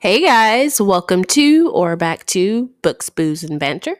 [0.00, 3.98] Hey guys, welcome to or back to Books, Booze, and Banter.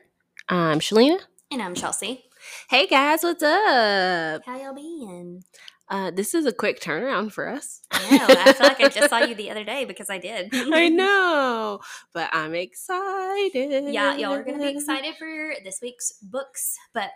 [0.48, 1.18] I'm Shalina.
[1.50, 2.24] And I'm Chelsea.
[2.70, 4.40] Hey guys, what's up?
[4.46, 5.42] How y'all been?
[5.90, 7.82] Uh, this is a quick turnaround for us.
[7.90, 8.26] I know.
[8.30, 10.48] I feel like I just saw you the other day because I did.
[10.54, 11.80] I know,
[12.14, 13.92] but I'm excited.
[13.92, 17.10] Yeah, y'all are gonna be excited for this week's books, but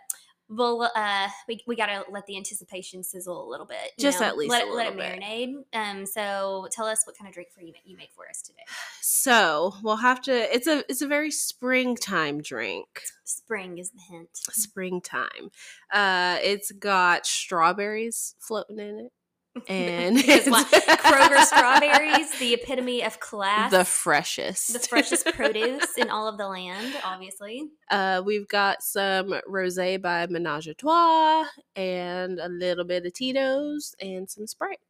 [0.49, 3.93] we'll uh we, we gotta let the anticipation sizzle a little bit.
[3.99, 4.27] Just know?
[4.27, 5.21] at least let it let it little bit.
[5.21, 5.55] marinate.
[5.73, 8.63] Um, so tell us what kind of drink for you you made for us today.
[9.01, 10.33] So we'll have to.
[10.33, 12.87] It's a it's a very springtime drink.
[13.25, 14.29] Spring is the hint.
[14.35, 15.51] Springtime.
[15.93, 19.13] Uh, it's got strawberries floating in it,
[19.69, 20.73] and Because what?
[20.73, 26.39] it's- Kroger strawberries, the epitome of class, the freshest, the freshest produce in all of
[26.39, 27.69] the land, obviously.
[27.91, 31.47] Uh, we've got some rosé by Menage a Trois,
[31.77, 34.81] and a little bit of Tito's, and some Sprite.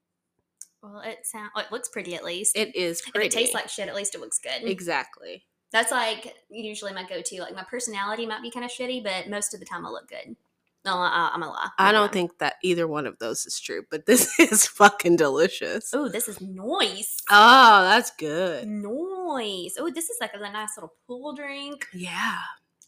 [0.83, 1.51] Well, it sounds.
[1.55, 2.57] Well, it looks pretty at least.
[2.57, 4.69] It is if it tastes like shit, at least it looks good.
[4.69, 5.45] exactly.
[5.73, 7.41] That's like usually my go-to.
[7.41, 10.09] Like my personality might be kind of shitty, but most of the time I look
[10.09, 10.37] good.
[10.85, 11.69] No, I, I'm a lie.
[11.79, 15.93] I don't think that either one of those is true, but this is fucking delicious.
[15.95, 17.17] Oh, this is noise.
[17.31, 18.69] Oh, that's good.
[18.69, 19.77] Noise.
[19.79, 22.39] Oh, this is like a nice little pool drink, Yeah,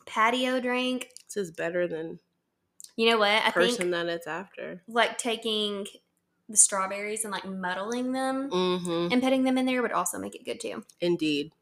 [0.06, 1.08] patio drink.
[1.26, 2.18] this is better than
[2.96, 3.30] You know what?
[3.44, 4.82] I person think that it's after.
[4.88, 5.86] like taking
[6.48, 9.12] the strawberries and like muddling them Mm-hmm.
[9.12, 10.84] and putting them in there would also make it good too.
[11.00, 11.52] Indeed,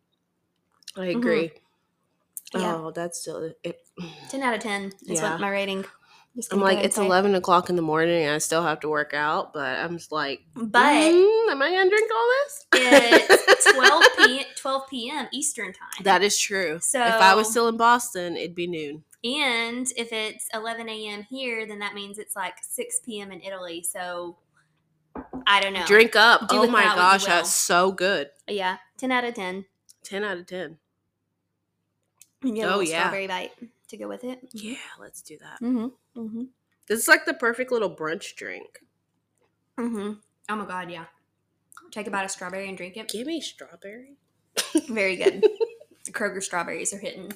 [0.97, 1.49] I agree.
[1.49, 2.61] Mm-hmm.
[2.61, 2.75] Yeah.
[2.77, 3.81] Oh, that's still it.
[4.29, 5.31] Ten out of ten is Yeah.
[5.33, 5.85] what my rating.
[6.51, 7.05] I'm like, it's say.
[7.07, 10.11] 11 o'clock in the morning and I still have to work out, but I'm just
[10.11, 12.67] like, but "Mm, am I going to drink all this?
[12.75, 15.29] it's 12 p 12 p.m.
[15.33, 16.03] Eastern time.
[16.03, 16.79] That is true.
[16.83, 19.05] So if I was still in Boston, it'd be noon.
[19.23, 21.23] And if it's 11 a.m.
[21.23, 23.31] here, then that means it's like 6 p.m.
[23.33, 23.83] in Italy.
[23.89, 24.37] So
[25.47, 25.87] I don't know.
[25.87, 26.49] Drink up.
[26.49, 28.31] Do oh my that what you gosh, that's so good.
[28.49, 29.65] Yeah, 10 out of 10.
[30.03, 30.79] 10 out of 10.
[32.43, 32.99] And get Oh, yeah.
[33.03, 33.53] strawberry bite
[33.89, 34.41] to go with it.
[34.53, 35.65] Yeah, let's do that.
[35.65, 35.87] Mm-hmm.
[36.17, 36.45] Mm-hmm.
[36.87, 38.81] This is like the perfect little brunch drink.
[39.79, 40.13] Mm-hmm.
[40.49, 41.05] Oh my god, yeah.
[41.91, 43.09] Take a bite of strawberry and drink it.
[43.09, 44.17] Give me strawberry.
[44.89, 45.43] Very good.
[46.05, 47.33] the Kroger strawberries are hitting.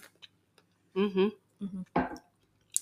[0.97, 1.29] Mm-hmm.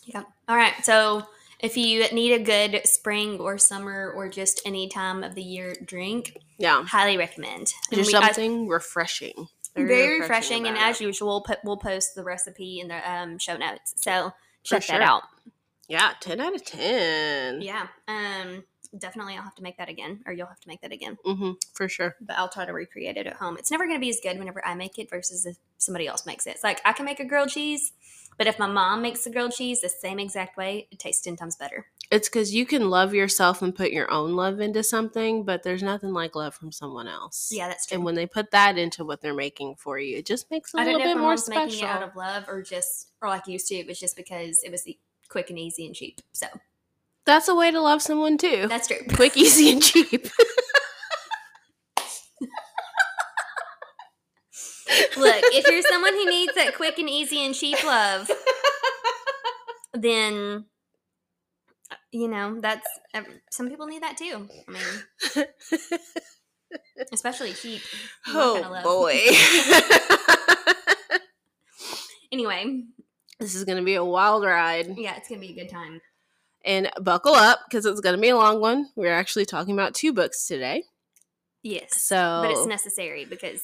[0.04, 0.22] Yeah.
[0.48, 0.72] All right.
[0.84, 1.26] So
[1.60, 5.74] if you need a good spring or summer or just any time of the year
[5.84, 6.84] drink, Yeah.
[6.84, 7.72] highly recommend.
[7.92, 9.48] Just we- I- something refreshing.
[9.74, 13.36] very, refreshing, and about as usual we'll, put, we'll post the recipe in the um,
[13.38, 14.32] show notes so
[14.62, 14.98] check sure.
[14.98, 15.24] that out
[15.88, 17.60] Yeah, 10 out of 10.
[17.62, 18.64] yeah um
[18.97, 21.52] definitely i'll have to make that again or you'll have to make that again Mm-hmm.
[21.74, 22.14] For sure.
[22.20, 24.38] but i'll try to recreate it at home it's never going to be as good
[24.38, 27.20] whenever i make it versus if somebody else makes it it's like i can make
[27.20, 27.92] a grilled cheese
[28.38, 31.36] but if my mom makes the grilled cheese the same exact way it tastes 10
[31.36, 35.42] times better It's because you can love yourself and put your own love into something,
[35.44, 37.50] but there's nothing like love from someone else.
[37.52, 40.26] yeah that's true And when they put that into what they're making for you, it
[40.26, 41.78] just makes it a i little know if bit more special.
[41.82, 44.70] it out of love or just or like used to it was just because it
[44.70, 46.47] was e- quick and easy and cheap so
[47.25, 48.66] That's a way to love someone too.
[48.69, 50.28] that's true Quick, easy, and cheap.
[55.16, 58.31] Look, if you're someone who needs that quick and easy and cheap love,
[59.92, 60.66] then
[62.12, 62.87] you know that's
[63.50, 64.48] some people need that too.
[64.69, 65.47] I mean,
[67.12, 67.82] especially cheap.
[68.26, 68.84] that kind of oh love.
[68.84, 69.20] boy.
[72.32, 72.82] Anyway,
[73.38, 74.97] this is going to be a wild ride.
[74.97, 76.00] yeah, it's gonna be a good time.
[76.64, 78.88] And buckle up because it's going to be a long one.
[78.97, 80.82] We're actually talking about two books today.
[81.62, 83.62] Yes, So, but it's necessary because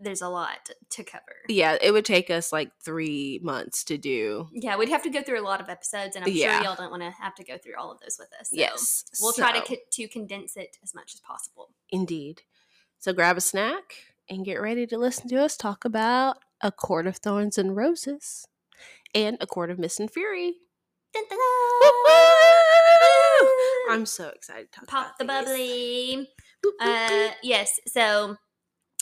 [0.00, 1.24] there's a lot to cover.
[1.48, 4.48] yeah, it would take us like three months to do.
[4.52, 6.56] Yeah, we'd have to go through a lot of episodes, and I'm Yeah.
[6.58, 8.50] sure y'all don't want to have to go through all of those with us.
[8.50, 9.04] So yes.
[9.20, 11.70] we'll try to co- to condense it as much as possible.
[11.90, 12.42] Indeed.
[13.00, 13.82] So grab a snack
[14.30, 18.46] and get ready to listen to us talk about A Court of Thorns and Roses
[19.14, 20.54] and A Court of Mist and Fury.
[21.14, 22.08] Dun, dun, Woo-hoo!
[23.88, 23.94] dun.
[23.98, 26.28] I'm so excited to talk pop the bubbly.
[26.64, 27.78] Boop, boop, Uh, yes.
[27.86, 28.36] So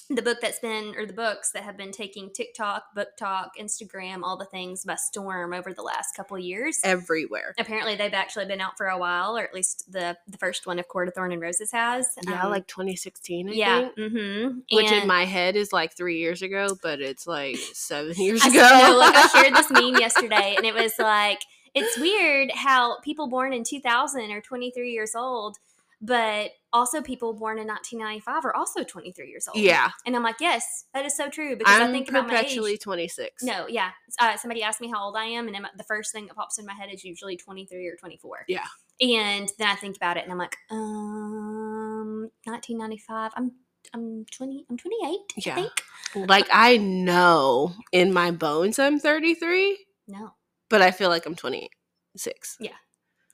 [0.09, 4.37] the book that's been, or the books that have been taking TikTok, BookTok, Instagram, all
[4.37, 6.79] the things by storm over the last couple years.
[6.85, 7.55] Everywhere.
[7.59, 10.79] Apparently, they've actually been out for a while, or at least the the first one
[10.79, 12.09] of Court of Thorn and Roses has.
[12.27, 13.81] Yeah, Um, like 2016, I yeah.
[13.81, 13.97] think.
[13.97, 14.59] Mm-hmm.
[14.77, 18.49] Which in my head is like three years ago, but it's like seven years I,
[18.49, 18.89] ago.
[18.91, 21.41] no, like I shared this meme yesterday, and it was like
[21.75, 25.59] it's weird how people born in 2000 are 23 years old,
[26.01, 29.57] but also people born in 1995 are also 23 years old.
[29.57, 29.91] Yeah.
[30.05, 32.73] and I'm like, yes, that is so true because i I'm think about my perpetually
[32.75, 32.81] age.
[32.81, 33.43] 26.
[33.43, 33.91] No, yeah.
[34.21, 36.59] Uh, somebody asked me how old I am, and then the first thing that pops
[36.59, 38.45] in my head is usually 23 or 24.
[38.49, 38.61] Yeah.
[39.01, 43.33] And then I think about it, and I'm like, um, 1995.
[43.37, 43.53] I'm
[43.95, 44.67] I'm 20.
[44.69, 45.19] I'm 28.
[45.47, 45.53] Yeah.
[45.53, 46.29] I think.
[46.29, 50.33] Like I know in my bones I'm 33, No.
[50.69, 52.57] but I feel like I'm 26.
[52.61, 52.71] Yeah.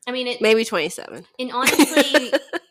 [0.06, 0.40] I mean, it.
[0.42, 1.24] Maybe 27.
[1.38, 2.32] And honestly,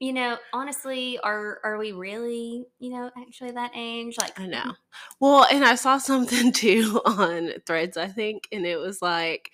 [0.00, 4.16] you know, honestly, are are we really, you know, actually that age?
[4.18, 4.72] Like, I know.
[5.20, 9.50] Well, and I saw something too on Threads, I think, and it was like,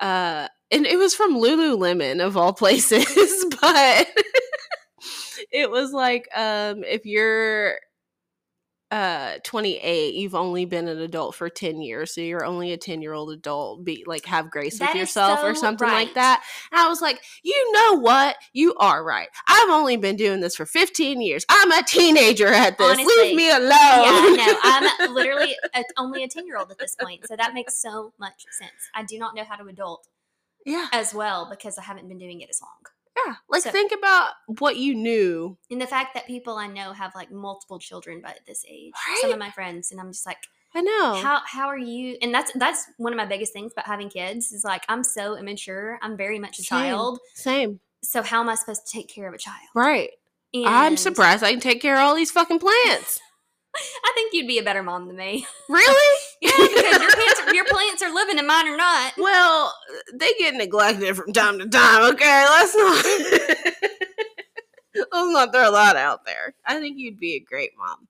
[0.00, 4.08] uh, and it was from Lululemon of all places, but
[5.52, 7.78] it was like, um, if you're
[8.94, 13.02] uh 28 you've only been an adult for 10 years so you're only a 10
[13.02, 16.42] year old adult be like have grace That with yourself or so something like that.
[16.70, 18.36] And i was like you know what?
[18.52, 19.28] You are right.
[19.48, 21.44] I've only been doing this for 15 years.
[21.48, 22.98] I'm a teenager at this.
[22.98, 23.70] Honestly, leave me alone.
[23.70, 27.26] yeah, no, I'm literally a, only a 10 year old at this point.
[27.26, 28.72] So that makes so much sense.
[28.94, 30.06] I do not know how to adult
[30.64, 30.88] yeah.
[30.92, 32.93] as well because I haven't been doing it as long.
[33.16, 36.92] Yeah like So- think about what you knew And the fact that people I know
[36.92, 40.38] have like multiple children by this age, some of my friends, and I'm just like,
[40.74, 42.16] i know how how are you?
[42.20, 45.36] And that's that's one of my biggest things about having kids is like I'm so
[45.36, 45.98] immature.
[46.02, 46.78] I'm very much a Same.
[46.78, 47.18] child.
[47.34, 49.68] same So how am I supposed to take care of a child?
[49.74, 50.10] right
[50.66, 53.18] i'm surprised i can take care of all these fucking plants
[53.76, 55.46] I think you'd be a better mom than me.
[55.68, 59.14] really yeah, because your plants, are, your plants are living and mine are not.
[59.18, 59.74] Well,
[60.14, 62.12] they get neglected from time to time.
[62.12, 63.04] Okay, let's not
[64.94, 66.54] let's not throw that out there.
[66.64, 68.08] I think you'd be a great mom.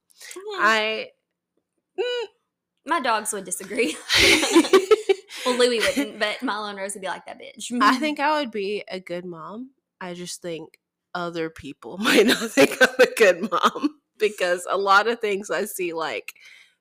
[0.58, 1.08] I
[1.98, 2.26] mm.
[2.86, 3.96] My dogs would disagree.
[5.46, 7.72] well, Louie wouldn't, but Milo and Rose would be like that bitch.
[7.80, 9.70] I think I would be a good mom.
[10.02, 10.78] I just think
[11.14, 15.64] other people might not think I'm a good mom because a lot of things I
[15.64, 16.34] see like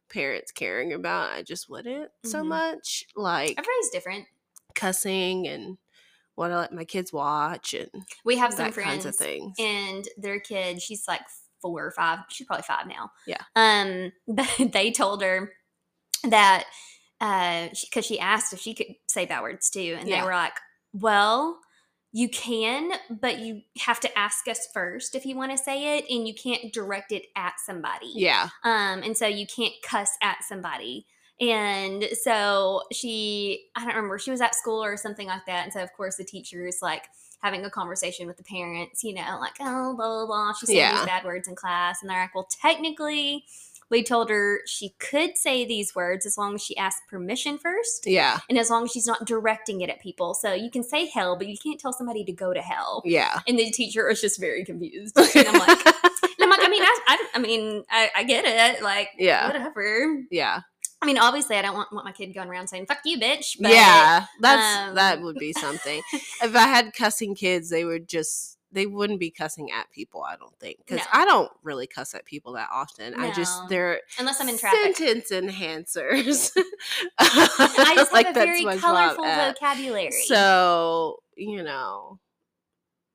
[0.10, 2.48] parents caring about, I just wouldn't so Mhm.
[2.48, 3.06] much.
[3.16, 4.28] Like everybody's different.
[4.76, 5.78] cussing and
[6.36, 7.90] what I let my kids watch and
[8.26, 9.56] We have some friends kinds of things.
[9.60, 11.22] and their kid, she's like
[11.62, 12.20] four or five.
[12.30, 13.12] She's probably five now.
[13.28, 13.42] Yeah.
[13.56, 15.54] Um, but they told her
[16.24, 16.66] that
[17.22, 20.22] uh, because she, asked if she could say bad words too, and Yeah.
[20.22, 20.60] they were like,
[20.92, 21.60] "Well,
[22.16, 26.06] you can, but you have to ask us first if you want to say it,
[26.10, 28.50] and you can't direct it at somebody." yeah.
[28.64, 31.06] um and so you can't cuss at somebody
[31.42, 35.74] and so she i don't remember she was at school or something like that and
[35.74, 37.06] so of course the teacher is like
[37.42, 40.80] having a conversation with the parents you know like oh blah blah blah she's saying
[40.80, 40.98] Yeah.
[40.98, 43.44] these bad words in class and they're like well technically
[43.94, 48.06] we told her she could say these words as long as she asked permission first
[48.06, 48.40] Yeah.
[48.50, 51.38] and as long as she's not directing it at people so you can say hell
[51.38, 53.40] but you can't tell somebody to go to hell Yeah.
[53.48, 55.86] and the teacher was just very confused and i'm like
[56.40, 58.84] and I'm like, I mean, I, I, I mean, I, I get it.
[58.84, 59.48] Like, Yeah.
[59.48, 60.24] whatever.
[60.32, 60.62] Yeah.
[61.02, 63.58] I mean, obviously, I don't want, want my kid going around saying "fuck you, bitch."
[63.60, 64.26] But, yeah.
[64.40, 66.02] That's that um, would be something.
[66.14, 70.36] if I had cussing kids, they would just they wouldn't be cussing at people, I
[70.36, 70.86] don't think.
[70.88, 71.04] Cuz No.
[71.14, 73.14] I don't really cuss at people that often.
[73.16, 76.52] I just they're unless I'm in traffic, sentence enhancers.
[77.20, 80.12] I just Like, have a very colorful vocabulary.
[80.12, 82.20] So, you know.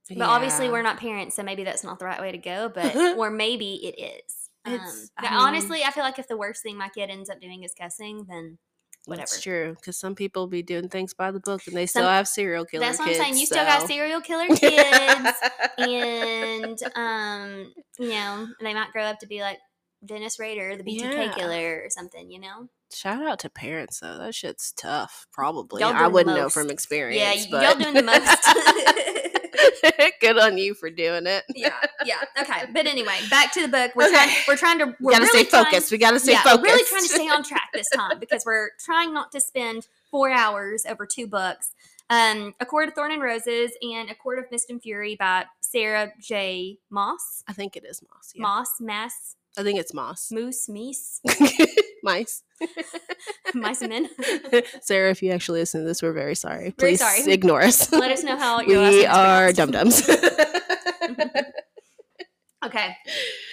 [0.08, 2.68] but obviously, we're not parents, so maybe that's not the right way to go.
[2.68, 4.50] But or maybe it is.
[4.64, 4.78] Um,
[5.16, 7.40] but I mean- honestly, I feel like if the worst thing my kid ends up
[7.40, 8.58] doing is cussing, then
[9.08, 9.22] whatever.
[9.22, 12.12] That's true because some people be doing things by the book and they still Some-
[12.12, 13.18] have serial killer That's what kids.
[13.18, 13.38] I'm saying.
[13.38, 15.36] You still got serial killer kids.
[15.78, 19.58] and um, you know, they might grow up to be like
[20.04, 21.32] Dennis Rader, the BTK Yeah.
[21.34, 22.30] killer, or something.
[22.30, 24.16] You know, Shout out to parents though.
[24.18, 25.26] That shit's tough.
[25.32, 25.82] Probably.
[25.82, 27.46] I wouldn't know from experience.
[27.46, 29.34] yeah, but y'all doing the most.
[30.20, 31.44] Good on you for doing it.
[31.54, 31.72] yeah,
[32.04, 32.16] yeah.
[32.40, 33.92] Okay, but anyway, back to the book.
[33.94, 34.14] We're Okay.
[34.14, 34.34] trying.
[34.48, 34.84] We're trying to.
[34.86, 35.90] We We're gotta really stay trying- focused.
[35.92, 36.62] We gotta stay yeah, focused.
[36.62, 39.86] we're really trying to stay on track this time because we're trying not to spend
[40.10, 41.72] four hours over two books.
[42.10, 45.44] Um, A Court of Thorn and Roses and A Court of Mist and Fury by
[45.60, 46.78] Sarah J.
[46.90, 47.42] Moss.
[47.46, 48.32] I think it is moss.
[48.34, 48.42] Yeah.
[48.42, 50.30] Moss, Mass, I think it's moss.
[50.30, 51.20] Moose, Meese,
[52.02, 52.42] Mice.
[53.54, 54.08] Mice and Men.
[54.82, 56.74] Sarah, if you actually listen to this, we're very sorry.
[56.78, 57.32] Very Please sorry.
[57.32, 57.92] ignore us.
[57.92, 60.08] Let us know how your last we name's are dum dums.
[62.64, 62.96] Okay.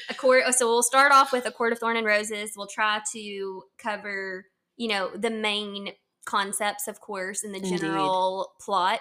[0.10, 2.54] A court so we'll start off with a court of thorn and roses.
[2.56, 4.46] We'll try to cover,
[4.78, 5.90] you know, the main
[6.26, 7.82] concepts, of course, and the Indeed.
[7.82, 9.00] general plot.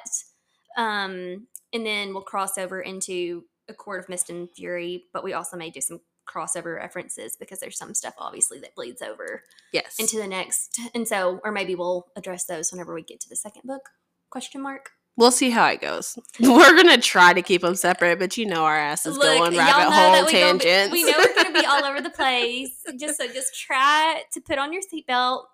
[0.76, 5.32] Um, and then we'll cross over into a court of mist and fury, but we
[5.32, 9.96] also may do some crossover references because there's some stuff obviously that bleeds over yes.
[9.98, 10.78] into the next.
[10.94, 13.90] And so or maybe we'll address those whenever we get to the second book.
[14.30, 14.90] Question mark.
[15.16, 16.18] We'll see how it goes.
[16.40, 19.92] We're gonna try to keep them separate, but you know our asses go on rabbit
[19.92, 20.92] hole we gonna be- tangents.
[20.92, 22.82] we know we're going to be all over the place.
[22.98, 25.44] Just so just try to put on your seatbelt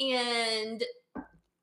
[0.00, 0.82] and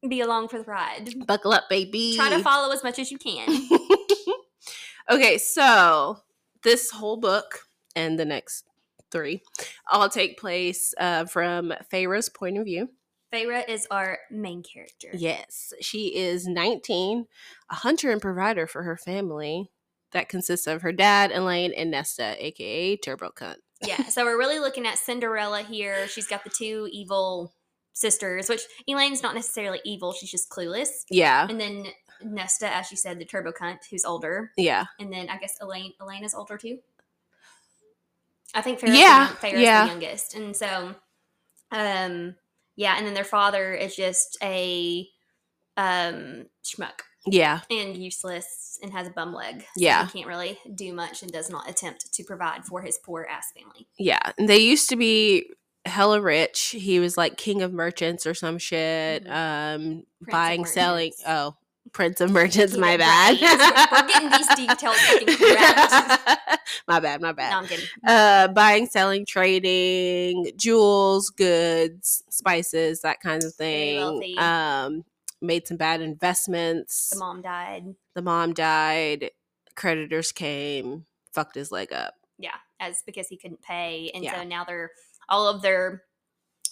[0.07, 1.09] be along for the ride.
[1.25, 2.15] Buckle up, baby.
[2.15, 3.49] Try to follow as much as you can.
[5.09, 6.19] okay, so
[6.63, 7.61] this whole book
[7.99, 8.65] and the next
[9.11, 9.41] three,
[9.91, 12.89] all take place uh, from Feyre's point of view.
[13.33, 15.09] Feyre is our main character.
[15.13, 17.27] Yes, she is 19,
[17.69, 19.69] a hunter and provider for her family.
[20.11, 23.57] That consists of her dad, Elain, and Nesta, aka Turbo Cunt.
[23.85, 26.07] Yeah, so we're really looking at Cinderella here.
[26.07, 27.53] She's got the two evil
[27.93, 31.05] sisters, which Elain's not necessarily evil, she's just clueless.
[31.11, 31.85] Yeah, And then
[32.23, 34.51] Nesta, as you said, the turbo cunt who's older.
[34.57, 36.79] yeah, And then I guess Elain Elain is older too.
[38.53, 39.83] I think Feyre's, Yeah, the, Feyre's yeah.
[39.85, 40.35] the youngest.
[40.35, 40.95] And so
[41.71, 42.35] um
[42.75, 45.07] yeah, and then their father is just a
[45.77, 49.61] um schmuck yeah, and useless and has a bum leg.
[49.61, 50.05] So Yeah.
[50.07, 53.47] He can't really do much and does not attempt to provide for his poor ass
[53.55, 53.87] family.
[53.97, 54.31] yeah.
[54.37, 55.45] And they used to be
[55.85, 56.69] hella rich.
[56.77, 59.25] He was like king of merchants or some shit.
[59.25, 59.75] Mhm.
[59.75, 61.11] Um, buying, selling.
[61.27, 61.55] Oh,
[61.93, 62.77] prince of merchants.
[62.77, 63.37] My bad.
[63.91, 64.97] We're getting these details
[65.37, 66.59] correct.
[66.87, 67.21] my bad.
[67.21, 67.51] My bad.
[67.51, 67.85] No, I'm kidding.
[68.07, 75.03] uh buying selling trading jewels goods spices that kind of thing um
[75.41, 77.85] made some bad investments The mom died.
[78.15, 79.31] the mom died
[79.75, 84.35] creditors came fucked his leg up Yeah, as because he couldn't pay, and Yeah.
[84.41, 84.91] so now they're
[85.29, 86.03] all of their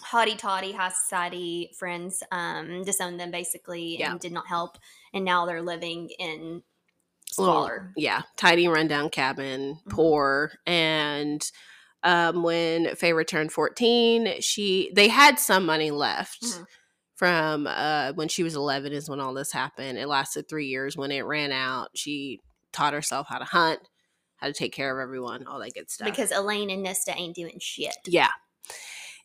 [0.04, 4.12] hotty toddy high society friends um disowned them basically Yeah.
[4.12, 4.78] and did not help,
[5.14, 6.64] and now they're living in
[7.38, 7.94] Little- squalor.
[7.98, 9.92] yeah tiny rundown cabin Mhm.
[9.92, 11.50] poor and
[12.04, 16.66] um when faye returned 14 she they had some money left Mhm.
[17.16, 20.96] from uh when she was 11 is when all this happened it lasted three years
[20.96, 22.40] when it ran out she
[22.72, 23.80] taught herself how to hunt
[24.38, 27.36] how to take care of everyone all that good stuff Because Elain and Nesta ain't
[27.36, 27.96] doing shit.
[28.06, 28.30] yeah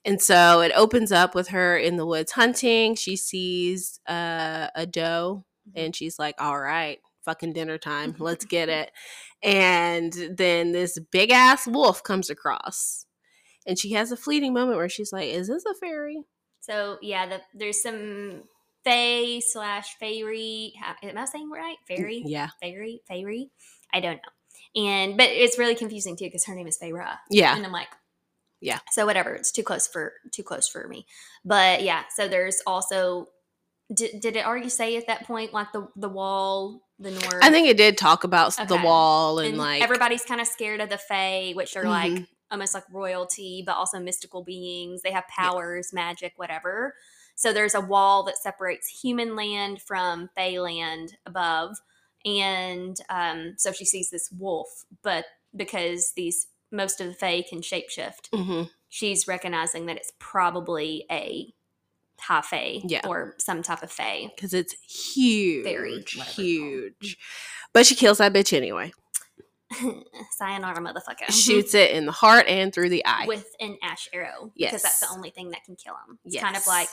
[0.05, 4.87] and so it opens up with her in the woods hunting she sees uh, a
[4.87, 5.45] doe
[5.75, 8.91] and she's like all right fucking dinner time let's get it
[9.43, 13.07] and then this big ass wolf comes across
[13.67, 16.25] and she has a fleeting moment where she's like is this a fairy
[16.61, 18.45] So yeah, the, there's some
[18.85, 20.75] fae slash fairy.
[21.03, 21.77] Am I saying right?
[21.89, 23.51] Fairy, yeah fairy, fairy.
[23.93, 24.83] I don't know.
[24.83, 27.19] And but it's really confusing too because her name is Feyre.
[27.31, 27.89] yeah and I'm like,
[28.63, 28.79] Yeah.
[28.93, 31.05] So whatever, it's too close for too close for me.
[31.45, 33.27] But yeah, so there's also.
[33.95, 37.43] Did, did it already say at that point like the the wall, the north?
[37.43, 40.81] i think it did talk about the wall and, and like everybody's kind of scared
[40.81, 42.27] of the Fae, which are like Mhm.
[42.51, 45.03] almost like royalty, but also mystical beings.
[45.03, 46.95] They have powers, magic, whatever.
[47.35, 51.77] So there's a wall that separates human land from Fae land above,
[52.25, 57.61] and um, so she sees this wolf, but because these most of the Fae can
[57.61, 58.71] shapeshift, Mhm.
[58.89, 61.55] she's recognizing that it's probably a
[62.19, 63.01] high Fae Yeah.
[63.07, 64.31] or some type of Fae.
[64.35, 66.29] because it's huge, Fairy, whatever it's called.
[66.29, 67.19] huge.
[67.73, 68.93] But she kills that bitch anyway.
[70.37, 71.31] Sayonara, motherfucker.
[71.31, 73.25] Shoots it in the heart and through the eye.
[73.27, 74.71] with an ash arrow Yes.
[74.73, 76.19] because that's the only thing that can kill him.
[76.25, 76.89] It's kind of like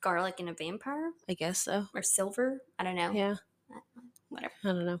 [0.00, 1.88] garlic in a vampire I guess so.
[1.94, 2.62] or silver.
[2.78, 3.10] I don't know.
[3.12, 3.34] Yeah,
[4.28, 4.52] Whatever.
[4.64, 5.00] I don't know.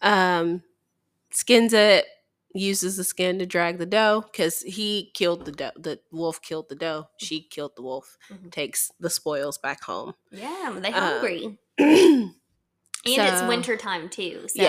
[0.00, 0.62] Um,
[1.30, 2.06] skins it.
[2.54, 5.70] Uses the skin to drag the doe because he killed the doe.
[5.76, 7.06] The wolf killed the doe.
[7.18, 8.16] She killed the wolf.
[8.30, 8.50] Mhm.
[8.52, 10.14] Takes the spoils back home.
[10.30, 11.58] Yeah, they Uh, hungry.
[11.78, 11.78] yes.
[11.78, 12.34] and
[13.04, 14.46] it's so- winter time too.
[14.48, 14.62] So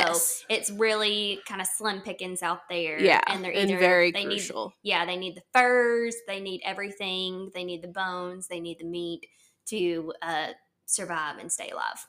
[0.49, 2.99] it's really kind of slim pickings out there.
[3.01, 3.21] Yeah.
[3.27, 4.73] And they're and very they need crucial.
[4.81, 8.85] yeah, they need the furs, they need everything, they need the bones, they need the
[8.85, 9.27] meat
[9.67, 10.47] to uh
[10.85, 12.05] survive and stay alive.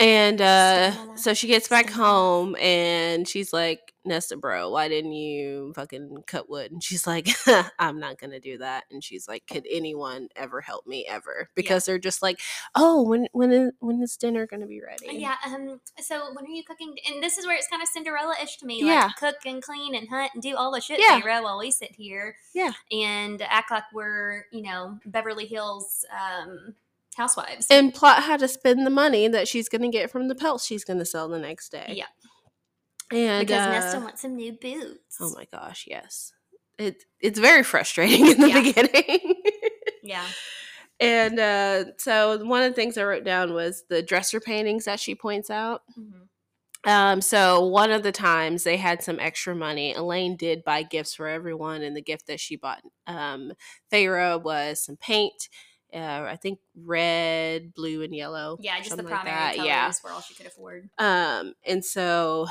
[0.00, 5.72] And uh, so she gets back home and she's like, Nesta, bro, why didn't you
[5.76, 6.72] fucking cut wood?
[6.72, 7.28] And she's like,
[7.78, 8.84] I'm not going to do that.
[8.90, 11.48] And she's like, could anyone ever help me ever?
[11.54, 12.40] Because they're just like,
[12.74, 15.18] oh, when when is, when is dinner going to be ready?
[15.18, 15.36] Yeah.
[15.46, 15.80] Um.
[16.00, 16.96] So when are you cooking?
[17.08, 18.82] And this is where it's kind of Cinderella-ish to me.
[18.84, 19.10] Yeah.
[19.18, 21.20] Cook and clean and hunt and do all the shit, Yeah.
[21.20, 22.34] Sarah, while we sit here.
[22.54, 22.72] Yeah.
[22.90, 26.74] And act like we're you know Beverly Hills um
[27.16, 27.66] housewives.
[27.70, 30.64] And plot how to spend the money that she's going to get from the pelts
[30.66, 31.94] she's going to sell the next day.
[31.96, 32.06] Yeah.
[33.10, 35.16] And because uh, Nesta wants some new boots.
[35.20, 36.32] oh my gosh, yes.
[36.78, 38.62] It, it's very frustrating in the Yeah.
[38.62, 39.34] beginning.
[40.04, 40.26] Yeah.
[40.98, 44.98] And uh, so one of the things I wrote down was the dresser paintings that
[44.98, 45.82] she points out.
[45.98, 46.28] Mhm.
[46.90, 49.94] Um, so one of the times they had some extra money.
[49.94, 53.52] Elain did buy gifts for everyone, and the gift that she bought um
[53.92, 55.48] Feyre was some paint.
[55.94, 58.56] Uh, I think red, blue, and yellow.
[58.60, 58.78] Yeah.
[58.78, 59.56] Just the like primary that.
[59.56, 59.92] colors Yeah.
[60.04, 60.88] were all she could afford.
[60.98, 62.46] Um, and so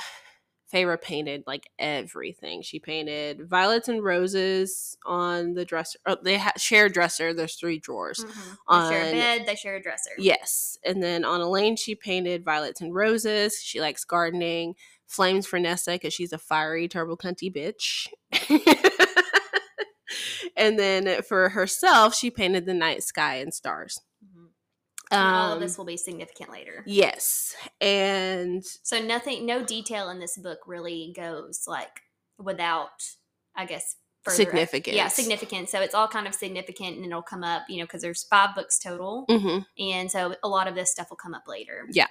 [0.72, 2.62] Feyre painted like everything.
[2.62, 6.00] She painted violets and roses on the dresser.
[6.06, 7.34] Oh, they ha- share a dresser.
[7.34, 8.24] There's three drawers.
[8.24, 8.30] Mhm.
[8.90, 9.46] They share a on- bed.
[9.48, 10.12] They share a dresser.
[10.18, 10.78] Yes.
[10.86, 13.60] And then on Elain, she painted violets and roses.
[13.62, 14.76] She likes gardening.
[15.08, 18.08] flames for Nesta because she's a fiery turbo cunty bitch.
[20.56, 24.00] and then for herself, she painted the night sky and stars.
[24.24, 24.50] Mhm.
[25.12, 26.84] And all of Um, this will be significant later.
[26.86, 27.56] Yes.
[27.80, 32.02] And So nothing, no detail in this book really goes like
[32.38, 32.92] without,
[33.56, 35.70] I guess, further ex- Yeah, significant.
[35.70, 38.54] So it's all kind of significant, and it'll come up, you know, because there's five
[38.56, 39.66] books total, mhm.
[39.80, 41.88] and so a lot of this stuff will come up later.
[41.92, 42.08] Yeah.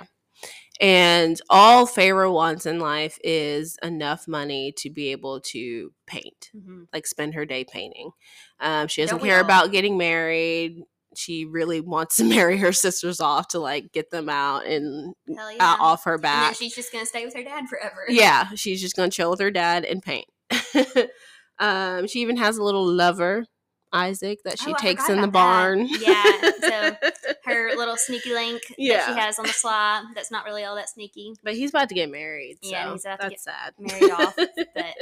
[0.81, 6.87] And all Feyre wants in life is enough money to be able to paint, Mhm.
[6.93, 8.13] like spend her day painting.
[8.61, 9.45] Um, she doesn't care all?
[9.45, 10.83] about getting married.
[11.15, 15.57] She really wants to marry her sisters off to like get them out and yeah.
[15.61, 16.57] out off her back.
[16.57, 18.05] she's just gonna stay with her dad forever.
[18.09, 20.27] yeah, she's just gonna chill with her dad and paint.
[21.59, 23.45] um, she even has a little lover,
[23.93, 25.89] Isaac, that she Oh, takes in the barn.
[25.89, 26.61] that.
[26.63, 29.07] Yeah, her little sneaky link that Yeah.
[29.15, 30.03] she has on the sly.
[30.15, 31.35] That's not really all that sneaky.
[31.43, 32.59] but he's about to get married.
[32.63, 33.75] So Yeah, he's about to that's sad.
[33.79, 34.37] Married off,
[34.75, 34.95] but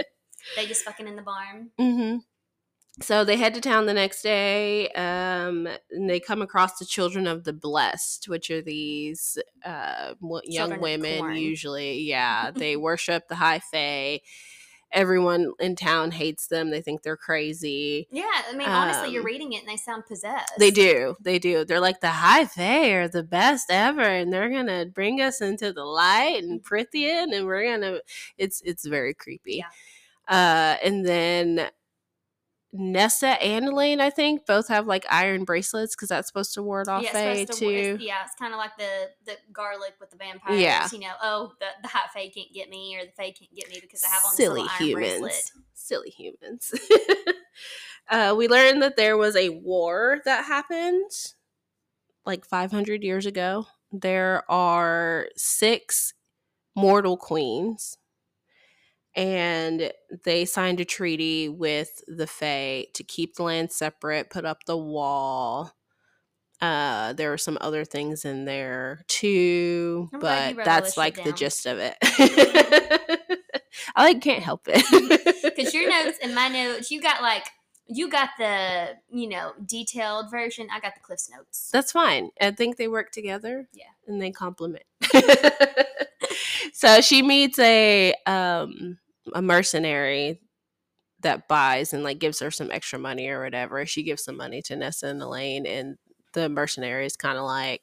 [0.57, 1.71] they just fucking in the barn.
[1.79, 2.17] hmm
[3.03, 7.27] So they head to town the next day, um, and they come across the children
[7.27, 11.35] of the blessed, which are these uh, young Children women.
[11.37, 14.21] Usually, yeah, they worship the high fae.
[14.93, 16.71] Everyone in town hates them.
[16.71, 18.09] They think they're crazy.
[18.11, 20.53] Yeah, I mean, honestly, you're Um, reading it and they sound possessed.
[20.59, 21.17] They do.
[21.21, 21.65] They do.
[21.65, 25.73] They're like the high fae are the best ever, and they're gonna bring us into
[25.73, 28.01] the light and Prythian, and we're gonna.
[28.39, 29.65] It's it's very creepy.
[30.27, 31.71] Uh, and then
[32.73, 36.87] Nesta and Elain, I think, both have like iron bracelets because that's supposed to ward
[36.89, 37.71] off Yeah, it's to, too.
[37.71, 40.61] it's, yeah, it's kind of like the the garlic with the vampires.
[40.61, 40.87] Yeah.
[40.93, 43.71] you know, oh, the the hot fae can't get me, or the fae can't get
[43.71, 45.21] me because I have on this Silly iron humans.
[45.21, 45.53] bracelet.
[45.75, 46.75] Silly humans.
[48.11, 51.11] uh, we learned that there was a war that happened
[52.27, 53.67] like 500 years ago.
[53.91, 56.13] There are six
[56.77, 57.97] mortal queens,
[59.19, 64.63] and they signed a treaty with the Fae to keep the land separate, put up
[64.65, 65.73] the wall.
[66.61, 71.67] Uh, there were some other things in there too, I'm but that's like the gist
[71.67, 71.97] of it.
[73.97, 77.47] I like can't help it Because your notes and my notes, you got like
[77.89, 80.69] you got the you know detailed version.
[80.73, 81.71] I got the Cliff's notes.
[81.73, 82.31] That's fine.
[82.41, 83.69] I think they work together.
[83.73, 83.85] Yeah.
[84.07, 84.85] And they complement.
[86.73, 88.99] so she meets a um
[89.35, 90.41] a mercenary
[91.21, 93.85] that buys and like gives her some extra money or whatever.
[93.87, 95.97] She gives some money to Nesta and Elain and
[96.35, 97.83] the mercenary is kind of like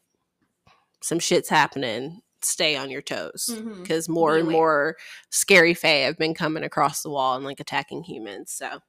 [1.02, 2.22] some shit's happening.
[2.42, 3.50] Stay on your toes.
[3.52, 3.82] Mm-hmm.
[3.82, 4.96] Because more Be and more
[5.30, 8.52] scary fae have been coming across the wall and like attacking humans.
[8.52, 8.80] So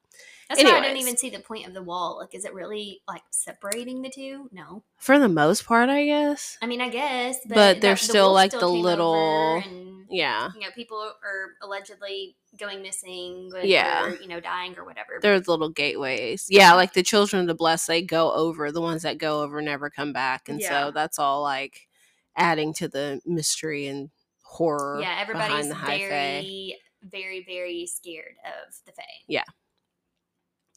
[0.49, 2.17] That's why I don't even see the point of the wall.
[2.19, 4.49] Like, is it really like separating the two?
[4.51, 4.83] No.
[4.97, 6.57] for the most part, I guess.
[6.61, 10.49] I mean, I guess, but, But there's the still, like, the little- and Yeah.
[10.55, 14.13] you know, people are allegedly going missing, or, Yeah.
[14.21, 15.19] you know, dying or whatever.
[15.21, 16.47] there's little gateways.
[16.49, 18.71] Yeah, like the children of the blessed, they go over.
[18.71, 20.85] The ones that go over never come back, and Yeah.
[20.85, 21.87] so that's all like
[22.35, 24.09] adding to the mystery and
[24.43, 24.99] horror.
[25.01, 26.07] yeah, everybody's behind the high fae.
[26.09, 29.03] very, very, very scared of the Fae.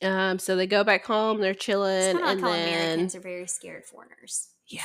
[0.02, 1.40] Um, so they go back home.
[1.40, 4.48] They're chilling, kind of like and then Americans are very scared foreigners.
[4.66, 4.82] yeah,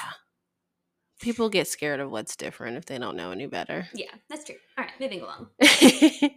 [1.21, 3.87] people get scared of what's different if they don't know any better.
[3.93, 4.55] Yeah, that's true.
[4.77, 5.47] All right, moving along.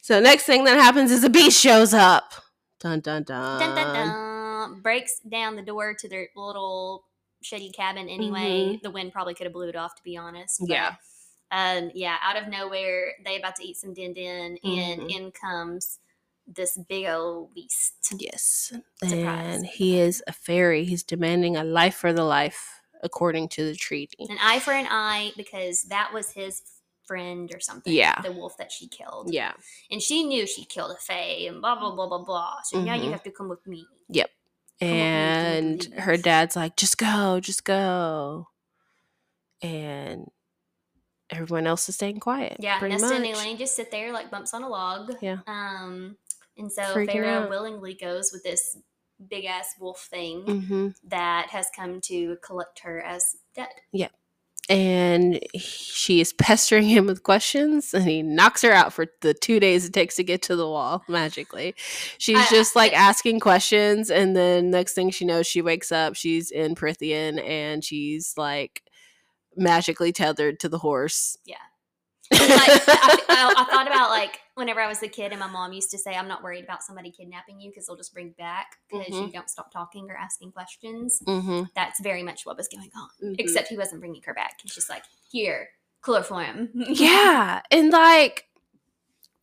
[0.00, 2.32] so next thing that happens is a beast shows up.
[2.80, 3.60] Dun dun dun.
[3.60, 7.04] dun, dun, dun, breaks down the door to their little
[7.44, 8.78] shitty cabin anyway.
[8.82, 10.60] The wind probably could have blew it off, to be honest.
[10.60, 10.72] but, Mm-hmm.
[10.72, 10.94] Yeah.
[11.52, 15.10] Um, yeah, out of nowhere, they about to eat some din din, and Mhm.
[15.14, 15.98] in comes
[16.46, 17.94] this big old beast.
[18.18, 18.72] Yes.
[19.02, 19.56] Surprise.
[19.56, 20.84] And he is a fairy.
[20.84, 24.26] He's demanding a life for the life according to the treaty.
[24.28, 26.62] An eye for an eye, because that was his
[27.06, 27.92] friend or something.
[27.92, 28.20] Yeah.
[28.22, 29.32] The wolf that she killed.
[29.32, 29.52] Yeah.
[29.90, 32.56] And she knew she killed a fae and blah, blah, blah, blah, blah.
[32.64, 33.12] So now you Mhm.
[33.12, 33.86] have to come with me.
[34.08, 34.30] Yep.
[34.80, 38.48] And her dad's like, just go, just go.
[39.62, 40.30] And
[41.30, 42.56] everyone else is staying quiet.
[42.58, 43.24] Yeah, Nesta and.
[43.24, 45.14] Elain just sit there like bumps on a log.
[45.22, 45.38] Yeah.
[45.46, 46.16] Um,
[46.56, 48.76] and so Freaking Feyre willingly goes with this
[49.28, 53.68] big ass wolf thing hmm that has come to collect her as dead.
[53.92, 54.08] Yeah.
[54.68, 59.34] And he- she is pestering him with questions, and he knocks her out for the
[59.34, 61.74] two days it takes to get to the wall magically.
[62.18, 65.92] She's I- just like I- asking questions, and then next thing she knows, she wakes
[65.92, 66.14] up.
[66.16, 68.82] She's in Prythian, and she's like
[69.56, 71.36] magically tethered to the horse.
[71.44, 71.56] Yeah.
[72.32, 75.90] Like, I, I thought about like whenever I was a kid and my mom used
[75.90, 79.08] to say, I'm not worried about somebody kidnapping you because they'll just bring back because
[79.08, 79.32] you Mhm.
[79.32, 81.20] don't stop talking or asking questions.
[81.26, 81.64] mm-hmm.
[81.74, 83.08] That's very much what was going on.
[83.22, 83.36] Mhm.
[83.40, 84.60] Except he wasn't bringing her back.
[84.62, 85.70] He's just like, here,
[86.02, 86.68] chloroform.
[86.74, 88.44] yeah and like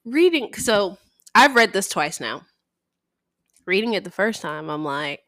[0.05, 0.97] reading so
[1.35, 2.45] I've read this twice now.
[3.65, 5.23] Reading it the first time, I'm like,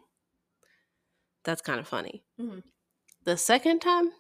[1.44, 2.24] that's kind of funny.
[2.40, 2.64] Mhm.
[3.26, 4.12] The second time,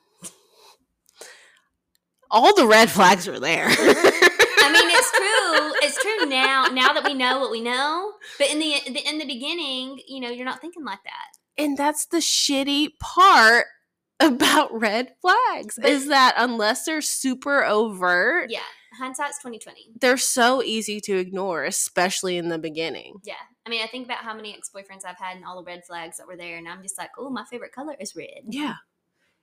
[2.31, 3.67] all the red flags were there.
[3.69, 5.82] I mean, it's true.
[5.95, 6.65] It's true now.
[6.67, 10.19] Now that we know what we know, but in the, the in the beginning, you
[10.19, 11.61] know, you're not thinking like that.
[11.63, 13.65] and that's the shitty part
[14.19, 18.59] about red flags But- is that unless they're super overt, Yeah,
[18.99, 19.91] hindsight's twenty twenty.
[19.99, 23.15] they're so easy to ignore, especially in the beginning.
[23.23, 23.33] Yeah,
[23.65, 25.83] I mean, I think about how many ex boyfriends I've had and all the red
[25.85, 28.43] flags that were there, and I'm just like, oh, my favorite color is red.
[28.49, 28.75] Yeah.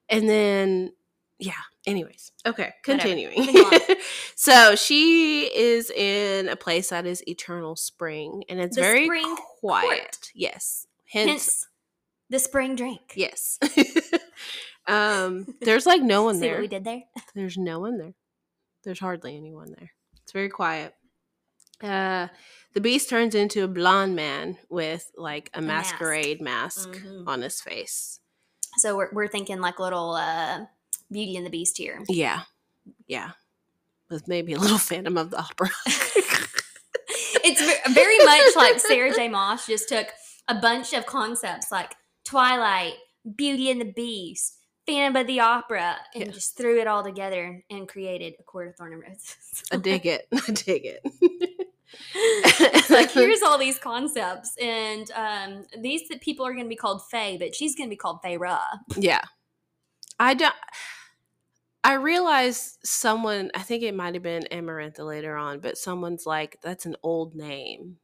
[0.09, 0.93] And then,
[1.40, 1.53] yeah.
[1.87, 3.33] Anyways, okay, continuing.
[4.37, 9.37] So she is in a place that is eternal spring, and it's The very spring
[9.61, 9.88] quiet.
[9.88, 10.31] court.
[10.35, 10.87] Yes.
[11.11, 11.66] Hence, Hence,
[12.31, 13.00] the spring drink.
[13.16, 13.59] yes.
[14.87, 16.53] um, there's like no one See there.
[16.55, 17.03] what we did there?
[17.35, 18.14] There's no one there.
[18.85, 19.90] There's hardly anyone there.
[20.22, 20.94] It's very quiet.
[21.83, 22.29] Uh,
[22.74, 25.92] the beast turns into a blonde man with like a, mask.
[25.92, 27.26] masquerade mask, Mhm.
[27.26, 28.20] on his face.
[28.79, 30.61] So we're, we're thinking like little uh,
[31.11, 32.01] Beauty and the Beast here.
[32.09, 32.42] Yeah,
[33.07, 33.31] yeah,
[34.11, 35.68] with maybe a little Phantom of the Opera.
[37.44, 39.29] it's very much like Sarah J.
[39.29, 40.07] Moss just took
[40.49, 41.94] a bunch of concepts like
[42.25, 42.94] Twilight,
[43.37, 46.31] Beauty and the Beast, Phantom of the Opera, and Yeah.
[46.33, 49.62] just threw it all together and created a Court of Thorn and Roses.
[49.73, 50.27] I dig it.
[50.33, 51.66] I dig it.
[52.90, 57.03] like here's all these concepts, and um, these th- people are going to be called
[57.11, 58.59] Fae, but she's going to be called Feyre.
[58.96, 59.23] yeah,
[60.18, 60.55] I don't.
[61.83, 63.51] I realized someone.
[63.55, 67.35] I think it might have been Amarantha later on, but someone's like, "That's an old
[67.35, 67.97] name."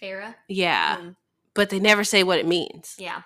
[0.00, 0.34] Feyre.
[0.48, 1.16] Yeah, Mm,
[1.54, 2.94] but they never say what it means.
[2.98, 3.22] yeah,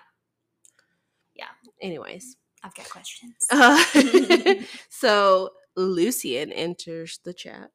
[1.35, 1.47] Yeah.
[1.81, 3.33] Anyways, I've got questions.
[3.51, 3.83] uh,
[4.89, 7.71] so Lucian enters the chat,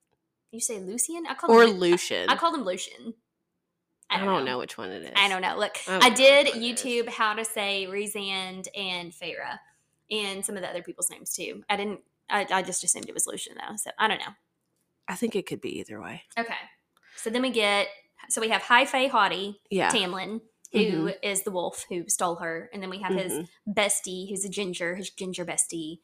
[0.53, 1.25] you say Lucian?
[1.29, 2.29] I call or him Lucian.
[2.29, 3.15] I called him Lucian.
[4.11, 4.59] I don't, know.
[4.59, 5.11] which one it is.
[5.17, 5.59] I don't know.
[5.59, 6.83] Look, I I did which one it is.
[6.85, 9.59] YouTube how to say Rhysand and Feyre
[10.11, 11.65] and some of the other people's names too.
[11.69, 12.01] I didn't.
[12.31, 14.35] I, I just assumed it was Lucian though, so I don't know.
[15.09, 16.23] I think it could be either way.
[16.39, 16.55] Okay,
[17.17, 17.89] so then we get.
[18.31, 19.91] So we have High Fae Haughty Yeah.
[19.91, 20.41] Tamlin,
[20.73, 23.49] who is the wolf who stole her, and then we have his Mhm.
[23.69, 25.99] bestie, who's a ginger, his ginger bestie,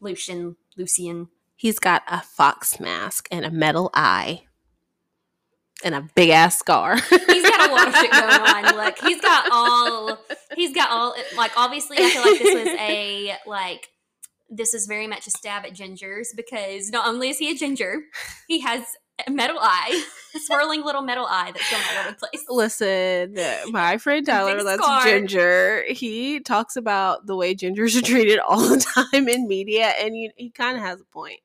[0.00, 0.56] Lucian.
[0.76, 1.28] Lucian.
[1.56, 4.44] He's got a fox mask and a metal eye
[5.82, 6.96] and a big ass scar.
[6.96, 8.76] He's got a lot of shit going on.
[8.84, 10.18] Look, he's got all.
[10.54, 11.14] He's got all.
[11.36, 13.88] Like obviously, I feel like this was a like.
[14.50, 18.00] This is very much a stab at gingers because not only is he a ginger,
[18.46, 18.84] he has
[19.26, 22.44] a metal eye, a swirling little metal eye that's going all over the place.
[22.48, 25.04] Listen, uh, my friend Tyler, that's scar.
[25.04, 25.84] ginger.
[25.88, 28.78] He talks about the way gingers are treated all the
[29.12, 31.40] time in media, and you, he kind of has a point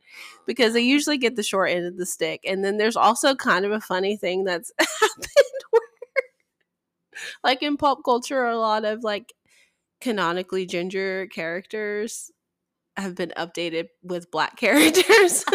[0.46, 2.42] because they usually get the short end of the stick.
[2.46, 5.28] And then there's also kind of a funny thing that's happened
[5.72, 5.82] where,
[7.44, 9.34] like in pop culture, a lot of like
[10.02, 12.30] canonically ginger characters
[12.98, 15.46] have been updated with black characters.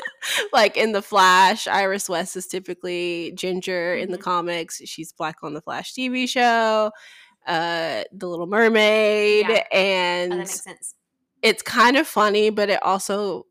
[0.52, 4.22] like in the Flash, Iris West is typically ginger in the Mhm.
[4.22, 4.80] comics.
[4.84, 6.90] She's black on the Flash TV show.
[7.46, 9.64] Uh, the Little Mermaid, Yeah.
[9.72, 10.94] Oh, and sense.
[11.42, 13.46] it's kind of funny, but it also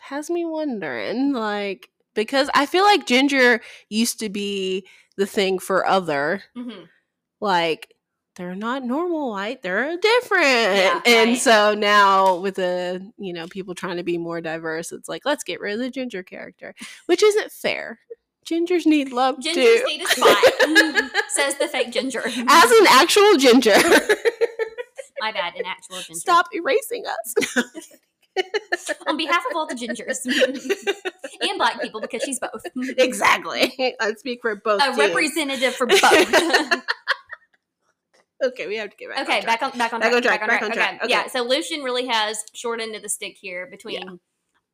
[0.00, 4.86] has me wondering, like, because I feel like ginger used to be
[5.16, 6.84] the thing for other, hmm
[7.40, 7.94] like
[8.36, 11.38] they're not normal white they're different Yeah, and right.
[11.38, 15.42] so now with the you know people trying to be more diverse it's like let's
[15.44, 16.74] get rid of the ginger character
[17.06, 17.98] which isn't fair
[18.48, 21.06] gingers need love Gingers too need a spot, mm-hmm.
[21.30, 22.22] says the fake ginger.
[22.26, 23.74] as an actual ginger
[25.18, 26.14] My bad, an actual ginger.
[26.20, 27.64] stop erasing us
[29.06, 32.62] On behalf of all the gingers and black people, because she's both.
[32.98, 34.98] exactly i speak for both A teams.
[34.98, 36.02] representative for both.
[38.44, 39.60] Okay we have to get back okay, on track.
[39.60, 40.38] back on back on Back on track.
[40.40, 40.88] track, back on track.
[40.88, 44.20] Okay, track, Yeah, so Lucian really has short end of the stick here between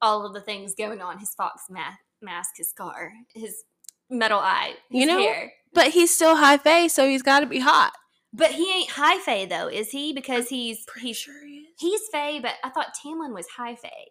[0.01, 1.19] all of the things going on.
[1.19, 3.63] His fox ma- mask, his scar, his
[4.11, 5.53] metal eye, his You know- hair.
[5.73, 7.93] but he's still high face so he's got to be hot
[8.33, 10.13] But he ain't high fae though, is he?
[10.13, 14.07] Because he's he's sure he is he's fae, but I thought Tamlin was high fae.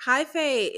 [0.00, 0.70] high fae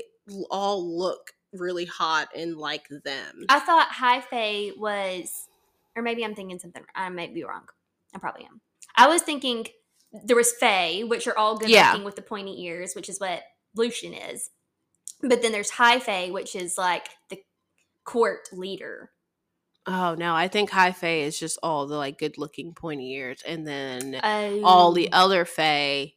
[0.51, 3.45] all look really hot and like them.
[3.51, 5.49] I thought high fae was,
[5.97, 6.83] or maybe I'm thinking something.
[6.95, 7.69] I might be wrong.
[8.15, 8.61] I probably am.
[8.97, 9.67] I was thinking
[10.25, 11.93] there was fae, which are all good Yeah.
[11.93, 13.43] looking with the pointy ears, which is what
[13.75, 14.51] Lucian is.
[15.23, 17.41] But then there's high fae, which is like the
[18.05, 19.11] court leader.
[19.87, 23.43] Oh no, I think high fae is just all the like good looking pointy ears,
[23.47, 25.17] and then Oh, all the oh.
[25.25, 26.13] other fae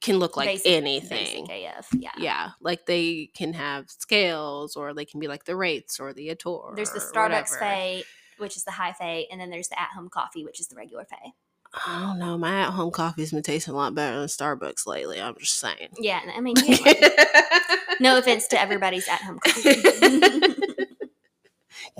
[0.00, 1.46] can look like Basic- anything.
[1.46, 1.88] Basic AF.
[1.94, 2.10] Yeah.
[2.18, 6.28] Yeah, like they can have scales, or they can be like the Wraiths or the
[6.34, 6.74] Attor.
[6.74, 7.58] There's the Starbucks.
[7.58, 8.02] Fae,
[8.40, 10.76] which is the high Fae, and then there's the at home coffee, which is the
[10.76, 11.32] regular Fae.
[11.86, 12.36] I don't know.
[12.36, 15.20] My at home coffee's been tasting a lot better than Starbucks lately.
[15.20, 15.90] I'm just saying.
[16.00, 16.56] Yeah, I mean,
[18.00, 19.80] no offense to everybody's at home coffee.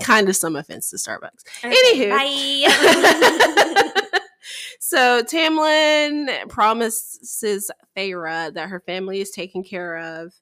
[0.03, 1.45] kind of some offense to Starbucks.
[1.63, 2.09] Okay, Anywho.
[2.09, 4.19] bye.
[4.79, 10.33] so Tamlin promises Feyre that her family is taken care of.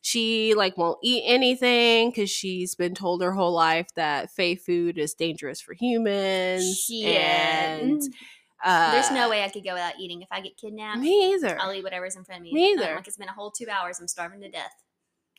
[0.00, 4.96] She like won't eat anything because she's been told her whole life that Fey food
[4.96, 6.86] is dangerous for humans.
[6.88, 7.08] Yeah.
[7.76, 8.02] and
[8.64, 10.22] uh, There's no way I could go without eating.
[10.22, 11.58] If I get kidnapped, Me either.
[11.60, 12.54] I'll eat whatever's in front of me.
[12.54, 13.98] Me Um, like it's been a whole two hours.
[14.00, 14.72] I'm starving to death.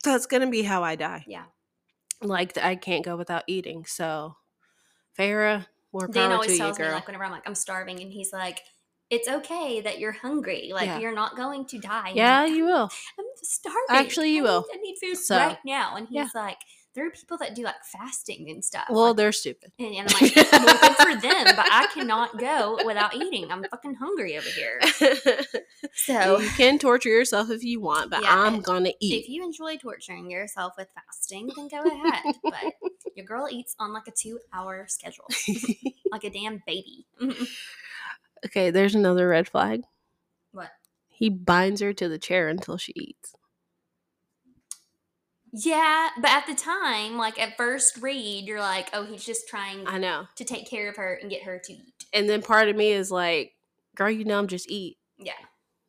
[0.04, 1.24] That's gonna be how I die.
[1.26, 1.44] Yeah.
[2.22, 3.86] Like I can't go without eating.
[3.86, 4.36] So,
[5.18, 8.00] Feyre, more power Dan to always you, tells me like whenever I'm like I'm starving,
[8.00, 8.60] and he's like,
[9.10, 10.70] "It's okay that you're hungry.
[10.72, 10.98] Like Yeah.
[11.00, 12.90] you're not going to die." Yeah, like, you will.
[13.18, 13.78] I'm starving.
[13.90, 14.60] Actually, you I will.
[14.72, 15.96] Need, I need food So, right now.
[15.96, 16.28] And he's yeah.
[16.34, 16.58] like,
[16.94, 18.86] there are people that do like fasting and stuff.
[18.90, 19.70] Well, like, they're stupid.
[19.78, 23.50] and, and I'm like, well, good for them, but I cannot go without eating.
[23.52, 24.80] I'm fucking hungry over here.
[25.94, 29.22] So you can torture yourself if you want, but Yeah, I'm gonna eat.
[29.24, 32.34] if you enjoy torturing yourself with fasting, then go ahead.
[32.42, 32.54] But
[33.16, 35.26] your girl eats on like a two hour schedule,
[36.10, 37.06] like a damn baby.
[38.46, 39.82] Okay, there's another red flag.
[40.52, 40.70] What?
[41.08, 43.34] He binds her to the chair until she eats.
[45.52, 49.86] Yeah, but at the time, like at first read, you're like, oh, he's just trying
[49.88, 50.26] I know.
[50.36, 52.04] to take care of her and get her to eat.
[52.12, 53.52] And then part of me is like,
[53.96, 54.96] girl, you numb, just eat.
[55.18, 55.32] Yeah.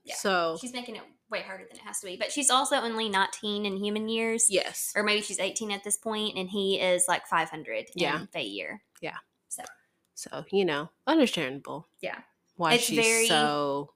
[0.03, 0.15] Yeah.
[0.15, 2.17] So She's making it way harder than it has to be.
[2.17, 4.47] But she's also only 19 in human years.
[4.49, 4.91] yes.
[4.95, 8.19] Or maybe she's 18 at this point, and he is like 500 Yeah.
[8.21, 8.81] in Fae year.
[8.99, 9.17] Yeah.
[9.47, 9.61] So,
[10.15, 11.87] so, you know, understandable.
[12.01, 12.17] Yeah.
[12.61, 13.93] Why It's she's very- so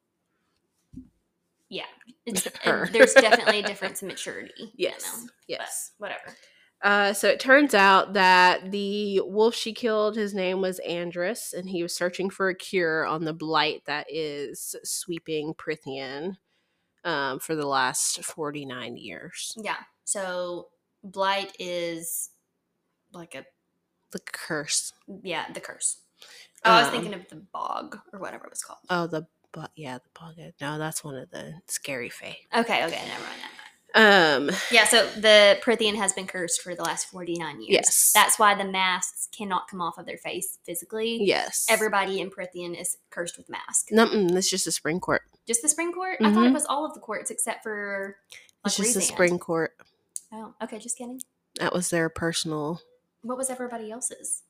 [1.70, 1.86] Yeah.
[2.26, 2.88] It's, Her.
[2.92, 4.54] there's definitely a difference in maturity.
[4.58, 5.04] you Yes.
[5.04, 5.92] know, Yes.
[6.00, 6.38] But whatever.
[6.82, 11.68] Uh, so it turns out that the wolf she killed, his name was Andras, and
[11.70, 16.38] he was searching for a cure on the blight that is sweeping Prythian
[17.04, 19.56] um, for the last 49 years.
[19.64, 19.78] Yeah.
[20.04, 20.70] So
[21.04, 22.30] blight is
[23.14, 23.46] like a
[24.12, 24.92] The curse.
[25.24, 25.98] yeah the curse.
[26.66, 28.80] Oh, I was Um, thinking of the bog or whatever it was called.
[28.90, 30.36] Oh, the, but yeah, the bog.
[30.60, 32.38] No, that's one of the scary fae.
[32.56, 33.52] Okay, okay, never mind that.
[33.98, 37.70] Um, Yeah, so the Prythian has been cursed for the last 49 years.
[37.70, 38.12] Yes.
[38.14, 41.24] That's why the masks cannot come off of their face physically.
[41.24, 41.66] yes.
[41.70, 43.92] Everybody in Prythian is cursed with masks.
[43.92, 45.22] No, mm, it's just the spring court.
[45.48, 46.18] Just the spring court?
[46.22, 46.54] I thought it Mhm.
[46.56, 48.18] was all of the courts except for
[48.66, 49.04] like It's just Rhysand.
[49.04, 49.78] spring court.
[50.34, 51.22] Oh, okay, just kidding.
[51.60, 52.82] That was their personal,
[53.22, 54.42] What was everybody else's?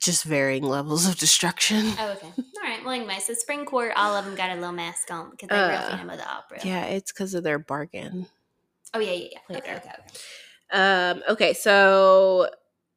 [0.00, 1.92] Just varying levels of destruction.
[1.98, 2.26] Oh, okay.
[2.36, 2.82] All right.
[2.84, 5.68] Well, anyway, so spring court, all of them got a little mask on because they're
[5.68, 6.60] real Uh, Phantom of the Opera.
[6.64, 8.26] Yeah, it's because of their bargain.
[8.94, 9.56] Oh, yeah, yeah, yeah.
[9.56, 9.76] Okay, Later.
[9.84, 10.78] okay, okay.
[10.78, 12.50] Um, okay, so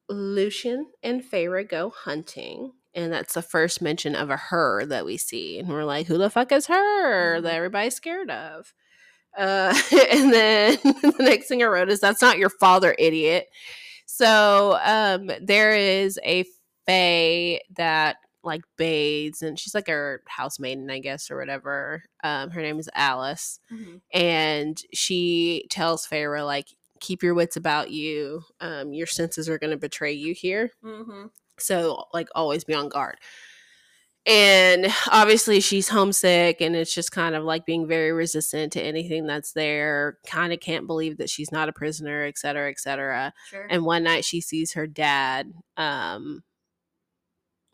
[0.10, 5.18] Lucian and Feyre go hunting, and that's the first mention of a her that we
[5.18, 7.56] see, and we're like, "Who the fuck is her?" That Mhm.
[7.56, 8.74] everybody's scared of.
[9.38, 9.74] Uh,
[10.12, 13.48] and then the next thing I wrote is, "That's not your father, idiot."
[14.08, 16.46] So, um, there is a
[16.90, 22.04] fae that like bathes, and she's like a housemaiden, I guess, or whatever.
[22.24, 24.02] Um, her name is Alis Mhm.
[24.14, 26.68] and she tells Feyre like
[27.02, 31.30] keep your wits about you um your senses are going to betray you here Mhm.
[31.58, 33.16] so like always be on guard
[34.26, 39.26] and obviously she's homesick and it's just kind of like being very resistant to anything
[39.26, 43.34] that's there kind of can't believe that she's not a prisoner et cetera et cetera
[43.50, 43.66] Sure.
[43.70, 46.44] and one night she sees her dad um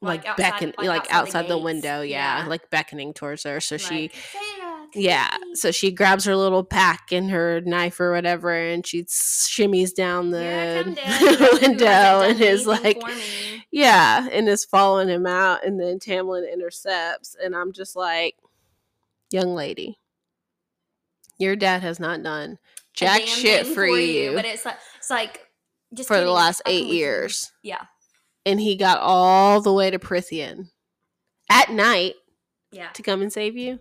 [0.01, 2.47] Like like, beckon like like, outside the outside the, window yeah, Yeah.
[2.47, 6.63] like beckoning towards her so she Like, "Sarah, yeah, me." so she grabs her little
[6.63, 10.95] pack and her knife or whatever, and she shimmies down the Yeah, down.
[11.21, 13.01] You know, who window and is like,
[13.71, 15.65] yeah, and is following him out.
[15.65, 18.35] And then Tamlin intercepts, and I'm just like,
[19.31, 19.97] young lady,
[21.39, 22.57] your dad has not done
[22.93, 25.41] jack shit thing for you But it's like, it's like,
[25.93, 27.85] just for the last eight years, Yeah.
[28.45, 30.69] And he got all the way to Prythian
[31.49, 32.13] at night
[32.71, 32.89] Yeah.
[32.93, 33.79] to come and save you.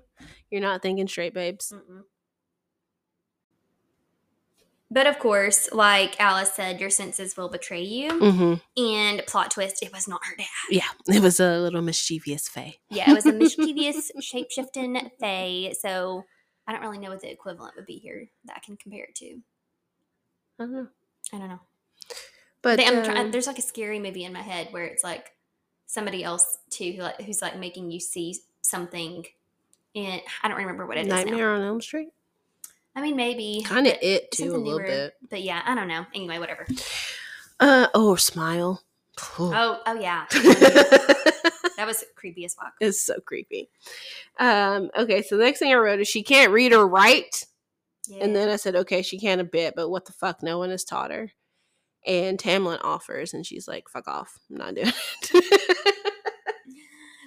[0.51, 1.73] You're not thinking straight, babes.
[1.75, 2.03] Mm-mm.
[4.91, 8.11] But of course, like Alis said, your senses will betray you.
[8.19, 10.47] hmm And plot twist, it was not her dad.
[10.71, 12.77] Yeah, it was a little mischievous fae.
[12.91, 15.73] Yeah, it was a mischievous, shape shifting fae.
[15.81, 16.25] So
[16.67, 19.15] I don't really know what the equivalent would be here that I can compare it
[19.17, 19.41] to.
[20.61, 20.87] I don't know.
[21.33, 21.61] I don't know.
[22.65, 25.31] But They- um, there's like a scary movie in my head where it's like
[25.87, 29.25] somebody else too, who like who's like making you see something
[29.95, 32.09] And I don't remember what it is Nightmare on Elm Street.
[32.97, 34.83] I mean, maybe Kind of it too, a little newer.
[34.87, 35.15] bit.
[35.31, 36.05] But yeah, I don't know.
[36.15, 36.67] Anyway, whatever.
[37.61, 38.83] Uh oh, Smile.
[39.39, 42.73] Oh, oh yeah, that was creepy as fuck.
[42.81, 43.69] it's so creepy.
[44.41, 44.91] Um.
[44.97, 47.45] Okay, so the next thing I wrote is she can't read or write.
[48.09, 48.25] Yeah.
[48.25, 50.43] And then I said, okay, she can a bit, but what the fuck?
[50.43, 51.31] No one has taught her.
[52.07, 54.39] And Tamlin offers, and she's like, fuck off.
[54.51, 55.95] I'm not doing it.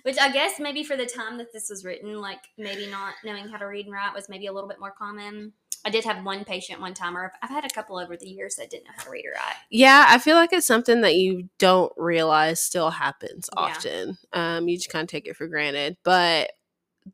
[0.04, 3.50] Which I guess maybe for the time that this was written, like maybe not knowing
[3.50, 5.52] how to read and write was maybe a little bit more common.
[5.86, 8.56] I did have one patient one time, or I've had a couple over the years
[8.56, 9.56] that didn't know how to read or write.
[9.70, 13.62] yeah, I feel like it's something that you don't realize still happens Yeah.
[13.64, 14.18] often.
[14.32, 15.98] Um, you just kind of take it for granted.
[16.04, 16.52] But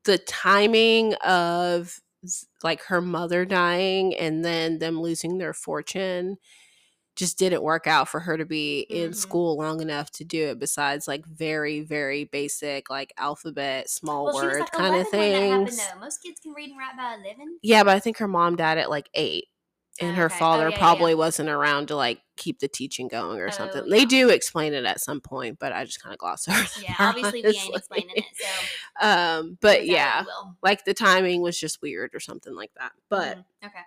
[0.03, 1.99] the timing of
[2.63, 6.37] like her mother dying and then them losing their fortune
[7.15, 9.15] just didn't work out for her to be in Mhm.
[9.15, 14.33] school long enough to do it besides like very very basic like alphabet small Well,
[14.35, 15.89] word like kind of 11 when that happened, things.
[15.99, 17.59] Most kids can read and write by 11.
[17.61, 19.45] yeah but i think her mom died at like eight
[20.01, 20.35] and her Okay.
[20.35, 21.17] Oh, father yeah, yeah, probably yeah.
[21.17, 23.97] wasn't around to like keep the teaching going or Oh, something yeah.
[23.99, 26.95] they do explain it at some point but i just kind of gloss over Yeah,
[26.99, 28.25] obviously we ain't explaining it.
[28.33, 28.47] So,
[29.07, 30.57] um but yeah as you will.
[30.63, 33.45] like the timing was just weird or something like that but Mhm.
[33.67, 33.79] okay.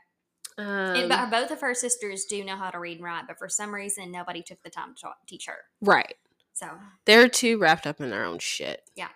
[0.59, 3.39] Um, And, but both of her sisters do know how to read and write, but
[3.39, 5.59] for some reason, nobody took the time to ta- teach her.
[5.83, 6.17] right
[6.55, 6.69] So,
[7.05, 9.09] they're too wrapped up in their own shit Yeah.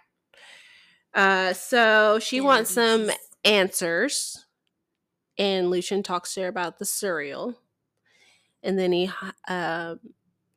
[1.15, 3.11] uh so she yeah, wants some
[3.45, 4.45] answers
[5.39, 7.55] and lucien talks to her about the Suriel
[8.63, 9.11] and then he
[9.49, 9.99] um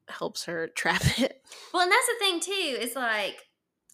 [0.10, 1.41] helps her trap it
[1.74, 2.78] Well, and that's the thing too.
[2.82, 3.38] Is like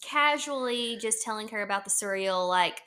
[0.02, 2.80] casually just telling her about the Suriel, like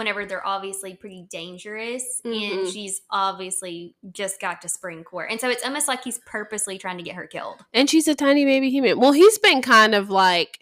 [0.00, 2.72] whenever they're obviously pretty dangerous, and Mhm.
[2.72, 6.96] she's obviously just got to spring court, and so it's almost like he's purposely trying
[6.98, 7.64] to get her killed.
[7.72, 10.58] and she's a tiny baby human well he's been kind of like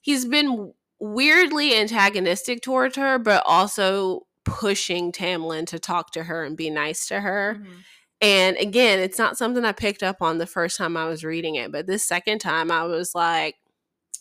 [0.00, 6.56] he's been weirdly antagonistic towards her but also pushing tamlin to talk to her and
[6.56, 7.76] be nice to her Mhm.
[8.24, 11.56] And again, it's not something I picked up on the first time I was reading
[11.56, 13.56] it, but this second time I was like,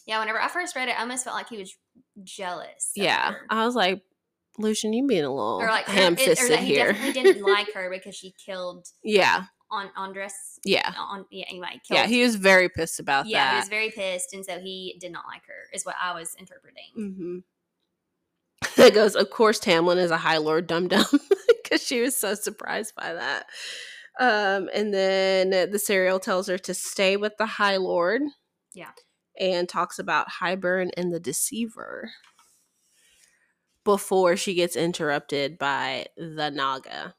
[0.07, 1.77] Yeah, whenever I first read it, I almost felt like he was
[2.23, 2.91] jealous.
[2.95, 3.45] yeah, her.
[3.51, 4.01] I was like,
[4.57, 6.93] Lucien, you being a little or like ham fisted he here.
[6.93, 10.33] definitely didn't like her because she killed yeah, on Andras.
[10.65, 11.99] yeah, On yeah, anyway, killed.
[11.99, 12.07] yeah.
[12.07, 13.29] He was very pissed about that.
[13.31, 15.69] yeah, he was very pissed, and so he did not like her.
[15.73, 16.91] Is what I was interpreting.
[16.95, 17.37] hmm
[18.77, 21.05] That goes, of course, Tamlin is a High Lord dum dum
[21.63, 23.45] because she was so surprised by that.
[24.19, 28.21] Um, and then the Suriel tells her to stay with the High Lord.
[28.73, 28.91] Yeah.
[29.39, 32.11] And talks about Hybern and the Deceiver
[33.83, 37.15] before she gets interrupted by the Naga,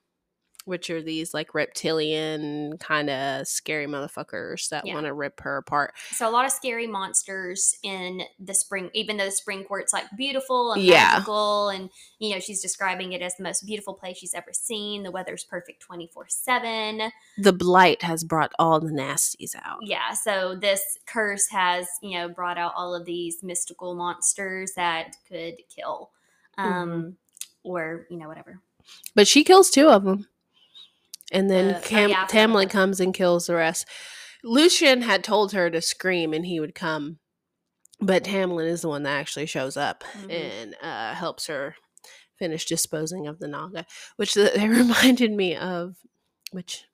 [0.64, 4.94] which are these like reptilian kind of scary motherfuckers that Yeah.
[4.94, 5.92] want to rip her apart.
[6.12, 10.05] So a lot of scary monsters in the spring, even though the spring court's like
[10.16, 11.14] beautiful and Yeah.
[11.14, 15.03] magical, and you know she's describing it as the most beautiful place she's ever seen.
[15.03, 17.11] The weather's perfect twenty four seven.
[17.38, 19.79] The blight has brought all the nasties out.
[19.83, 25.16] Yeah, so this curse has you know brought out all of these mystical monsters that
[25.29, 26.12] could kill,
[26.59, 27.09] um, Mm-hmm.
[27.65, 28.61] or you know whatever.
[29.15, 30.27] But she kills two of them.
[31.31, 33.87] And then Uh, oh, Cam- yeah, I forgot about Tamlin comes and kills the rest.
[34.45, 37.19] Lucien had told her to scream and he would come.
[38.01, 40.31] But Tamlin is the one that actually shows up Mhm.
[40.31, 41.77] and uh, helps her
[42.38, 43.87] finish disposing of the Naga,
[44.17, 45.95] which th- they reminded me of,
[46.51, 46.85] which,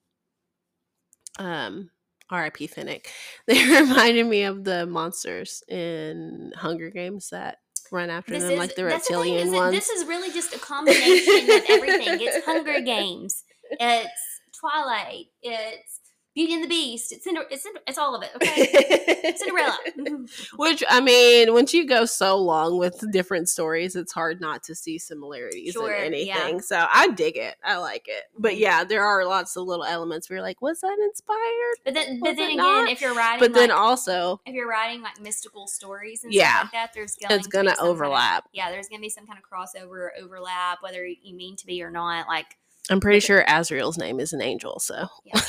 [1.39, 1.91] um,
[2.31, 2.69] R.I.P.
[2.69, 3.07] Finnick.
[3.47, 7.59] They reminded me of the monsters in Hunger Games that
[7.93, 9.75] run after them, like the thing, reptilian is that ones.
[9.75, 12.19] This is really just a combination of everything.
[12.21, 13.45] It's Hunger Games.
[13.71, 15.27] It's Twilight.
[15.43, 15.98] It's
[16.39, 17.11] Beauty and the Beast.
[17.11, 18.31] It's Cinder- it's Cinder- it's all of it.
[18.37, 19.77] Okay, Cinderella.
[20.57, 24.75] Which I mean, once you go so long with different stories, it's hard not to
[24.77, 26.37] see similarities Sure, in yeah.
[26.39, 26.61] anything.
[26.61, 27.57] So I dig it.
[27.65, 28.23] I like it.
[28.39, 28.59] But Mhm.
[28.61, 31.75] yeah, there are lots of little elements where you're like, was that inspired?
[31.85, 32.89] But then, Was but then again, not?
[32.89, 36.51] if you're writing, But then also, if you're writing like mystical stories and Yeah.
[36.61, 38.49] stuff like that, there's going it's to gonna be some kind of- overlap.
[38.53, 41.91] yeah, there's gonna be some kind of crossover overlap, whether you mean to be or
[41.91, 42.29] not.
[42.29, 42.57] Like,
[42.91, 44.79] I'm pretty sure Azriel's name is an angel.
[44.81, 45.07] So.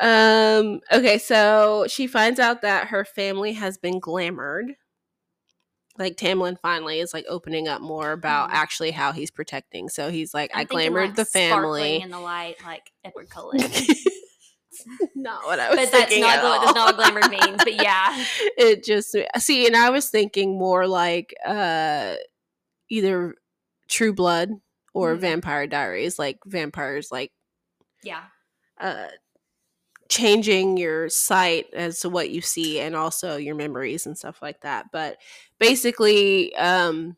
[0.00, 0.80] um.
[0.92, 1.18] Okay.
[1.18, 4.74] So she finds out that her family has been glamored.
[5.98, 8.54] Like Tamlin finally is like opening up more about Mhm.
[8.54, 9.88] actually how he's protecting.
[9.90, 12.00] So he's like, I'm I glamored like, the family.
[12.00, 13.60] in the light, like Edward Cullen.
[15.14, 17.58] not what I was but that's thinking not at what that's not what glamour means.
[17.62, 18.16] But yeah,
[18.56, 22.14] it just see, and I was thinking more like uh
[22.88, 23.34] either
[23.88, 24.52] True Blood
[24.92, 25.20] or Mhm.
[25.20, 27.32] Vampire Diaries, like vampires like
[28.02, 28.24] yeah.
[28.80, 29.08] uh
[30.08, 34.60] changing your sight as to what you see and also your memories and stuff like
[34.62, 34.86] that.
[34.90, 35.18] But
[35.60, 37.16] basically, um,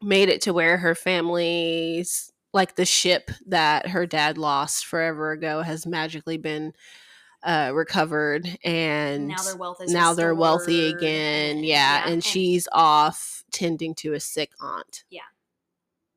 [0.00, 5.62] made it to where her family's like the ship that her dad lost forever ago
[5.62, 6.72] has magically been
[7.42, 12.24] uh, recovered and now their wealth is now they're wealthy again and- yeah, and, and-
[12.24, 15.04] she's off tending to a sick aunt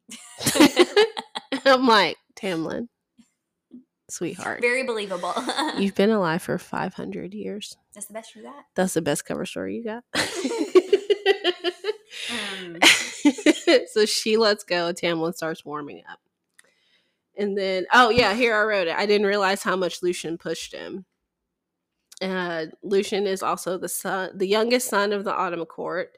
[1.66, 2.88] i'm like tamlin
[4.10, 5.34] sweetheart very believable.
[5.78, 8.64] you've been alive for 500 years That's the best you got.
[8.76, 10.03] that's the best cover story you got
[12.60, 12.78] Um,
[13.91, 14.91] so she lets go.
[14.91, 16.20] Tamlin starts warming up.
[17.38, 18.95] And then, oh yeah, here I wrote it.
[18.97, 21.05] I didn't realize how much Lucien pushed him.
[22.22, 26.18] Uh, Lucien is also the son, the youngest son of the Autumn Court,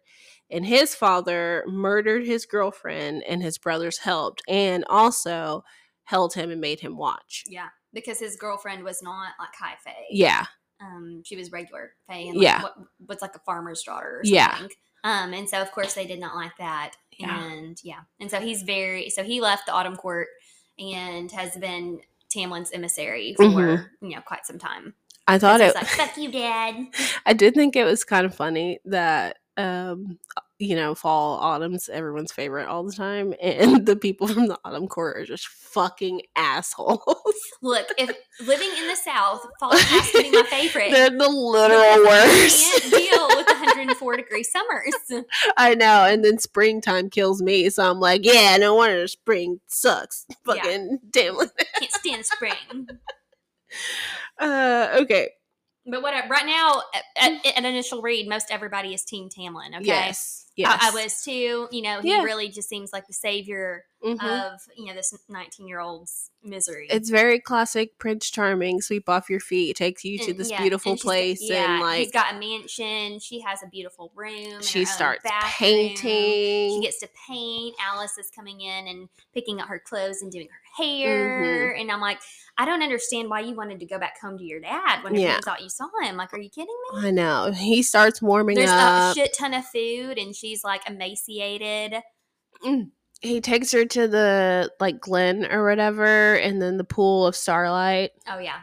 [0.52, 5.64] and his father murdered his girlfriend, and his brothers helped, and also
[6.06, 7.44] held him and made him watch.
[7.48, 10.06] yeah, because his girlfriend was not like high fae.
[10.10, 10.46] Yeah,
[10.82, 12.64] Um, she was regular fae and like Yeah.
[12.64, 12.76] what,
[13.06, 14.68] what's like a farmer's daughter or Yeah.
[15.04, 16.92] Um, and so of course they did not like that.
[17.18, 17.44] Yeah.
[17.44, 18.02] And yeah.
[18.20, 20.28] And so he's very so he left the Autumn Court
[20.78, 23.90] and has been Tamlin's emissary for, Mhm.
[24.02, 24.94] you know, quite some time.
[25.28, 25.76] I thought it.
[25.76, 26.88] like, fuck you, Dad.
[27.26, 30.18] I did think it was kind of funny that um
[30.58, 34.88] you know fall autumn's everyone's favorite all the time and the people from the autumn
[34.88, 37.02] court are just fucking assholes
[37.62, 38.10] Look, if
[38.46, 40.92] living in the South, fall has to be my favorite.
[40.92, 45.26] they're the literal worst can't deal with 104 degree summers.
[45.58, 50.26] i know and then springtime kills me so i'm like yeah no wonder spring sucks
[50.30, 50.36] Yeah.
[50.46, 52.88] fucking damn it Can't stand spring.
[54.40, 55.30] uh okay
[55.90, 56.28] But whatever.
[56.28, 56.82] Right now,
[57.18, 57.48] at, mm.
[57.48, 59.76] at an initial read, most everybody is Team Tamlin.
[59.76, 59.86] Okay.
[59.86, 61.68] yes yes I, I was too.
[61.72, 62.24] You know, he Yeah.
[62.24, 64.54] really just seems like the savior Mhm.
[64.54, 66.88] of you know this 19 year old's misery.
[66.90, 70.96] it's very classic prince charming sweep off your feet takes you to this yeah, beautiful
[70.96, 73.20] place yeah, and like he's got a mansion.
[73.20, 74.62] She has a beautiful room.
[74.62, 75.26] she starts
[75.58, 76.06] painting
[76.76, 77.76] She gets to paint.
[77.86, 81.74] Alis is coming in and picking out her clothes and doing her hair.
[81.74, 81.82] Mm-hmm.
[81.82, 82.20] And I'm like,
[82.58, 85.36] I don't understand why you wanted to go back home to your dad when Yeah.
[85.36, 86.16] you thought you saw him.
[86.18, 87.08] Like, are you kidding me?
[87.08, 87.52] I know.
[87.52, 88.66] He starts warming up.
[88.66, 92.02] There's a shit ton of food, and she's like emaciated.
[92.66, 92.90] Mm.
[93.22, 98.12] he takes her to the like Glen or whatever, and then the pool of starlight.
[98.28, 98.62] Oh yeah,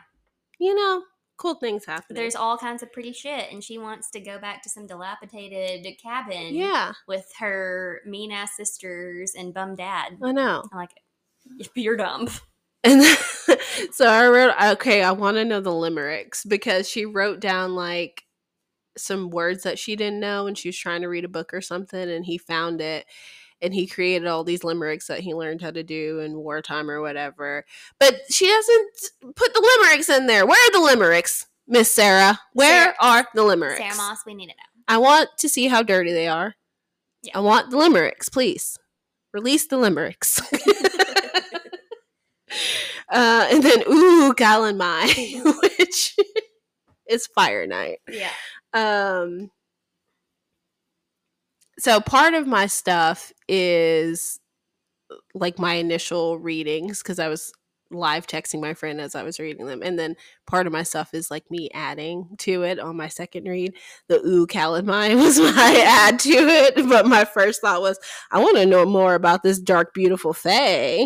[0.58, 1.02] You know,
[1.38, 2.14] cool things happen.
[2.16, 5.86] there's all kinds of pretty shit, and she wants to go back to some dilapidated
[6.02, 6.54] cabin.
[6.54, 10.18] yeah, with her mean ass sisters and bum dad.
[10.22, 10.62] I know.
[10.72, 10.90] I'm like,
[11.74, 12.28] you're dumb.
[12.84, 13.16] And then,
[13.92, 18.22] so I wrote, okay, I want to know the limericks because she wrote down like
[18.96, 21.60] some words that she didn't know and she was trying to read a book or
[21.60, 23.06] something, and he found it.
[23.62, 27.00] And he created all these limericks that he learned how to do in wartime or
[27.00, 27.64] whatever.
[27.98, 30.44] But she doesn't put the limericks in there.
[30.44, 32.38] Where are the limericks, Miss Sarah?
[32.52, 33.78] Where Sarah- are the limericks?
[33.78, 34.62] Sarah Maas, we need to know.
[34.88, 36.54] I want to see how dirty they are.
[37.22, 37.38] Yeah.
[37.38, 38.78] I want the limericks, please.
[39.32, 40.40] Release the limericks.
[43.08, 45.42] uh, and then, ooh, Calanmai,
[45.78, 46.16] which
[47.08, 47.98] is Fire Night.
[48.08, 48.30] Yeah.
[48.72, 49.50] Um,
[51.78, 54.40] so part of my stuff is
[55.34, 57.52] like my initial readings because I was
[57.90, 61.14] live texting my friend as I was reading them, and then part of my stuff
[61.14, 63.74] is like me adding to it on my second read.
[64.08, 67.98] The ooh Calanmai was my add to it, but my first thought was
[68.30, 71.04] I want to know more about this dark, beautiful Fae.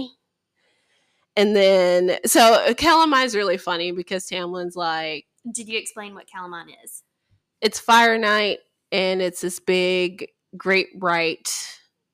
[1.36, 6.74] And then, so Calanmai is really funny because Tamlin's like, Did you explain what Calanmai
[6.84, 7.02] is?
[7.61, 8.58] It's Fire Night,
[8.90, 11.46] and it's this big, great, right,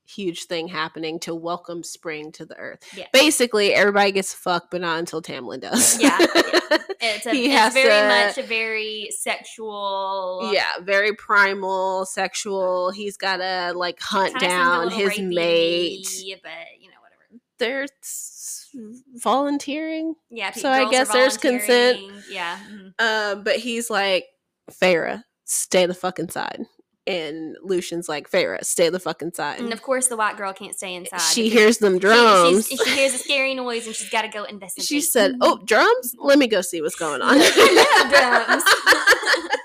[0.08, 2.80] huge thing happening to welcome spring to the earth.
[2.96, 3.06] Yeah.
[3.12, 6.00] Basically, everybody gets fucked, but not until Tamlin does.
[6.00, 6.60] Yeah, yeah.
[6.98, 10.50] It's, a, it's very to- much a very sexual.
[10.52, 12.90] yeah, very primal, sexual.
[12.90, 16.40] He's got to like hunt kinda seems a down his rapey, mate.
[16.42, 17.42] But you know, whatever.
[17.58, 18.70] There's
[19.16, 20.52] volunteering, Yeah.
[20.52, 22.00] So I guess there's consent.
[22.30, 22.58] Yeah.
[22.70, 22.94] mhm.
[22.98, 24.24] uh, but he's like,
[24.72, 26.66] Feyre, stay the fuck inside.
[27.08, 29.60] And Lucien's like, Feyre, stay the fuck inside.
[29.60, 31.20] And of course, the white girl can't stay inside.
[31.20, 32.66] she hears them drums.
[32.68, 34.86] she's- she hears a scary noise and she's got to go investigate.
[34.88, 36.16] She said, "Oh, drums!
[36.18, 38.64] Let me go see what's going on." I drums.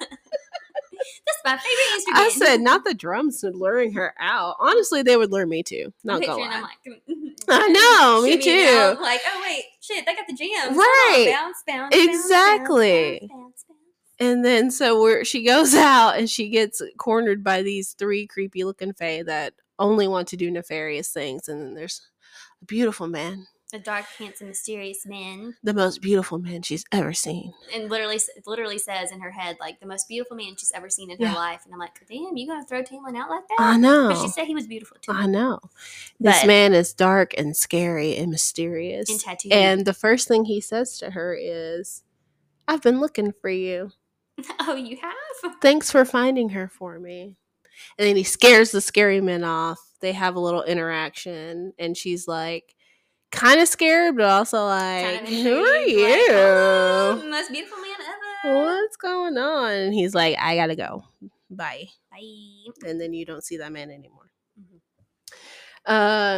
[1.25, 2.19] That's my favorite instrument.
[2.25, 4.55] I said, "Not the drums luring her out.
[4.59, 5.91] Honestly, they would lure me too.
[6.03, 9.01] Not gonna I'm like, mm, I know, me too.
[9.01, 11.33] Like, oh wait, shit, they got the on, Right.
[11.35, 13.27] bounce, bounce, Exactly.
[13.31, 13.65] bounce, bounce,
[14.21, 18.63] And then so where she goes out and she gets cornered by these three creepy
[18.63, 21.49] looking fae that only want to do nefarious things.
[21.49, 22.01] And then there's
[22.61, 27.53] a beautiful man A dark, handsome, mysterious man, the most beautiful man she's ever seen.
[27.73, 31.09] and literally, literally says in her head like the most beautiful man she's ever seen
[31.09, 31.61] in her life.
[31.65, 33.57] And I'm like, damn, you gonna throw Tamlin out like that?
[33.59, 34.09] I know.
[34.09, 35.13] But she said he was beautiful too.
[35.13, 35.59] I know.
[36.19, 39.09] This But- man is dark and scary and mysterious.
[39.09, 39.51] And tattooed.
[39.53, 42.03] And the first thing he says to her is,
[42.67, 43.91] I've been looking for you.
[44.61, 45.55] oh, you have?
[45.61, 47.37] Thanks for finding her for me.
[47.97, 49.79] And then he scares the scary man off.
[50.01, 52.75] They have a little interaction, and she's like,
[53.31, 57.29] kind of scared, but also like, Kind of Who are intrigued, like, oh, you?
[57.29, 57.95] most beautiful man
[58.45, 58.55] ever.
[58.63, 59.71] What's going on?
[59.71, 61.03] And he's like, I gotta go.
[61.49, 61.87] Bye.
[62.11, 62.19] Bye.
[62.87, 64.31] And then you don't see that man anymore.
[64.59, 64.79] Mhm.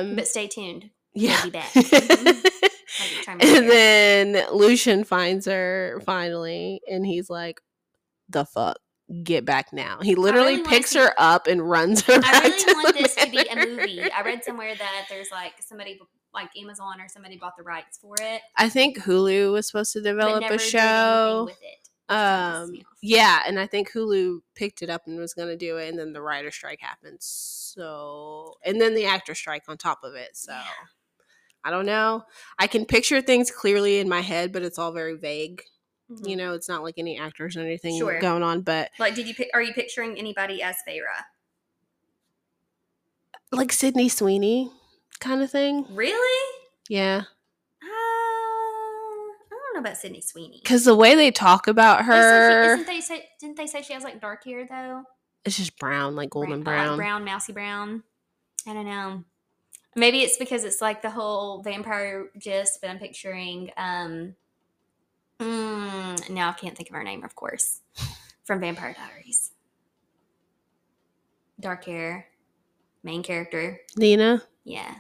[0.10, 0.90] Um, But stay tuned.
[1.14, 1.44] yeah.
[1.44, 1.72] be back.
[1.74, 3.26] Mhm.
[3.28, 7.60] My and then Lucien finds her finally, and he's like,
[8.34, 8.78] "The fuck,
[9.24, 12.14] get back now!" He literally really picks her up and runs her.
[12.24, 14.12] I really want this to be a movie.
[14.12, 16.00] I read somewhere that there's like somebody
[16.34, 18.42] like Amazon or somebody bought the rights for it.
[18.58, 21.44] I think Hulu was supposed to develop a show.
[21.46, 21.80] with it.
[22.10, 25.48] which kinda pisses Um, yeah, and I think Hulu picked it up and was going
[25.48, 27.20] to do it, and then the writer strike happened.
[27.22, 30.36] So, and then the actor strike on top of it.
[30.36, 30.64] So, Yeah.
[31.64, 32.24] I don't know.
[32.60, 35.64] I can picture things clearly in my head, but it's all very vague.
[36.22, 36.30] Mhm.
[36.30, 38.20] You know, it's not like any actors or anything Sure.
[38.20, 41.04] going on, but Like, did you are you picturing anybody as Feyre?
[43.52, 44.72] like Sydney Sweeney
[45.20, 45.86] kind of thing.
[45.92, 46.58] Really?
[46.90, 47.24] Yeah.
[47.82, 50.60] Uh, I don't know about Sydney Sweeney.
[50.64, 53.68] Because the way they talk about They said she- her, isn't they say, didn't they
[53.68, 55.04] say she has like dark hair though?
[55.46, 56.98] it's just brown, like golden Brown- brown.
[56.98, 58.04] brown, mousy brown.
[58.66, 59.24] I don't know.
[59.96, 63.72] Maybe it's because it's like the whole vampire gist, but I'm picturing.
[63.78, 64.36] um
[65.44, 67.82] mm, Now I can't think of her name, of course,
[68.46, 69.52] from Vampire Diaries.
[71.60, 72.28] Dark hair,
[73.04, 73.80] main character.
[73.96, 74.96] Nina, Yeah,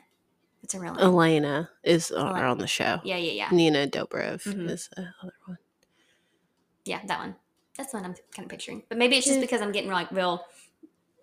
[0.61, 1.03] it's a real name.
[1.05, 2.47] Elena is on, Elena.
[2.47, 2.99] on the show.
[3.03, 4.69] Yeah, yeah, yeah, Nina Dobrev Mhm.
[4.69, 5.57] is the other one.
[6.85, 7.01] yeah.
[7.05, 7.35] That one.
[7.77, 8.83] That's the one I'm kind of picturing.
[8.87, 10.45] But maybe it's just because I'm getting like real,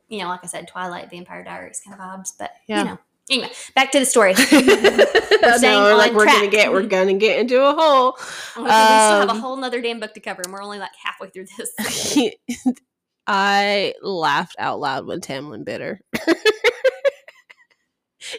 [0.09, 2.33] you know, like I said, Twilight, Vampire Diaries kind of vibes.
[2.37, 2.79] But Yeah.
[2.79, 2.99] you know,
[3.31, 4.35] anyway, back to the story.
[4.37, 8.17] I staying know, like we're gonna get, we're gonna get into a hole.
[8.19, 10.63] Oh, okay, we still have a Um, whole nother damn book to cover, and we're
[10.63, 12.19] only like halfway through this.
[13.27, 16.01] I laughed out loud when Tamlin bit her.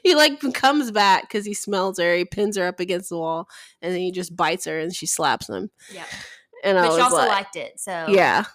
[0.03, 2.15] he like comes back because he smells her.
[2.15, 3.47] He pins her up against the wall,
[3.81, 5.69] and then he just bites her, and she slaps him.
[5.93, 6.03] yeah,
[6.63, 8.45] And I but was she also like, liked it, so yeah,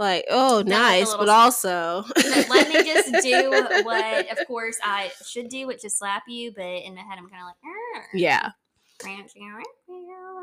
[0.00, 3.50] like oh, nice, but also Let me just do
[3.84, 6.52] what, of course, I should do, which is slap you.
[6.56, 8.50] But in my head, I'm kind of like, "Arr." yeah.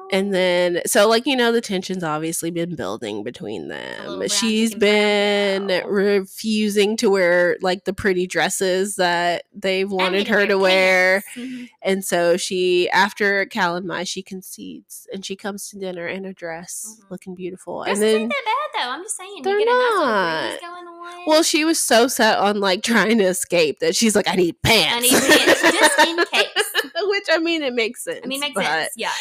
[0.10, 4.26] And then, so like you know, the tension's obviously been building between them.
[4.30, 11.24] She's been refusing to wear like the pretty dresses that they've wanted her to wear.
[11.36, 11.70] Mhm.
[11.82, 16.86] And so she, after Calanmai, she concedes and she comes to dinner in a dress,
[17.02, 17.12] Mhm.
[17.12, 17.84] looking beautiful.
[17.84, 18.90] And then, that bad though.
[18.90, 20.50] I'm just saying, They're you get a nice little not.
[20.50, 21.24] breeze going on.
[21.28, 24.62] well, she was so set on like trying to escape that she's like, I need
[24.62, 24.96] pants.
[24.96, 26.64] I need pants just in case.
[27.10, 28.22] Which I mean, it makes sense.
[28.24, 28.94] I mean, it makes but- sense.
[28.96, 29.12] Yeah,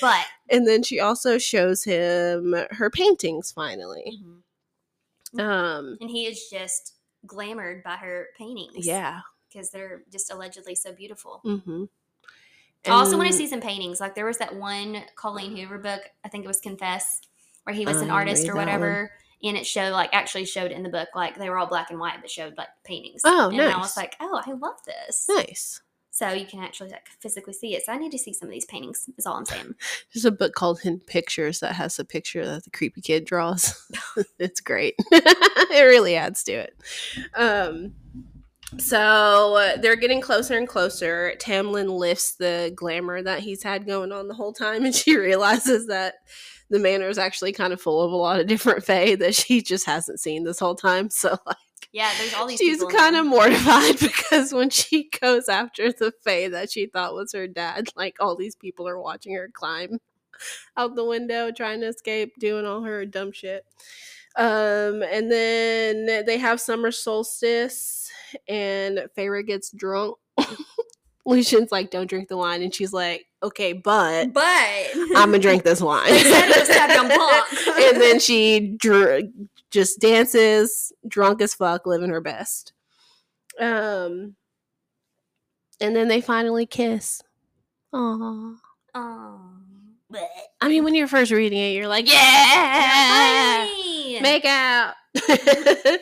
[0.00, 4.18] but And then she also shows him her paintings finally.
[5.38, 6.94] Um, and he is just
[7.26, 8.86] glamored by her paintings.
[8.86, 9.20] yeah.
[9.52, 11.40] because they're just allegedly so beautiful.
[11.44, 11.84] Mm-hmm.
[12.86, 13.98] I also want to see some paintings.
[14.00, 17.20] Like there was that one Colleen Hoover book, I think it was Confess,
[17.64, 19.10] where he was an artist or whatever.
[19.42, 21.98] And it showed like actually showed in the book like they were all black and
[21.98, 23.22] white, but showed like paintings.
[23.24, 25.26] Oh, and I was like, oh, I love this.
[25.28, 25.80] Nice.
[26.14, 27.84] So you can actually like physically see it.
[27.84, 29.10] So I need to see some of these paintings.
[29.18, 29.74] Is all I'm saying.
[30.14, 33.84] There's a book called Hidden Pictures that has a picture that the creepy kid draws.
[34.38, 34.94] it's great.
[35.10, 36.76] it really adds to it.
[37.34, 37.94] Um,
[38.78, 41.34] so uh, they're getting closer and closer.
[41.40, 45.88] Tamlin lifts the glamour that he's had going on the whole time, and she realizes
[45.88, 46.14] that
[46.70, 49.62] the manor is actually kind of full of a lot of different fae that she
[49.62, 51.10] just hasn't seen this whole time.
[51.10, 51.56] So like,
[51.94, 52.58] Yeah, there's all these.
[52.58, 57.32] she's kind of mortified because when she goes after the fae that she thought was
[57.32, 60.00] her dad, like all these people are watching her climb
[60.76, 63.64] out the window trying to escape, doing all her dumb shit.
[64.36, 68.10] Um, and then they have summer solstice,
[68.48, 70.16] and Feyre gets drunk.
[71.26, 75.62] Lucien's like, "Don't drink the wine," and she's like, "Okay, but But I'm gonna drink
[75.62, 77.78] this wine." They said it was Sauvignon Blanc.
[77.92, 79.22] and then she dr-
[79.74, 82.72] just dances, drunk as fuck, living her best.
[83.60, 84.36] Um,
[85.80, 87.22] and then they finally kiss.
[87.92, 88.56] Aww.
[90.10, 94.20] But I mean, when you're first reading it, you're like, yeah, Finally!
[94.20, 94.94] make out.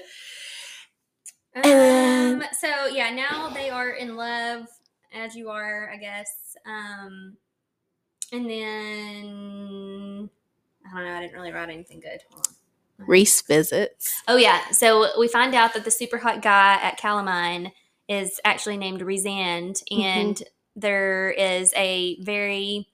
[1.55, 4.67] Um, so yeah, now they are in love,
[5.13, 6.57] as you are, I guess.
[6.65, 7.37] Um,
[8.33, 10.31] and then
[10.87, 11.15] I don't know.
[11.15, 12.21] I didn't really write anything good.
[12.31, 12.55] Hold on.
[13.07, 14.23] Rhys visits.
[14.29, 14.71] Oh yeah.
[14.71, 17.73] So we find out that the super hot guy at Calanmai
[18.09, 19.99] is actually named Rhysand, Mhm.
[20.05, 20.43] and
[20.77, 22.89] there is a very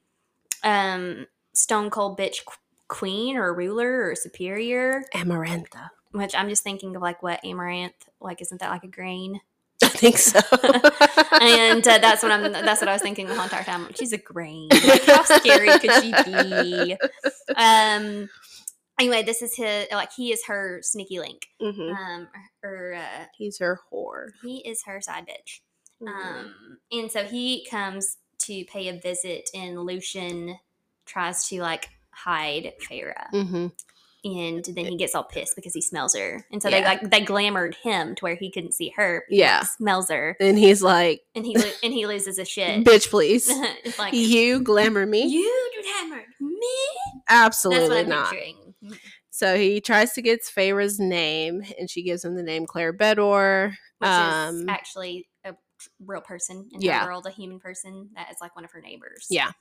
[0.64, 2.56] um, stone cold bitch qu-
[2.88, 5.90] queen or ruler or superior, Amarantha.
[6.12, 9.40] which I'm just thinking of like what amaranth, like isn't that like a grain?
[9.82, 10.40] I think so.
[11.40, 12.50] and uh, that's what I'm.
[12.50, 13.86] That's what I was thinking the whole entire time.
[13.94, 14.68] She's a grain.
[14.70, 16.96] Like, how scary could she be?
[17.56, 18.28] Um.
[18.98, 19.86] Anyway, this is his.
[19.92, 21.46] Like he is her sneaky link.
[21.62, 21.94] Mhm.
[21.96, 22.28] Um.
[22.64, 24.28] Or uh, He's her whore.
[24.42, 25.60] he is her side bitch.
[26.02, 26.08] Mhm.
[26.08, 26.78] Um.
[26.92, 30.58] And so he comes to pay a visit, and Lucien
[31.06, 33.72] tries to like hide Feyre, Mhm.
[34.24, 36.80] and then he gets all pissed because he smells her, and so Yeah.
[36.80, 39.24] they like they glamored him to where he couldn't see her.
[39.28, 39.60] Yeah.
[39.60, 42.84] he smells her, And he's like, and he lo- and he loses his shit.
[42.84, 43.48] bitch, please.
[43.98, 45.22] like you glamour me?
[45.24, 46.66] you glamour me.
[47.28, 48.30] Absolutely That's what I'm not.
[48.32, 48.67] picturing.
[49.30, 53.70] So he tries to get Feyre's name, and she gives him the name Clare Beddor.
[53.98, 54.16] Which is
[54.62, 55.54] Um, actually a
[56.04, 57.00] real person in Yeah.
[57.00, 59.26] her world, a human person that is like one of her neighbors.
[59.30, 59.52] Yeah.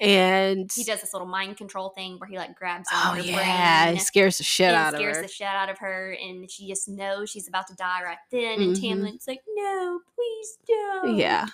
[0.00, 3.84] And He does this little mind control thing where he like grabs oh her yeah,
[3.86, 3.96] brain.
[3.96, 5.12] he scares the shit and out of her.
[5.12, 8.18] scares the shit out of her, and she just knows she's about to die right
[8.30, 8.60] then.
[8.60, 8.80] And Mhm.
[8.80, 11.46] Tamlin's like, "No, please don't." yeah,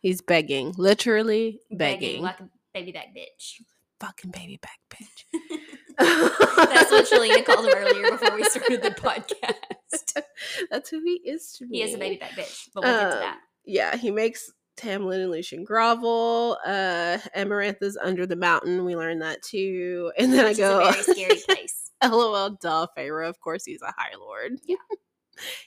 [0.00, 2.22] he's begging, literally begging.
[2.22, 3.62] like a baby back bitch.
[4.00, 5.24] Fucking baby back bitch.
[5.98, 10.22] That's what Shalina called him earlier before we started the podcast.
[10.70, 11.78] That's who he is to me.
[11.78, 13.38] He is a baby back bitch, but we'll get to Um, that.
[13.64, 16.56] yeah, he makes Tamlin and Lucien grovel.
[16.64, 18.84] Uh Amarantha's under the mountain.
[18.84, 20.12] We learned that too.
[20.18, 21.90] And then Which I go, is a very scary place.
[22.04, 23.28] LOL, duh, Feyre.
[23.28, 24.52] Of course he's a High Lord.
[24.64, 24.76] Yeah.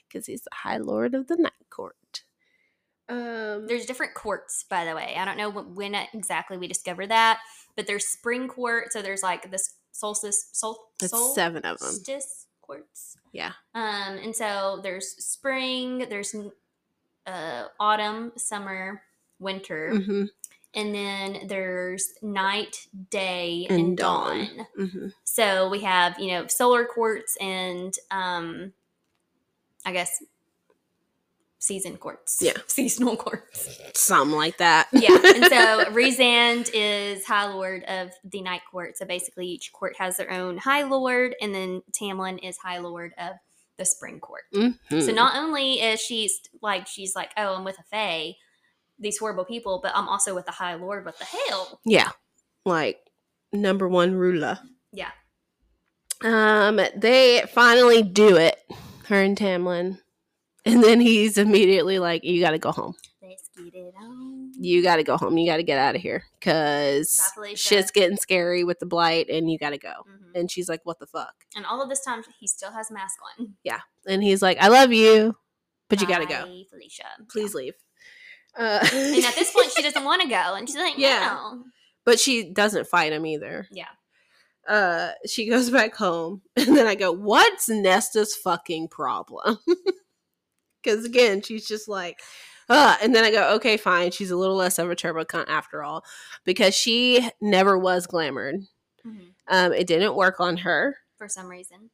[0.08, 2.22] Because he's the High Lord of the Night Court.
[3.08, 5.14] Um, There's different quartz, by the way.
[5.16, 7.40] I don't know wh- when exactly we discovered that,
[7.76, 8.94] but there's spring quartz.
[8.94, 11.78] So there's like this solstice, sol, It's seven of 'em.
[11.78, 13.16] solstice quartz.
[13.32, 13.52] Yeah.
[13.74, 16.34] Um, and so there's spring, there's
[17.26, 19.02] uh, autumn, summer,
[19.38, 20.28] winter, mhm,
[20.74, 24.38] and then there's night, day, And and, dawn.
[24.56, 24.66] dawn.
[24.78, 25.14] mhm.
[25.24, 28.72] So we have you know solar quartz and um,
[29.84, 30.22] I guess
[31.62, 32.38] season courts.
[32.40, 32.54] Yeah.
[32.66, 33.78] seasonal courts.
[33.94, 34.88] Something like that.
[34.92, 38.98] yeah, and so Rhysand is High Lord of the Night Court.
[38.98, 43.12] So basically, each court has their own High Lord, and then Tamlin is High Lord
[43.16, 43.34] of
[43.78, 44.42] the Spring Court.
[44.52, 44.76] Mhm.
[44.90, 48.34] So not only is she's like she's like, oh, I'm with a Fae,
[48.98, 51.04] these horrible people, but I'm also with the High Lord.
[51.04, 51.80] What the hell?
[51.84, 52.10] Yeah.
[52.66, 52.98] Like
[53.52, 54.58] number one ruler.
[54.92, 55.10] Yeah.
[56.24, 58.58] Um, they finally do it,
[59.06, 59.98] her and Tamlin.
[60.64, 62.94] And then he's immediately like, You gotta go home.
[63.20, 64.52] Let's get it on.
[64.58, 65.36] You gotta go home.
[65.38, 66.24] You gotta get out of here.
[66.40, 67.20] Cause
[67.56, 69.92] shit's getting scary with the blight and you gotta go.
[70.08, 70.38] Mhm.
[70.40, 71.34] And she's like, What the fuck?
[71.56, 73.54] And all of this time, he still has mask on.
[73.64, 73.80] Yeah.
[74.06, 75.36] And he's like, I love you,
[75.88, 76.44] but you gotta go.
[76.70, 77.04] Felicia.
[77.28, 77.74] Please leave.
[78.56, 81.38] Uh, And at this point, she doesn't want to go, and she's like, Yeah.
[81.52, 81.64] no.
[82.04, 83.66] but she doesn't fight him either.
[83.72, 83.86] Yeah.
[84.68, 89.58] Uh, she goes back home, and then I go, "What's Nesta's fucking problem?"
[90.82, 92.20] Because again, she's just like,
[92.68, 95.48] uh, and then I go, "Okay, fine." She's a little less of a turbo cunt
[95.48, 96.04] after all,
[96.44, 98.66] because she never was glamored.
[99.06, 99.32] Mhm.
[99.48, 100.96] Um, it didn't work on her.
[101.18, 101.90] For some reason,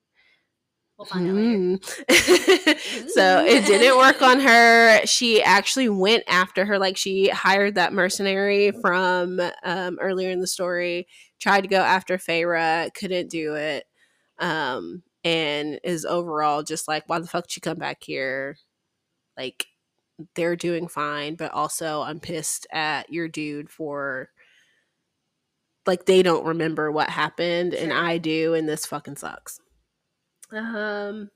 [0.97, 1.79] we'll find out later.
[2.09, 3.09] Mm.
[3.11, 5.05] so it didn't work on her.
[5.07, 6.79] She actually went after her.
[6.79, 11.07] Like she hired that mercenary from um, earlier in the story,
[11.41, 13.85] tried to go after Feyre, couldn't do it.
[14.39, 18.57] Um, and is overall just like, why the fuck did you come back here?
[19.39, 19.67] Like
[20.35, 24.31] they're doing fine, but also I'm pissed at your dude for
[25.87, 29.61] like they don't remember what happened and I do and this fucking sucks.
[30.53, 31.31] Um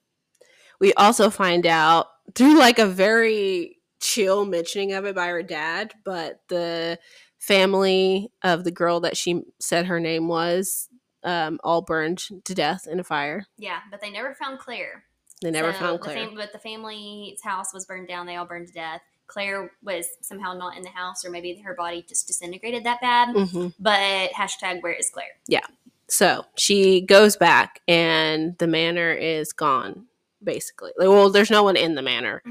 [0.80, 5.94] we also find out through like a very chill mentioning of it by her dad,
[6.04, 6.98] but the
[7.38, 10.88] family of the girl that she said her name was
[11.24, 13.46] um, all burned to death in a fire.
[13.56, 15.04] Yeah, but they never found Clare.
[15.42, 16.16] They never So found the Clare.
[16.26, 18.26] fam- but the family's house was burned down.
[18.26, 19.02] They all burned to death.
[19.26, 23.34] Clare was somehow not in the house, or maybe her body just disintegrated that bad.
[23.34, 25.26] hmm But hashtag where is Clare?
[25.48, 25.66] Yeah.
[26.08, 30.06] So she goes back, and the manor is gone.
[30.44, 32.42] Basically, Like, well, there's no one in the manor.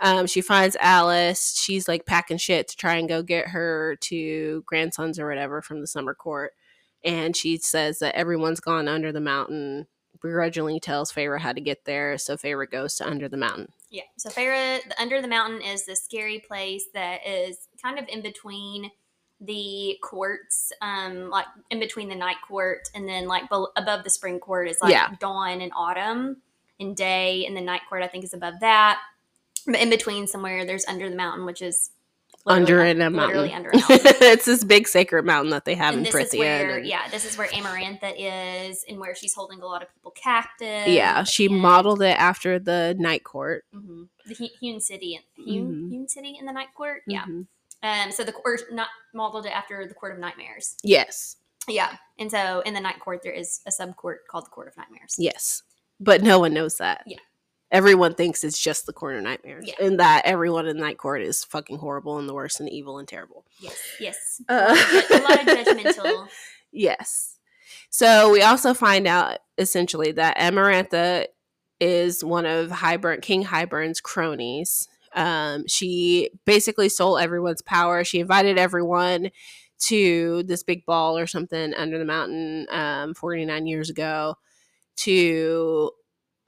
[0.00, 1.54] Um, she finds Alis.
[1.56, 5.80] She's like packing shit to try and go get her to grandsons or whatever from
[5.80, 6.54] the summer court.
[7.04, 9.86] And she says that everyone's gone under the mountain.
[10.22, 12.18] Begrudgingly tells Feyre how to get there.
[12.18, 13.72] So Feyre goes to Under the Mountain.
[13.90, 14.02] Yeah.
[14.16, 18.22] So Feyre, the Under the Mountain is this scary place that is kind of in
[18.22, 18.90] between
[19.40, 24.10] the courts, um, like in between the night court and then like bel above the
[24.10, 25.14] spring court is like Yeah.
[25.20, 26.38] dawn and autumn
[26.80, 28.98] and day, and the night court I think is above that.
[29.66, 31.90] But in between somewhere there's Under the Mountain, which is
[32.46, 33.28] Under in a mountain.
[33.42, 33.98] literally under a mountain.
[34.04, 36.34] it's this big sacred mountain that they have and in this Prythian.
[36.34, 39.82] is where, and- yeah, this is where Amarantha is, and where she's holding a lot
[39.82, 40.86] of people captive.
[40.88, 43.64] yeah, she and- modeled it after the night court.
[43.74, 44.08] Mhm.
[44.26, 45.90] the Hewn City, Hewn, Mhm.
[45.90, 47.02] Hewn City in the Night Court.
[47.06, 47.24] Yeah.
[47.24, 47.46] Mhm.
[47.82, 48.10] Um.
[48.10, 50.76] So the court not modeled it after the Court of Nightmares.
[50.82, 51.36] Yes.
[51.68, 51.96] Yeah.
[52.18, 54.76] And so in the Night Court there is a sub court called the Court of
[54.76, 55.14] Nightmares.
[55.18, 55.62] Yes.
[56.00, 57.02] But no one knows that.
[57.06, 57.18] Yeah.
[57.72, 59.66] Everyone thinks it's just the Court of Nightmares.
[59.66, 59.84] Yeah.
[59.84, 63.08] And that everyone in night court is fucking horrible and the worst and evil and
[63.08, 63.44] terrible.
[63.60, 63.78] Yes.
[64.00, 64.42] Yes.
[64.48, 64.76] Uh,
[65.10, 66.28] a lot of judgmental.
[66.72, 67.38] Yes.
[67.88, 71.26] So we also find out essentially that Amarantha
[71.80, 74.88] is one of Hybern, King Hybern's cronies.
[75.14, 78.04] Um, she basically stole everyone's power.
[78.04, 79.30] She invited everyone
[79.78, 84.36] to this big ball or something under the mountain um, 49 years ago
[84.96, 85.90] to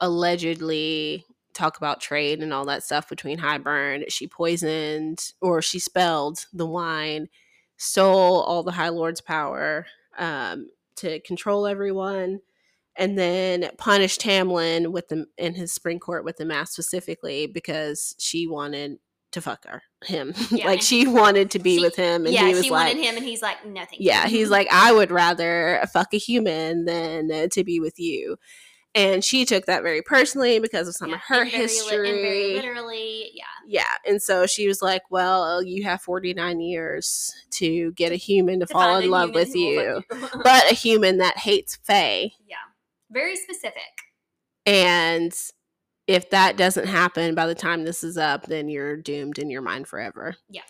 [0.01, 4.05] allegedly talk about trade and all that stuff between Hybern.
[4.09, 7.27] She poisoned or she spelled the wine,
[7.77, 9.85] stole all the High Lord's power
[10.17, 12.41] um, to control everyone,
[12.95, 18.15] and then punished Tamlin with the in his spring court with the mask specifically because
[18.19, 18.97] she wanted
[19.31, 22.47] to fuck her him Yeah, like she wanted to be she- with him and yeah.
[22.47, 24.91] he was she like wanted him, and he's like, no, thank yeah he's like i
[24.91, 28.37] would rather fuck a human than uh, to be with you
[28.99, 32.21] and she took that very personally because of some Yeah, of her li- history and
[32.21, 33.43] very literally, yeah.
[33.67, 38.59] yeah and so she was like well you have 49 years to get a human
[38.59, 40.03] to, To fall in love with you you.
[40.43, 42.55] but a human that hates Fae." yeah,
[43.11, 43.83] very specific.
[44.65, 45.33] and
[46.07, 49.61] if that doesn't happen by the time this is up then you're doomed in your
[49.61, 50.61] mind forever Yeah.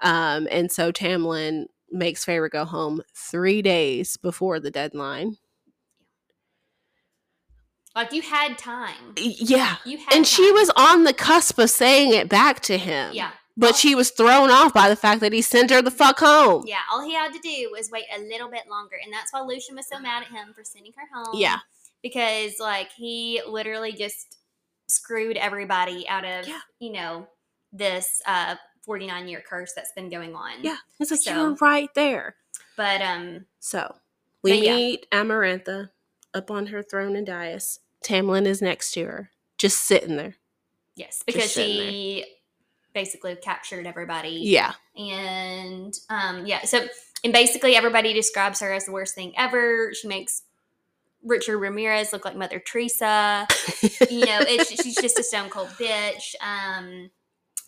[0.00, 5.36] um and so tamlin makes Feyre go home three days before the deadline
[7.96, 9.14] Like you had time.
[9.16, 10.14] Yeah You had.
[10.14, 13.30] and she was on the cusp of saying it back to him Yeah.
[13.56, 16.18] but All- she was thrown off by the fact that he sent her the fuck
[16.20, 19.32] home Yeah, all he had to do was wait a little bit longer, and that's
[19.32, 21.34] why Lucien was so mad at him for sending her home.
[21.38, 21.58] Yeah.
[22.02, 24.36] because like he literally just
[24.88, 26.60] screwed everybody out of Yeah.
[26.78, 27.26] you know
[27.72, 30.62] this uh 49 year curse that's been going on.
[30.62, 32.36] yeah it's like So- you're right there
[32.76, 33.96] but um, So
[34.42, 34.74] we But yeah.
[34.76, 35.90] meet Amarantha
[36.34, 37.80] up on her throne and dais.
[38.04, 40.36] Tamlin is next to her, just sitting there.
[40.96, 42.24] yes, because she
[42.94, 44.40] basically captured everybody.
[44.42, 44.72] Yeah.
[44.96, 46.86] and um, yeah, so
[47.24, 49.92] and basically everybody describes her as the worst thing ever.
[49.94, 50.42] She makes
[51.22, 53.46] Richard Ramirez look like Mother Teresa.
[54.10, 56.34] you know, it's, she's just a stone cold bitch.
[56.40, 57.10] Um,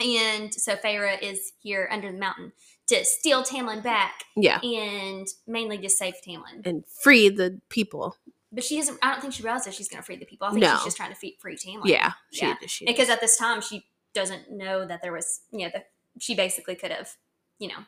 [0.01, 2.53] and so Feyre is here under the mountain
[2.87, 4.61] to steal Tamlin back yeah.
[4.61, 6.65] and mainly just save Tamlin.
[6.65, 8.17] And free the people.
[8.51, 8.99] But she doesn't.
[9.03, 10.47] I don't think she realizes she's going to free the people.
[10.47, 10.75] I think No.
[10.77, 11.83] she's just trying to free, free Tamlin.
[11.87, 12.13] Yeah.
[12.33, 12.55] She, Yeah.
[12.67, 13.85] she because at this time she
[14.15, 17.11] doesn't know that there was, you know, that she basically could have,
[17.59, 17.85] you know,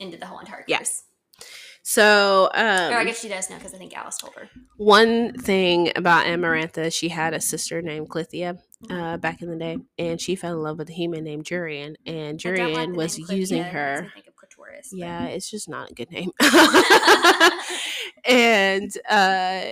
[0.00, 0.78] ended the whole entire Yeah.
[0.78, 1.02] curse.
[1.84, 4.48] so or I um, guess she does know because I think Alis told her.
[4.76, 8.58] one thing about Amarantha, she had a sister named Clythia
[8.90, 11.94] uh, back in the day, and she fell in love with a human named Jurian,
[12.06, 14.10] and don't like Jurian was Clythia, using it makes me her.
[14.14, 16.30] think of clitoris, but- Yeah, it's just not a good name.
[18.24, 19.62] and uh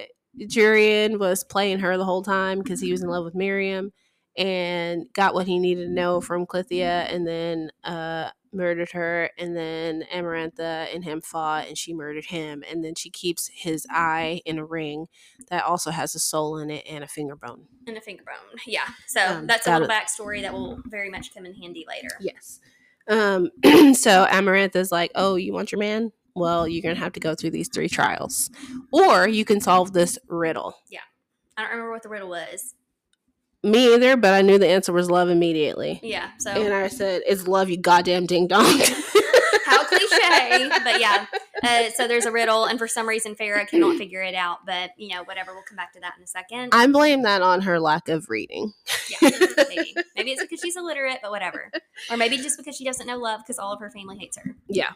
[0.41, 3.93] Jurian was playing her the whole time because he was in love with Miryam
[4.37, 9.57] and got what he needed to know from Clythia and then uh murdered her and
[9.57, 14.41] then Amarantha and him fought and she murdered him and then she keeps his eye
[14.45, 15.07] in a ring
[15.51, 17.67] that also has a soul in it and a finger bone.
[17.87, 18.59] and a finger bone.
[18.67, 18.89] Yeah.
[19.07, 22.09] So Um, that's a little backstory that will very much come in handy later.
[22.21, 22.59] Yes.
[23.09, 23.51] Um
[23.95, 26.13] so Amarantha's like, "Oh, you want your man?
[26.35, 28.51] Well, you're going to have to go through these three trials.
[28.93, 31.01] Or you can solve this riddle." Yeah.
[31.57, 32.75] I don't remember what the riddle was.
[33.63, 36.01] Me either, but I knew the answer was love immediately.
[36.03, 36.31] Yeah.
[36.39, 38.65] So And I said, "It's love, you goddamn ding dong."
[39.67, 41.27] how cliche, but yeah.
[41.63, 44.65] Uh, so there's a riddle, and for some reason Feyre cannot figure it out.
[44.67, 45.53] But you know, whatever.
[45.53, 46.71] We'll come back to that in a second.
[46.73, 48.73] I blame that on her lack of reading.
[49.21, 49.31] yeah,
[49.69, 49.95] maybe.
[50.17, 51.71] Maybe it's because she's illiterate, but whatever.
[52.11, 54.57] Or maybe just because she doesn't know love because all of her family hates her.
[54.69, 54.91] Yeah.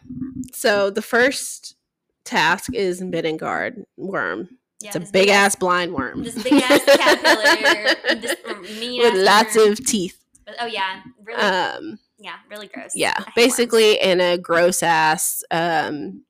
[0.52, 1.76] So the first
[2.24, 4.48] task is Midgard worm.
[4.80, 9.14] Yeah, It's a this big ass blind worm this big ass caterpillar, this mean with
[9.14, 9.72] lots worm.
[9.72, 10.18] of teeth.
[10.60, 11.40] Oh yeah, really.
[11.40, 12.90] Um, yeah, really gross.
[12.94, 13.32] Yeah, hate worms.
[13.34, 16.22] basically in a gross ass um,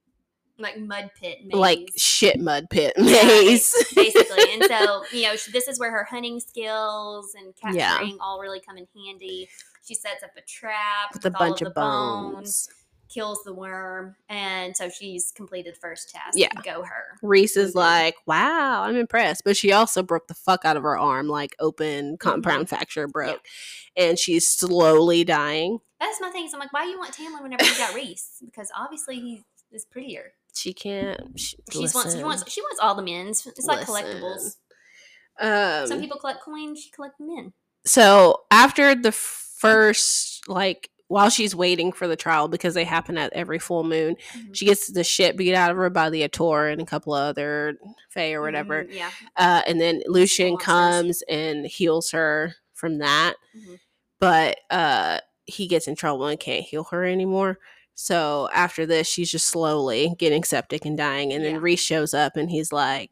[0.59, 1.55] like mud pit maze.
[1.55, 3.73] like shit mud pit Yeah, maze.
[3.95, 4.53] basically.
[4.53, 7.89] And so, you know, this is where her hunting skills and Yeah.
[7.91, 9.49] capturing all really come in handy.
[9.87, 12.69] She sets up a trap with a bunch of bones.
[13.13, 16.37] kills the worm, and so she's completed the first task.
[16.37, 16.49] Yeah.
[16.65, 17.19] Go her.
[17.23, 20.99] Rhys is like, "Wow, I'm impressed," but she also broke the fuck out of her
[20.99, 22.15] arm, like open mm-hmm.
[22.17, 23.45] compound fracture broke,
[23.97, 25.79] and she's slowly dying.
[26.01, 26.49] That's my thing.
[26.49, 28.43] So I'm like, why you want Tamlin whenever you got Rhys?
[28.45, 29.43] Because obviously he
[29.73, 30.33] is prettier.
[30.55, 31.39] She can't.
[31.39, 32.15] She, She wants.
[32.17, 32.51] She wants.
[32.51, 33.47] She wants all the men's.
[33.47, 33.95] It's like Listen.
[33.95, 34.57] collectibles.
[35.41, 36.81] Um, Some people collect coins.
[36.81, 37.53] She collect men.
[37.85, 43.33] so after the first like while she's waiting for the trial because they happen at
[43.35, 44.55] every full moon Mhm.
[44.57, 47.29] she gets the shit beat out of her by the Attor and a couple of
[47.31, 47.77] other
[48.11, 48.85] Fae or whatever.
[48.85, 49.11] Mhm, Yeah.
[49.37, 53.35] Uh, and then Lucien comes and heals her from that.
[53.57, 53.81] Mhm.
[54.21, 57.59] But uh, he gets in trouble and can't heal her anymore.
[57.95, 61.33] So after this, she's just slowly getting septic and dying.
[61.33, 61.53] And Yeah.
[61.53, 63.11] then Rhys shows up and he's like,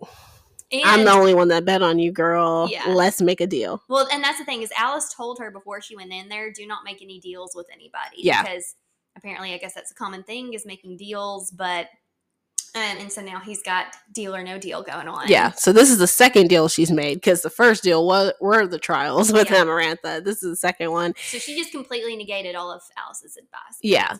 [0.72, 2.66] And, I'm the only one that bet on you, girl.
[2.70, 2.85] Yeah.
[2.89, 3.83] Let's make a deal.
[3.89, 6.66] Well, and that's the thing is Alis told her before she went in there, do
[6.66, 8.16] not make any deals with anybody.
[8.16, 8.43] Yeah.
[8.43, 8.74] Because
[9.16, 11.89] apparently, I guess that's a common thing is making deals, but
[12.74, 15.28] um, and so now he's got deal or no deal going on.
[15.28, 15.51] Yeah.
[15.51, 18.78] So this is the second deal she's made because the first deal was were the
[18.78, 19.64] trials with Yeah.
[19.64, 20.24] Amarantha.
[20.24, 21.12] This is the second one.
[21.28, 23.76] So she just completely negated all of Alis's advice.
[23.83, 24.16] Yeah.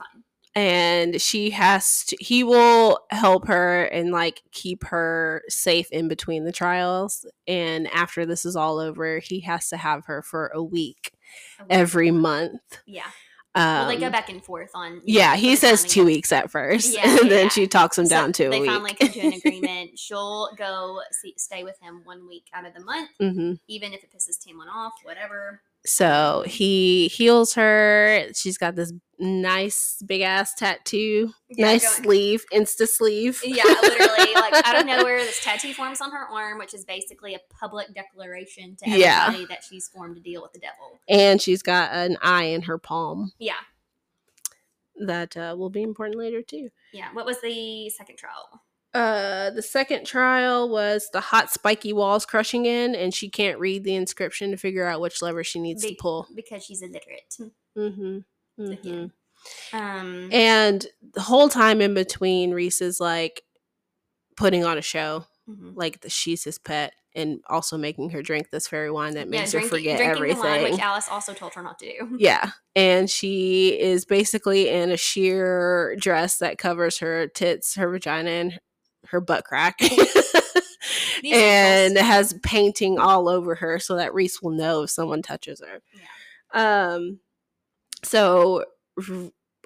[0.55, 6.45] And she has to he will help her and like keep her safe in between
[6.45, 10.63] the trials and after this is all over he has to have her for a
[10.63, 11.13] week
[11.59, 13.07] A every month Yeah.
[13.55, 15.01] um, Well, they go back and forth on.
[15.07, 17.49] yeah know, he says two weeks at first Yeah, and yeah, then yeah.
[17.49, 19.99] she talks him So down to a they week finally come to an agreement.
[19.99, 24.05] She'll go see, stay with him one week out of the month, hmm even if
[24.05, 25.63] it pisses Tamlin off, whatever.
[25.85, 32.89] So he heals her she's got this nice big ass tattoo Yeah, nice sleeve insta
[32.89, 36.85] sleeve Yeah, literally, like out of nowhere, this tattoo forms on her arm, which is
[36.85, 39.27] basically a public declaration to Yeah.
[39.29, 40.99] everybody that she's formed a deal with the devil.
[41.09, 43.55] and she's got an eye in her palm Yeah,
[45.07, 46.69] that uh, will be important later too.
[46.93, 47.09] yeah.
[47.13, 48.63] What was the second trial?
[48.95, 53.85] Uh, the second trial was the hot spiky walls crushing in, and she can't read
[53.85, 56.29] the inscription to figure out which lever she needs Be- to pull.
[56.35, 57.35] Because she's illiterate.
[57.77, 58.19] Mm-hmm.
[58.59, 58.75] Yeah.
[58.77, 59.05] hmm
[59.77, 63.43] Um, And the whole time in between, Rhys is like
[64.37, 65.73] putting on a show, mhm.
[65.75, 69.41] like the, she's his pet, and also making her drink this fairy wine that Yeah,
[69.41, 70.43] makes her forget drinking everything.
[70.43, 72.17] Wine, which Alis also told her not to do.
[72.19, 72.51] Yeah.
[72.77, 78.61] And she is basically in a sheer dress that covers her tits, her vagina, and
[79.09, 79.79] her butt crack.
[81.25, 85.81] And has painting all over her so that Rhys will know if someone touches her.
[86.53, 87.21] Um
[88.05, 88.65] so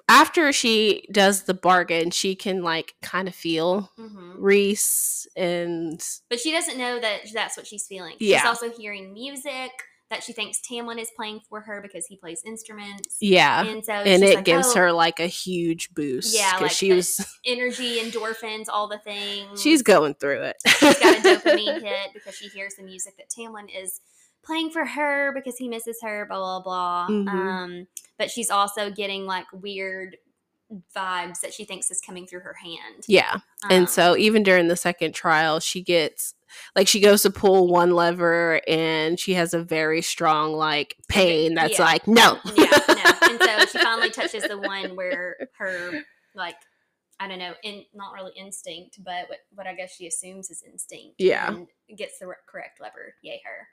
[0.07, 6.39] after she does the bargain, she can like kind of feel hmm Rhys and But
[6.39, 8.13] she doesn't know that that's what she's feeling.
[8.19, 8.47] She's Yeah.
[8.47, 9.71] also hearing music
[10.09, 13.17] that she thinks Tamlin is playing for her because he plays instruments.
[13.19, 13.65] yeah.
[13.65, 16.33] And so And it like, gives "Oh, her like a huge boost.
[16.35, 19.61] Yeah, 'cause like she was energy, endorphins, all the things.
[19.61, 20.55] she's going through it.
[20.65, 23.99] She's got a dopamine hit because she hears the music that Tamlin is
[24.45, 27.07] playing for her because he misses her, blah blah blah.
[27.09, 27.27] Mhm.
[27.27, 27.87] Um,
[28.17, 30.15] but she's also getting like weird
[30.95, 33.03] vibes that she thinks is coming through her hand.
[33.07, 33.37] Yeah.
[33.69, 36.33] and Um, so even during the second trial, she gets
[36.75, 41.53] like she goes to pull one lever and she has a very strong like pain
[41.53, 41.85] that's yeah.
[41.85, 42.39] like no.
[42.55, 43.29] yeah, no.
[43.29, 46.01] And so she finally touches the one where her
[46.35, 46.55] like
[47.19, 50.63] I don't know, in not really instinct, but what, what I guess she assumes is
[50.63, 51.15] instinct.
[51.17, 51.47] Yeah.
[51.47, 51.67] and
[51.97, 53.15] gets the re- correct lever.
[53.23, 53.67] Yay her.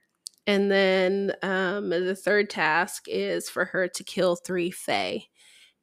[0.46, 5.26] And then um the third task is for her to kill three Fae.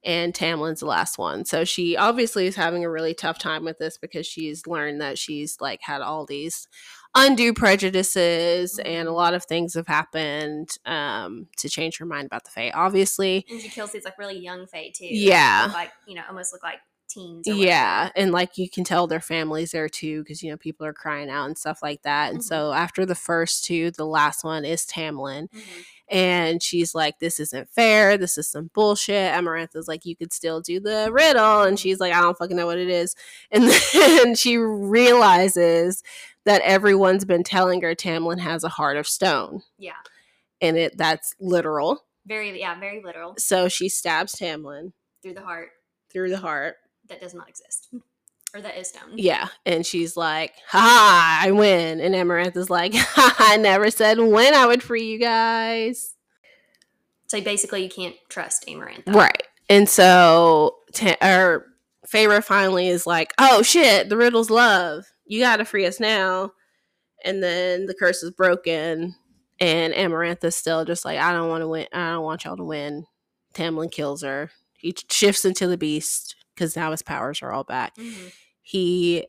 [0.04, 1.46] And Tamlin's the last one.
[1.46, 5.18] So she obviously is having a really tough time with this because she's learned that
[5.20, 6.68] she's like had all these
[7.14, 9.16] undue prejudices and a Mhm.
[9.16, 12.72] lot of things have happened um to change her mind about the Fae.
[12.74, 15.06] Obviously, And she kills these like really young Fae too.
[15.08, 15.70] Yeah.
[15.74, 16.80] Like you know, almost look like
[17.14, 17.48] teens.
[17.48, 18.12] Yeah whatever.
[18.16, 21.30] and like you can tell their families there too because you know people are crying
[21.30, 22.44] out and stuff like that and Mhm.
[22.44, 25.62] so after the first two the last one is tamlin Mhm.
[26.10, 30.60] and she's like this isn't fair this is some bullshit amarantha's like you could still
[30.62, 33.16] do the riddle and she's like i don't fucking know what it is
[33.52, 36.04] and then she realizes
[36.46, 39.94] that everyone's been telling her tamlin has a heart of stone Yeah.
[40.62, 44.94] and it that's literal Very yeah, very literal so she stabs tamlin
[45.24, 45.70] through the heart
[46.12, 46.76] through the heart
[47.12, 47.90] that does not exist.
[48.54, 49.14] Or that is stone.
[49.16, 49.50] Yeah.
[49.66, 52.02] And she's like, ha, I win.
[52.02, 56.16] And Amarantha's like, ha, I never said when I would free you guys.
[57.28, 59.14] So basically, you can't trust Amarantha.
[59.14, 59.44] Right.
[59.70, 61.66] And so, ta- or
[62.06, 65.06] Feyre finally is like, "Oh shit, the riddle's love.
[65.26, 66.52] You got to free us now."
[67.24, 69.16] And then the curse is broken,
[69.62, 71.88] and Amarantha's still just like, "I don't want to win.
[71.94, 73.06] I don't want y'all to win."
[73.54, 74.52] Tamlin kills her.
[74.78, 77.94] He shifts into the beast because now his powers are all back.
[77.98, 78.28] hmm
[78.62, 79.26] He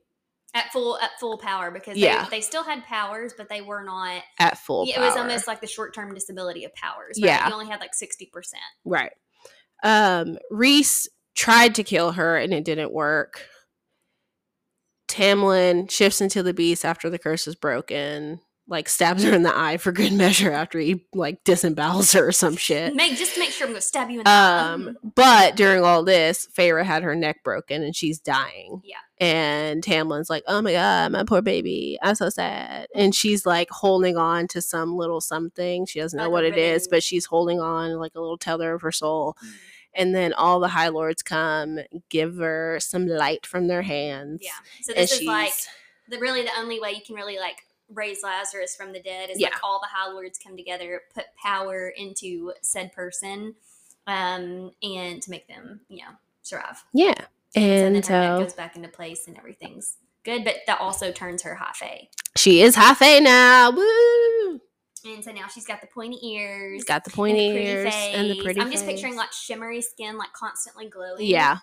[0.55, 2.25] At full at full power because Yeah.
[2.25, 4.23] they, they still had powers, but they were not.
[4.39, 4.87] at full.
[4.87, 7.19] Yeah, it was almost like the short term disability of powers.
[7.21, 7.29] Right?
[7.29, 7.49] Yeah.
[7.49, 8.63] you only had like sixty percent.
[8.85, 9.13] Right.
[9.83, 13.47] Um, Rhys tried to kill her and it didn't work.
[15.09, 18.41] Tamlin shifts into the beast after the curse is broken,
[18.73, 22.33] like stabs her in the eye for good measure after he like disembowels her or
[22.33, 22.95] some shit.
[22.97, 24.73] Make just to make sure I'm gonna stab you in the eye.
[24.73, 28.81] Um, but during all this, Feyre had her neck broken and she's dying.
[28.83, 28.97] Yeah.
[29.21, 33.71] And Tamlin's like, "Oh my god, my poor baby, I'm so sad." And she's like
[33.71, 35.87] holding on to some little something.
[35.87, 38.75] She doesn't know Like what it is, but she's holding on like a little tether
[38.75, 39.37] of her soul.
[39.45, 39.51] Mhm.
[39.95, 44.41] And then all the High Lords come, give her some light from their hands.
[44.43, 44.51] Yeah.
[44.81, 45.53] So this is like
[46.09, 49.39] the really the only way you can really like raise Lazarus from the dead is
[49.41, 49.49] Yeah.
[49.49, 53.55] like all the High Lords come together, put power into said person,
[54.07, 56.11] um, and to make them, you know,
[56.43, 56.83] survive.
[56.93, 57.15] yeah.
[57.55, 61.13] And, And so then so goes back into place and everything's good, but that also
[61.13, 62.09] turns her high fae.
[62.37, 63.71] she is half a now.
[63.71, 64.61] Woo!
[65.05, 66.85] And so now she's got the pointy ears.
[66.85, 68.61] Got the and pointy pretty ears and the pretty.
[68.61, 71.27] I'm just picturing like shimmery skin, like constantly glowing.
[71.27, 71.59] Yeah,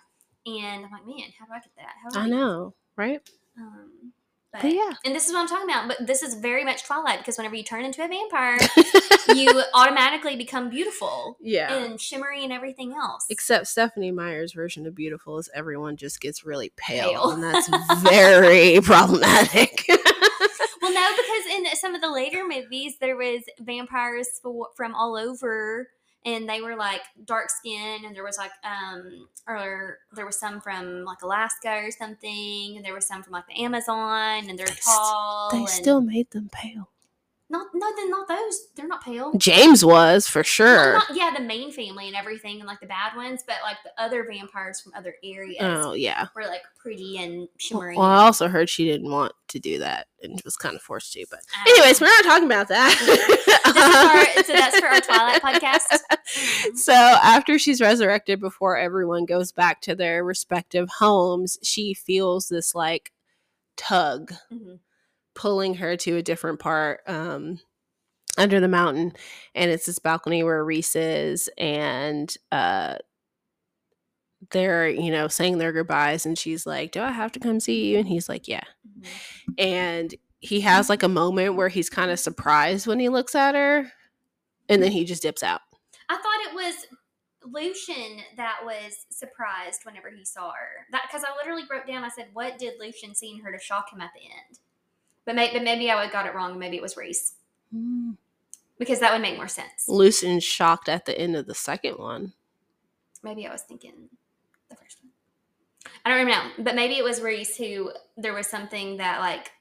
[0.46, 1.94] And I'm like, man, how do I get that?
[2.02, 2.28] How do I that?
[2.28, 3.20] know, right?
[3.58, 4.12] Um,
[4.52, 4.92] but, But yeah.
[5.04, 5.86] and this is what I'm talking about.
[5.86, 8.58] But this is very much Twilight because whenever you turn into a vampire,
[9.36, 11.72] you automatically become beautiful yeah.
[11.72, 13.26] and shimmery and everything else.
[13.30, 17.30] Except Stephenie Meyer's version of beautiful is everyone just gets really pale, Pale.
[17.30, 17.68] and that's
[18.02, 19.84] very problematic.
[19.88, 25.16] well, no, because in some of the later movies, there was vampires for, from all
[25.16, 25.88] over,
[26.24, 30.60] and they were like dark skin, and there was like um, or there was some
[30.60, 34.66] from like Alaska or something, and there was some from like the Amazon, and they're
[34.66, 35.50] They st- tall.
[35.50, 36.89] they and still made them pale.
[37.50, 38.68] Not no, then not those.
[38.76, 39.32] They're not pale.
[39.36, 40.92] James was for sure.
[40.94, 43.90] not- yeah, the main family and everything, and like the bad ones, but like the
[44.02, 46.28] other vampires from other areas Oh yeah.
[46.36, 47.96] were like pretty and shimmery.
[47.96, 51.12] Well, I also heard she didn't want to do that and was kind of forced
[51.14, 51.26] to.
[51.28, 52.94] But don't anyways, we're not talking about that.
[53.66, 55.98] Our- so that's for our Twilight podcast.
[56.76, 62.72] So after she's resurrected, before everyone goes back to their respective homes, she feels this
[62.74, 63.10] like
[63.76, 64.78] tug Mhm.
[65.40, 67.60] Pulling her to a different part um,
[68.36, 69.14] under the mountain,
[69.54, 72.96] and it's this balcony where Rhys is, and uh,
[74.50, 77.86] they're you know saying their goodbyes, and she's like, "Do I have to come see
[77.90, 79.06] you?" And he's like, "Yeah," Mhm.
[79.56, 83.54] and he has like a moment where he's kind of surprised when he looks at
[83.54, 83.90] her,
[84.68, 85.62] and then he just dips out.
[86.10, 86.86] I thought it was
[87.44, 90.86] Lucien that was surprised whenever he saw her.
[90.92, 92.04] That because I literally wrote down.
[92.04, 94.58] I said, "What did Lucien see in her to shock him at the end?"
[95.30, 96.58] But, may, but maybe I got it wrong.
[96.58, 97.34] Maybe it was Rhys
[98.80, 99.86] because that would make more sense.
[99.86, 102.32] Lucien's shocked at the end of the second one.
[103.22, 104.08] Maybe I was thinking
[104.70, 105.12] the first one.
[106.04, 109.52] I don't remember now, but maybe it was Rhys who there was something that like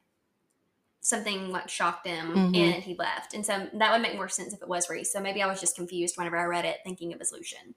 [1.02, 2.58] something like shocked him Mhm.
[2.58, 5.12] and he left, and so that would make more sense if it was Rhys.
[5.12, 7.76] So maybe I was just confused whenever I read it, thinking it was Lucien.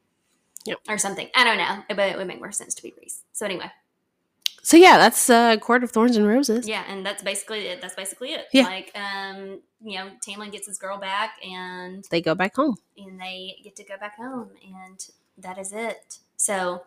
[0.65, 0.79] Yep.
[0.89, 1.29] Or something.
[1.35, 3.23] I don't know, but it would make more sense to be Rhys.
[3.35, 3.71] So anyway,
[4.65, 6.69] So yeah, that's uh, Court of Thorns and Roses.
[6.69, 7.81] yeah, and that's basically it.
[7.83, 8.47] That's basically it.
[8.53, 8.63] Yeah.
[8.63, 12.77] Like, um, you know, Tamlin gets his girl back, and They go back home.
[12.97, 15.05] and they get to go back home and
[15.39, 16.83] that is it so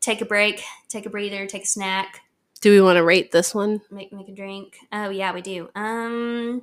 [0.00, 2.22] take a break take a breather take a snack
[2.62, 3.82] Do we want to rate this one?
[3.90, 6.62] make make a drink oh yeah we do um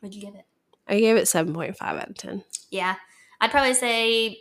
[0.00, 0.44] what'd you give it
[0.86, 2.44] I gave it seven point five out of ten.
[2.70, 2.94] yeah
[3.40, 4.38] i'd probably say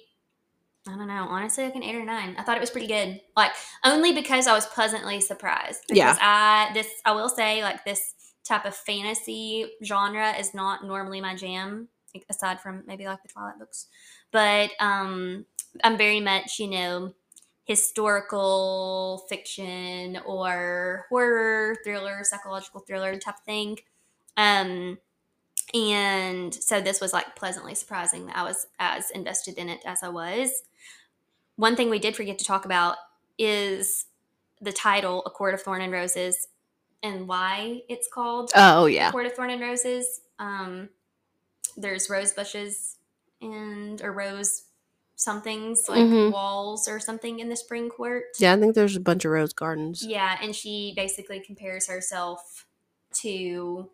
[0.88, 2.36] i don't know honestly like an eight or nine.
[2.38, 3.52] I thought it was pretty good like
[3.84, 6.18] only because i was pleasantly surprised because Yeah.
[6.22, 8.14] i this i will say like this
[8.44, 11.88] type of fantasy genre is not normally my jam
[12.30, 13.88] aside from maybe like the twilight books.
[14.32, 15.46] But um
[15.84, 17.14] i'm very much you know
[17.66, 23.80] historical fiction or horror thriller psychological thriller type thing.
[24.38, 24.98] Um
[25.74, 30.04] and so this was like pleasantly surprising that i was as invested in it as
[30.04, 30.62] i was
[31.56, 32.97] one thing we did forget to talk about
[33.38, 34.06] is
[34.62, 36.47] the title a court of thorn and roses
[37.03, 39.12] and why it's called Oh yeah.
[39.12, 40.22] Court of Thorn and Roses.
[40.39, 40.89] Um,
[41.78, 42.97] there's rose bushes
[43.41, 44.64] and or rose
[45.18, 46.32] somethings like Mhm.
[46.32, 48.24] walls or something in the spring court.
[48.39, 50.03] Yeah, I think there's a bunch of rose gardens.
[50.03, 52.66] Yeah, and she basically compares herself
[53.22, 53.89] to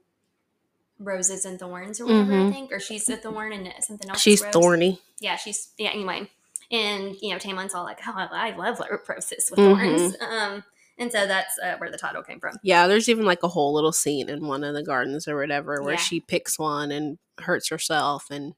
[0.99, 2.49] roses and thorns or whatever I Mhm.
[2.49, 4.19] think, or she's a thorn and something else.
[4.21, 5.01] She's thorny.
[5.19, 5.89] Yeah, she's yeah.
[5.89, 6.29] Anyway,
[6.71, 9.75] And you know, Tamlin's all like, "Oh, I love roses with Mhm.
[9.75, 10.63] thorns." Um,
[10.97, 12.57] and so that's uh, where the title came from.
[12.63, 15.81] Yeah, there's even like a whole little scene in one of the gardens or whatever
[15.81, 15.99] where Yeah.
[15.99, 18.53] she picks one and hurts herself and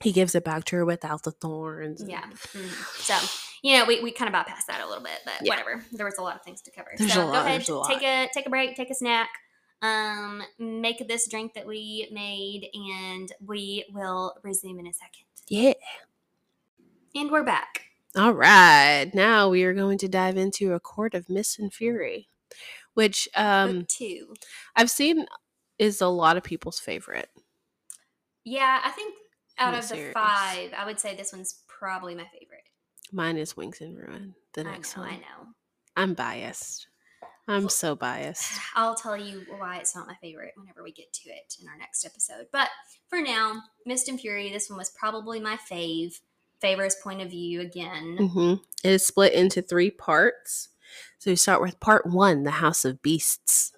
[0.00, 2.00] he gives it back to her without the thorns.
[2.00, 2.22] and- Yeah.
[2.24, 3.02] Mhm.
[3.02, 3.16] So
[3.62, 5.50] you know, we, we kind of bypassed that a little bit, but Yeah.
[5.50, 5.84] whatever.
[5.90, 6.92] There was a lot of things to cover.
[6.96, 9.30] There's so go ahead, a take a take a break, take a snack.
[9.82, 15.24] Um, make this drink that we made, and we will resume in a second.
[15.48, 15.74] Yeah.
[17.14, 17.84] And we're back.
[18.16, 19.10] All right.
[19.14, 22.28] Now we are going to dive into A Court of Mist and Fury,
[22.94, 24.34] which um Book two.
[24.76, 25.26] I've seen
[25.78, 27.30] is a lot of people's favorite.
[28.44, 29.14] Yeah, I think
[29.58, 32.68] out of the five, I would say this one's probably my favorite.
[33.12, 35.14] Mine is Wings and Ruin, the next I know, one.
[35.14, 35.48] I know.
[35.96, 36.88] I'm biased.
[37.48, 38.60] I'm so biased.
[38.74, 41.78] I'll tell you why it's not my favorite whenever we get to it in our
[41.78, 42.46] next episode.
[42.52, 42.68] But
[43.08, 46.20] for now, Mist and Fury, this one was probably my fave.
[46.62, 48.16] Feyre's point of view again.
[48.18, 48.54] hmm
[48.84, 50.68] It is split into three parts.
[51.18, 53.72] So we start with part one, The House of Beasts.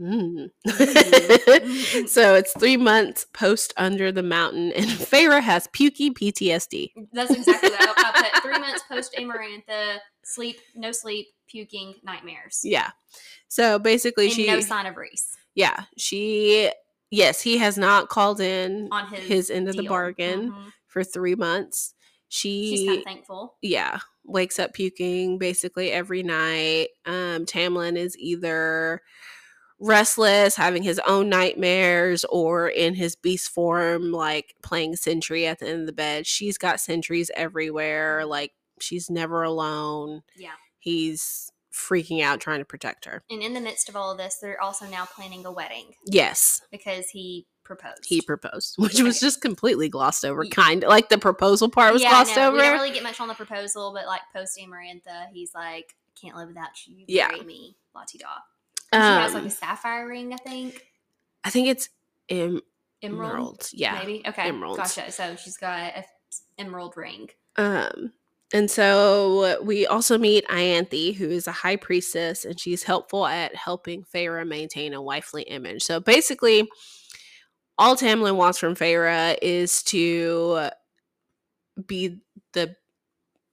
[0.00, 0.50] Mm.
[0.66, 2.06] Mm.
[2.08, 6.92] so it's three months post Under the Mountain, and Feyre has pukey PTSD.
[7.12, 8.42] That's exactly what I, put.
[8.42, 12.60] Three months post Amarantha, sleep, no sleep, puking, nightmares.
[12.62, 12.90] Yeah.
[13.48, 16.70] So basically, And she, no sign of Rhys yeah, she,
[17.10, 20.72] yes, he has not called in on his his end of the bargain Mhm.
[20.86, 21.94] for three months.
[22.28, 23.56] She's She, kind of thankful.
[23.62, 26.88] yeah, wakes up puking basically every night.
[27.04, 29.02] Um, Tamlin is either
[29.78, 35.68] restless, having his own nightmares, or in his beast form, like playing sentry at the
[35.68, 36.26] end of the bed.
[36.26, 38.24] She's got sentries everywhere.
[38.24, 40.22] Like she's never alone.
[40.36, 40.52] Yeah.
[40.78, 43.22] He's freaking out trying to protect her.
[43.28, 46.62] And in the midst of all of this, they're also now planning a wedding Yes,
[46.70, 48.04] because he proposed.
[48.06, 50.44] he proposed, which was just completely glossed over.
[50.46, 52.56] Kind of like the proposal part was yeah, glossed no, over.
[52.56, 56.36] We don't really get much on the proposal, but like post Amarantha, he's like, "Can't
[56.36, 57.28] live without you." Yeah.
[57.28, 58.26] Marry me, la ti da.
[58.92, 60.86] She has like Um, a sapphire ring, I think.
[61.44, 61.88] I think it's
[62.28, 62.60] em-
[63.02, 63.74] Emerald, emeralds.
[63.74, 63.98] Yeah.
[63.98, 64.22] maybe.
[64.26, 64.78] Okay, emeralds.
[64.78, 65.10] gotcha.
[65.12, 66.04] So she's got a
[66.58, 67.28] emerald ring.
[67.56, 68.12] Um,
[68.52, 73.54] and so we also meet Ianthe, who is a high priestess, and she's helpful at
[73.56, 75.82] helping Feyre maintain a wifely image.
[75.82, 76.68] So basically,
[77.78, 80.70] all Tamlin wants from Feyre is to
[81.86, 82.18] be
[82.52, 82.74] the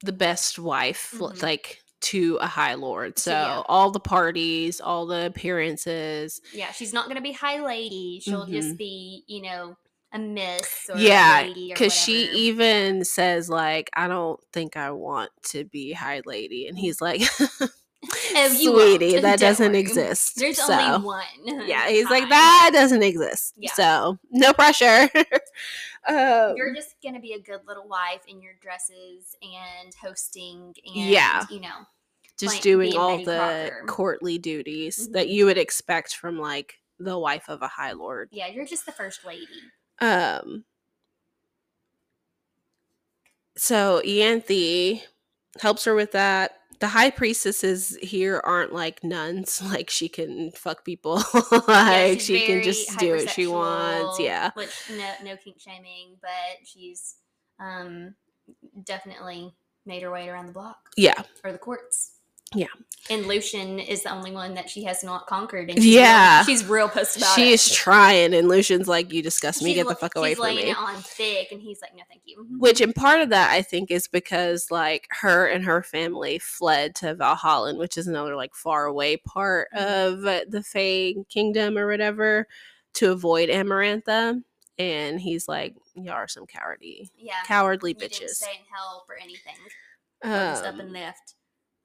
[0.02, 1.42] the best wife, Mhm.
[1.42, 3.18] like to a high lord.
[3.18, 3.64] So So, yeah.
[3.68, 8.20] all the parties, all the appearances, Yeah, she's not going to be high lady.
[8.22, 8.52] She'll Mhm.
[8.52, 9.78] just be, you know,
[10.12, 14.78] a miss or yeah a lady or because she even says like i don't think
[14.78, 17.22] i want to be high lady and he's like
[18.50, 19.80] Sweetie that doesn't worry.
[19.80, 21.68] exist There's so only one.
[21.68, 23.72] yeah he's like that doesn't exist Yeah.
[23.74, 25.10] so no pressure
[26.08, 30.96] um, You're just gonna be a good little wife in your dresses and hosting and
[30.96, 31.46] Yeah.
[31.50, 31.86] you know.
[32.38, 33.86] just like doing all Betty the Crocker.
[33.88, 35.32] courtly duties that Mhm.
[35.32, 38.92] you would expect from like the wife of a high lord Yeah, you're just the
[38.92, 39.48] first lady.
[40.02, 40.66] Um.
[43.56, 45.04] So Ianthe
[45.62, 46.60] helps her with that.
[46.80, 51.24] The high priestesses here aren't like nuns; like she can fuck people,
[51.68, 54.20] like she's she can just do what she wants.
[54.20, 57.16] Yeah, Which no no kink shaming, but she's
[57.60, 58.16] um
[58.84, 59.54] definitely
[59.86, 62.20] made her way around the block yeah, or the courts.
[62.56, 62.68] Yeah.
[63.10, 65.70] And Lucien is the only one that she has not conquered.
[65.70, 66.38] And she's Yeah.
[66.38, 67.54] real, she's real pissed about she it.
[67.56, 69.72] is trying, and Lucien's like, "You disgust me.
[69.72, 72.46] She's Get the fuck away from me." on thick, and he's like, "No, thank you."
[72.58, 76.96] Which, and part of that, I think, is because like her and her family fled
[76.96, 80.08] to Valhalla, which is another like far away part Mhm.
[80.08, 82.48] of the Fae kingdom or whatever,
[82.94, 84.42] to avoid Amarantha.
[84.80, 89.10] And he's like, "Y'all are some cowardly, Yeah, cowardly you didn't bitches." stay and help
[89.10, 89.56] or anything.
[90.24, 91.36] Just up Um, and left.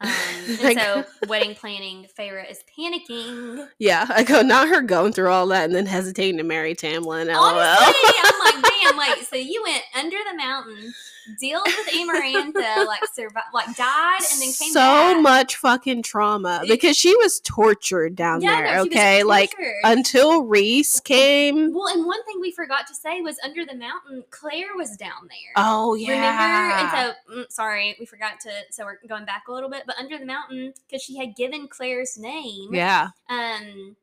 [0.01, 0.11] Um,
[0.63, 3.69] and so wedding planning, Feyre is panicking.
[3.79, 7.27] yeah, I go, not her going through all that and then hesitating to marry Tamlin.
[7.27, 7.37] LOL.
[7.37, 10.95] Honestly, I'm like, damn, wait, so you went under the mountain,
[11.41, 15.23] dealt with Amarantha, like survived, like died, and then came so back.
[15.23, 18.77] much fucking trauma because she was tortured down Yeah, there.
[18.79, 21.73] was okay, like until Rhys came.
[21.73, 25.29] well, and one thing we forgot to say was under the mountain, Clare was down
[25.29, 25.53] there.
[25.57, 26.13] Oh yeah.
[26.13, 26.75] Remember?
[26.99, 28.51] And so, mm, sorry, we forgot to.
[28.71, 31.69] So we're going back a little bit, but under the mountain, because she had given
[31.69, 33.09] Clare's name, yeah.
[33.29, 33.97] um,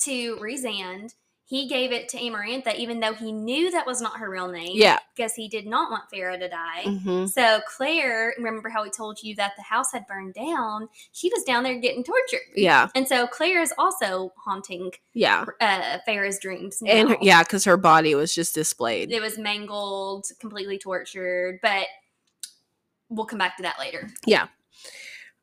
[0.00, 1.14] to Rhysand,
[1.46, 4.70] he gave it to Amarantha, even though he knew that was not her real name.
[4.72, 4.98] Yeah.
[5.14, 6.84] because he did not want Feyre to die.
[6.84, 10.88] hmm So Clare, remember how we told you that the house had burned down?
[11.12, 12.40] She was down there getting tortured.
[12.56, 12.88] Yeah.
[12.94, 15.44] And so Clare is also haunting Yeah.
[15.60, 16.78] uh, Feyre's dreams.
[16.80, 16.92] Now.
[16.92, 19.12] And her, yeah, because her body was just displayed.
[19.12, 21.58] it was mangled, completely tortured.
[21.62, 21.86] But
[23.10, 24.08] we'll come back to that later.
[24.26, 24.46] Yeah.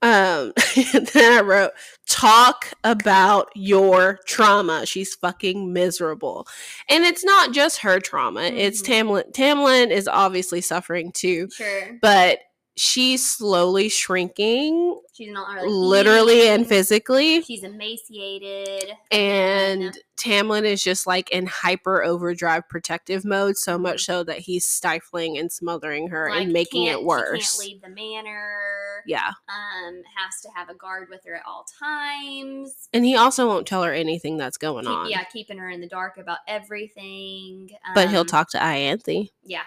[0.03, 0.51] Um,
[1.13, 1.71] then I wrote,
[2.11, 4.85] talk about your trauma.
[4.85, 6.45] She's fucking miserable.
[6.89, 8.85] And it's not just her trauma, it's Mhm.
[8.85, 9.31] Tamlin.
[9.33, 11.97] Tamlin is obviously suffering too, Sure.
[12.01, 12.39] but
[12.77, 17.41] she's slowly shrinking, She's not really literally and physically.
[17.43, 18.91] She's emaciated.
[19.11, 24.65] And Tamlin is just like in hyper overdrive protective mode, so much so that he's
[24.65, 27.57] stifling and smothering her like, and making it She worse.
[27.57, 29.03] can't leave the manor.
[29.05, 29.27] Yeah.
[29.49, 32.87] Um, has to have a guard with her at all times.
[32.93, 35.09] And he also won't tell her anything that's going Keep- on.
[35.09, 37.69] yeah, keeping her in the dark about everything.
[37.93, 39.29] But he'll Um, talk to Ianthe.
[39.43, 39.63] Yeah.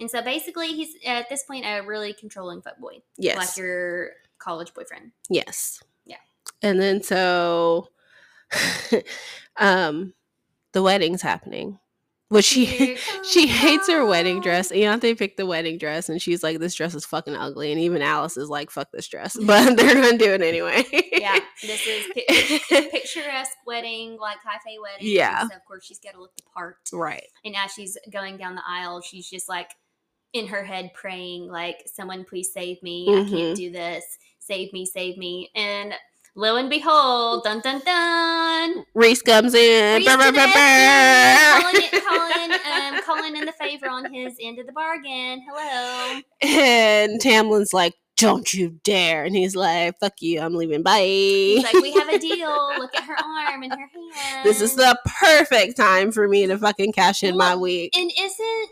[0.00, 3.36] And so basically, he's at this point a really controlling fuckboy, Yes.
[3.36, 5.12] like your college boyfriend.
[5.28, 5.80] Yes.
[6.06, 6.16] Yeah.
[6.62, 7.88] And then so
[9.56, 10.12] um
[10.72, 11.78] the wedding's happening.
[12.30, 12.96] Well, she
[13.28, 14.70] she hates her wedding dress.
[14.70, 17.72] Ianthe picked the wedding dress and she's like, This dress is fucking ugly.
[17.72, 19.36] And even Alis is like, fuck this dress.
[19.46, 20.84] But they're gonna do it anyway.
[21.12, 25.08] Yeah, this is pi- picturesque wedding, like high fae wedding.
[25.08, 25.48] Yeah.
[25.48, 26.76] So of course she's got to look the part.
[26.92, 27.24] right.
[27.44, 29.70] And as she's going down the aisle, she's just like
[30.32, 33.06] in her head praying, like, "Someone please save me!
[33.08, 33.30] I Mhm.
[33.30, 34.04] can't do this.
[34.38, 34.84] Save me!
[34.86, 35.94] Save me!" And
[36.34, 39.96] lo and behold, dun dun dun, Rhys comes in.
[39.96, 44.58] Rhys Brr, brr, brr, calling, it, calling, um, calling in the favor on his end
[44.58, 45.42] of the bargain.
[45.48, 46.20] Hello.
[46.42, 49.24] And Tamlin's like, Don't you dare.
[49.24, 50.82] And he's like, Fuck you, I'm leaving.
[50.82, 51.00] Bye.
[51.02, 52.72] He's like, "We have a deal.
[52.78, 56.58] Look at her arm and her hand." this is the perfect time for me to
[56.58, 57.96] fucking cash in my week.
[57.96, 58.68] And isn't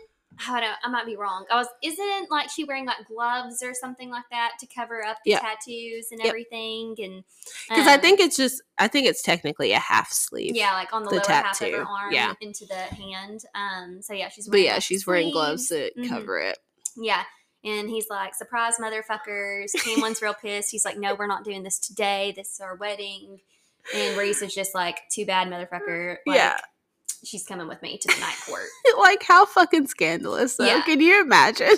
[0.49, 1.45] I don't I might be wrong.
[1.51, 5.17] I was isn't like she wearing like gloves or something like that to cover up
[5.25, 5.41] the Yep.
[5.41, 6.27] tattoos and Yep.
[6.27, 7.23] everything and
[7.69, 10.55] Because I um, think it's just, I think it's technically a half sleeve.
[10.55, 12.33] yeah, like on the, the lower half of tattoo, her arm yeah.
[12.41, 13.41] into the hand.
[13.55, 15.91] Um so yeah, she's But wearing yeah, like, she's wearing gloves sleeves.
[15.95, 16.09] to Mhm.
[16.09, 16.57] cover it.
[16.95, 17.23] Yeah.
[17.63, 19.71] And he's like, surprise motherfuckers.
[19.83, 20.71] Tamlin's real pissed.
[20.71, 22.31] He's like, no, we're not doing this today.
[22.35, 23.39] This is our wedding.
[23.93, 26.17] And Rhys is just like, too bad, motherfucker.
[26.25, 26.57] Like, Yeah.
[27.23, 28.65] She's coming with me to the night court.
[28.99, 30.65] like, how fucking scandalous, though.
[30.65, 30.81] Yeah.
[30.81, 31.75] Can you imagine?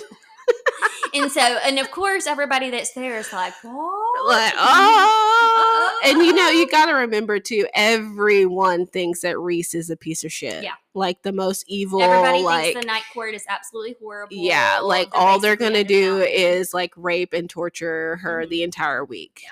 [1.14, 4.28] and so, and of course, everybody that's there is like, what?
[4.28, 6.00] like, oh.
[6.04, 10.24] And you know, you got to remember, too, everyone thinks that Rhys is a piece
[10.24, 10.62] of shit.
[10.64, 10.72] Yeah.
[10.94, 14.36] Like, the most evil, Everybody like, thinks the night court is absolutely horrible.
[14.36, 18.48] yeah, like, They're all they're going to do is, like, rape and torture her Mhm.
[18.48, 19.42] the entire week.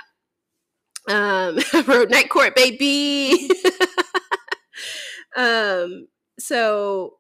[1.08, 3.48] Um, I wrote Night Court, baby.
[5.36, 7.14] Um, so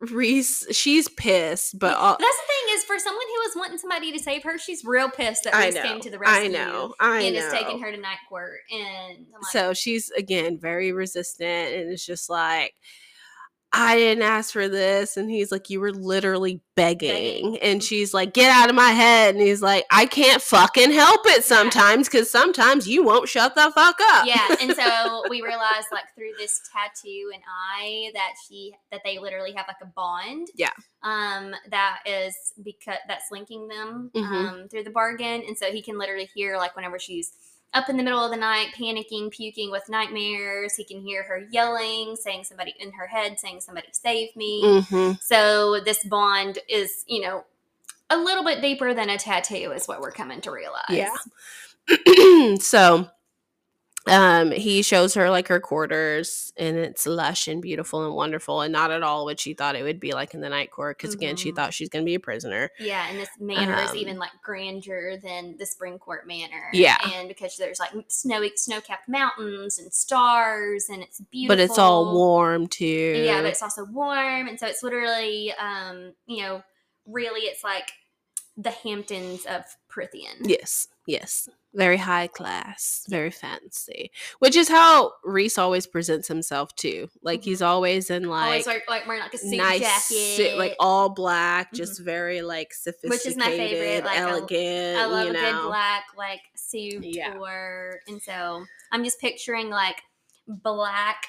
[0.00, 4.12] Rhys, she's pissed, but all, That's the thing is, for someone who was wanting somebody
[4.12, 6.44] to save her, she's real pissed that I Rhys came to the rescue.
[6.44, 7.46] I know, I and know.
[7.46, 8.60] is taking her to night court.
[8.70, 12.74] And like, so she's again very resistant, and it's just like.
[13.74, 15.16] I didn't ask for this.
[15.16, 17.58] And he's like, You were literally begging.
[17.62, 19.34] And she's like, Get out of my head.
[19.34, 23.70] And he's like, I can't fucking help it sometimes because sometimes you won't shut the
[23.74, 24.26] fuck up.
[24.26, 29.18] yeah and so we realized like through this tattoo and eye that she that they
[29.18, 30.70] literally have like a bond Yeah.
[31.02, 34.22] um that is because that's linking them Mhm.
[34.62, 37.32] um through the bargain and so he can literally hear like whenever she's
[37.74, 41.46] up in the middle of the night panicking puking with nightmares he can hear her
[41.50, 45.20] yelling saying somebody in her head saying somebody save me Mhm.
[45.22, 47.44] so this bond is you know
[48.10, 52.56] a little bit deeper than a tattoo is what we're coming to realize Yeah.
[52.60, 53.08] so
[54.08, 58.72] um he shows her like her quarters and it's lush and beautiful and wonderful and
[58.72, 61.14] not at all what she thought it would be like in the night court because
[61.14, 61.56] again she Mhm.
[61.56, 65.16] thought she's gonna be a prisoner Yeah, and this manor is Um, even like grander
[65.22, 66.68] than the spring court Manor.
[66.72, 66.96] Yeah.
[67.14, 71.56] and because there's like snowy, snow-capped mountains and stars, and it's beautiful.
[71.56, 76.12] but it's all warm too Yeah, but it's also warm, and so it's literally, um,
[76.26, 76.62] you know,
[77.06, 77.92] really, it's like
[78.56, 80.36] the Hamptons of Prythian.
[80.42, 84.10] yes yes very high class very fancy
[84.40, 88.82] which is how rhys always presents himself too like he's always in like Always like,
[88.90, 93.10] like wearing like a suit nice jacket, suit, like all black just very like sophisticated
[93.10, 96.40] Which is my favorite, like, I- elegant I love you a know good black like
[96.54, 97.36] suit Yeah.
[97.38, 100.02] or and so I'm just picturing like
[100.46, 101.26] black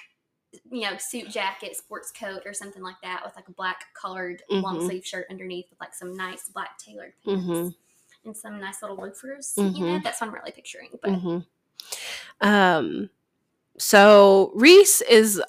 [0.70, 4.44] you know suit jacket sports coat or something like that with like a black colored
[4.50, 4.86] long Mhm.
[4.88, 7.76] sleeve shirt underneath with like some nice black tailored pants Mhm.
[8.26, 10.04] And some nice little loafers you know Mhm.
[10.04, 11.40] that's what I'm really picturing but hmm
[12.42, 13.10] Um,
[13.78, 15.42] so Rhys is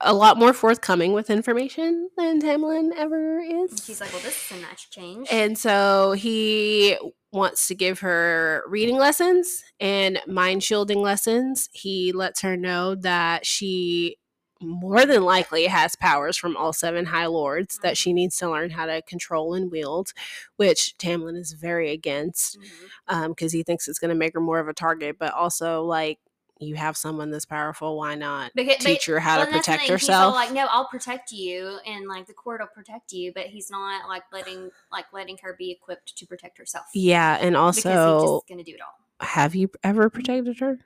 [0.00, 3.84] a lot more forthcoming with information than Tamlin ever is.
[3.84, 6.96] she's like well this is a nice change and so he
[7.32, 11.68] wants to give her reading lessons and mind shielding lessons.
[11.72, 14.18] He lets her know that she
[14.62, 18.70] more than likely has powers from all seven High Lords that she needs to learn
[18.70, 20.12] how to control and wield,
[20.56, 23.14] which Tamlin is very against mm-hmm.
[23.14, 25.16] um, because he thinks it's going to make her more of a target.
[25.18, 26.18] But also, like,
[26.60, 29.54] you have someone this powerful, why not Because, but- teach her how well, to and
[29.56, 30.34] that's the protect herself?
[30.34, 34.08] like, no, I'll protect you, and like the court will protect you, but he's not
[34.08, 36.86] like letting like letting her be equipped to protect herself.
[36.94, 39.26] yeah, and because he's also, just gonna do it all.
[39.26, 40.78] have you ever protected her?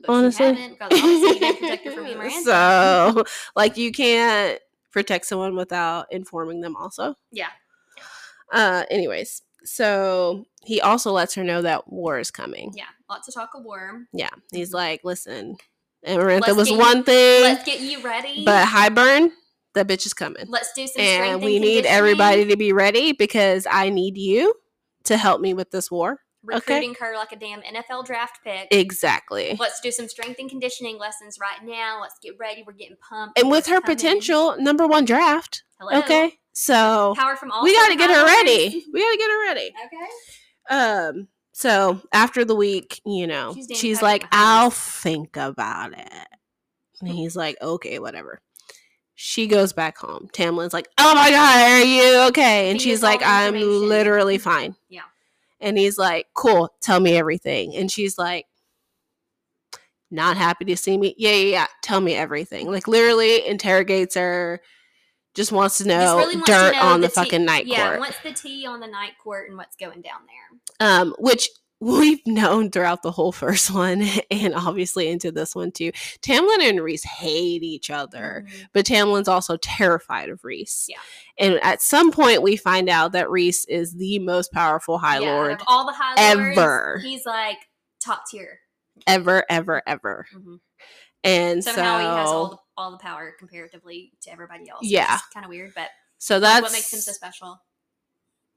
[0.00, 0.46] But honestly.
[0.46, 2.42] haven't, 'cause obviously you didn't protect her from you, Miranda.
[2.44, 3.24] so,
[3.54, 4.58] like, you can't
[4.90, 6.74] protect someone without informing them.
[6.76, 7.48] Also, yeah,
[8.52, 12.72] uh, anyways, so he also lets her know that war is coming.
[12.74, 14.06] yeah, lots of talk of war.
[14.12, 15.56] Yeah, he's like, listen,
[16.06, 18.44] Amarantha was one thing, Let's get you ready.
[18.44, 19.30] but Hybern,
[19.74, 23.66] that bitch is coming, let's do some and we need everybody to be ready because
[23.70, 24.54] I need you
[25.04, 26.20] to help me with this war.
[26.44, 28.68] Recruiting her like a damn NFL draft pick.
[28.70, 29.56] Exactly.
[29.58, 32.00] Let's do some strength and conditioning lessons right now.
[32.00, 32.62] Let's get ready.
[32.66, 33.38] We're getting pumped.
[33.38, 35.64] And with her potential number one draft.
[35.80, 35.98] Hello.
[36.00, 37.62] Okay, so Power from all.
[37.62, 38.84] we got to get her ready.
[38.92, 39.72] We got to get her ready.
[39.86, 40.76] Okay.
[40.76, 41.28] Um.
[41.52, 46.28] So after the week, you know, She's she's, like, "I'll think about it,"
[47.00, 48.40] and he's like, "Okay, whatever."
[49.16, 50.28] She goes back home.
[50.32, 55.02] Tamlin's like, "Oh my god, are you okay?" And she's like, "I'm literally fine." Yeah.
[55.60, 58.46] And he's like, "Cool, tell me everything." And she's like,
[60.10, 61.66] "Not happy to see me." Yeah, yeah, yeah.
[61.82, 62.70] Tell me everything.
[62.70, 64.60] Like literally interrogates her.
[65.34, 67.82] Just wants to know really wants to dirt know on the, tea- fucking night yeah,
[67.82, 67.94] court.
[67.94, 70.44] Yeah, what's the tea on the night court and what's going down there?
[70.80, 71.48] um, which
[71.80, 75.92] we've known throughout the whole first one and obviously into this one too.
[76.22, 78.66] Tamlin and Rhys hate each other, Mhm.
[78.72, 80.86] but Tamlin's also terrified of Rhys.
[80.88, 80.96] Yeah.
[81.38, 85.32] And at some point, we find out that Rhys is the most powerful High Yeah,
[85.32, 87.00] Lord of all the high lords, ever.
[87.02, 87.58] he's like
[88.02, 88.60] top tier.
[89.06, 90.26] ever, ever, ever.
[90.32, 90.60] Mhm.
[91.24, 94.82] And Somehow he has all the, all the power comparatively to everybody else.
[94.84, 95.18] Yeah.
[95.32, 95.88] kind of weird, but
[96.18, 97.60] so that's that's what makes him so special.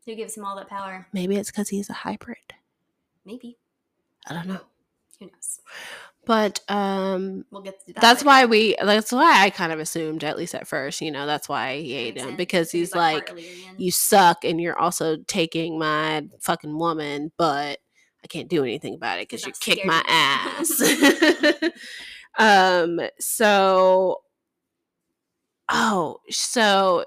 [0.05, 1.07] Who gives him all that power?
[1.11, 2.37] maybe it's because he's a hybrid.
[3.27, 3.57] Maybe.
[4.25, 4.61] I don't know.
[5.19, 5.59] Who knows?
[6.25, 8.01] But um, We'll get to that.
[8.01, 8.27] that's later.
[8.27, 8.75] why we.
[8.81, 11.93] That's why I kind of assumed, at least at first, you know, that's why he
[11.93, 13.75] ate him because he's part like, Illyrian.
[13.77, 17.79] you suck and you're also taking my fucking woman, but
[18.23, 20.81] I can't do anything about it because you kick my ass.
[22.39, 24.21] um, so,
[25.69, 27.05] oh, so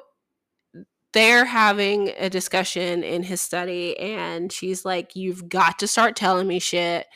[1.12, 6.46] they're having a discussion in his study, and she's like, You've got to start telling
[6.46, 7.06] me shit.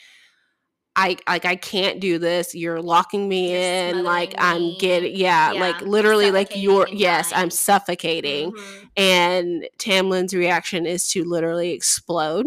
[0.96, 2.54] I like I can't do this.
[2.54, 3.60] You're locking me You're
[3.96, 4.04] in.
[4.04, 4.78] Like smothering I'm me.
[4.78, 8.52] getting yeah, Yeah, like literally like you're yes, I'm suffocating.
[8.52, 8.88] Mhm.
[8.96, 12.46] And Tamlin's reaction is to literally explode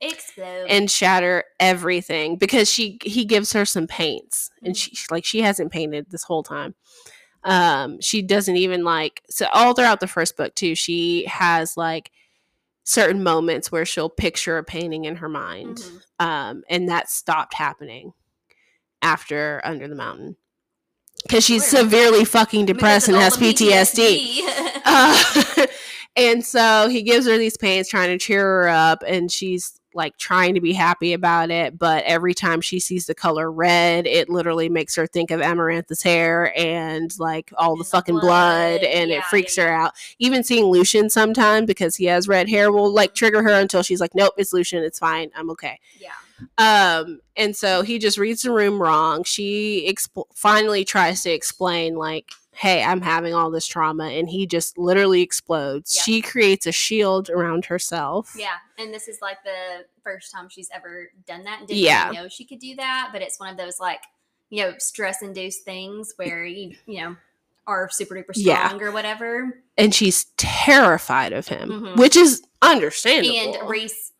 [0.00, 0.66] Explode.
[0.68, 4.78] and shatter everything because she he gives her some paints and Mhm.
[4.78, 6.74] she like she hasn't painted this whole time.
[7.44, 12.10] Um she doesn't even like so all throughout the first book too she has like
[12.84, 15.78] certain moments where she'll picture a painting in her mind.
[15.78, 16.24] Mhm.
[16.24, 18.12] Um and that stopped happening
[19.02, 20.36] after Under the Mountain.
[21.30, 24.40] Cuz she's severely fucking depressed and has the PTSD.
[24.82, 25.66] Uh,
[26.16, 30.16] and so he gives her these paints trying to cheer her up and she's like
[30.18, 34.28] trying to be happy about it but every time she sees the color red it
[34.28, 38.82] literally makes her think of amarantha's hair and like all the the fucking blood, blood.
[38.84, 39.92] and Yeah, it freaks yeah, her out.
[40.18, 44.00] Even seeing lucien sometime because he has red hair will like trigger her until she's
[44.00, 45.78] like nope it's lucien it's fine i'm okay.
[45.98, 46.10] Yeah.
[46.58, 49.24] um and so he just reads the room wrong.
[49.24, 52.30] She exp- finally tries to explain like
[52.60, 56.02] hey i'm having all this trauma and he just literally explodes Yeah.
[56.02, 60.68] she creates a shield around herself Yeah, and this is like the first time she's
[60.74, 61.60] ever done that.
[61.60, 62.10] And didn't Yeah.
[62.12, 64.00] know she could do that, but it's one of those like
[64.50, 67.16] you know stress induced things where you you know
[67.66, 68.66] are super duper Yeah.
[68.68, 69.62] strong or whatever.
[69.78, 71.96] and she's terrified of him Mhm.
[71.96, 74.12] which is understandable And Rhys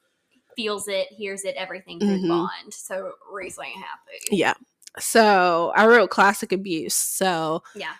[0.56, 2.22] feels it, hears it, everything through Mhm.
[2.22, 2.72] the bond.
[2.74, 4.18] So Rhys ain't happy.
[4.36, 4.54] yeah
[4.98, 7.92] so i wrote classic abuse so Yeah.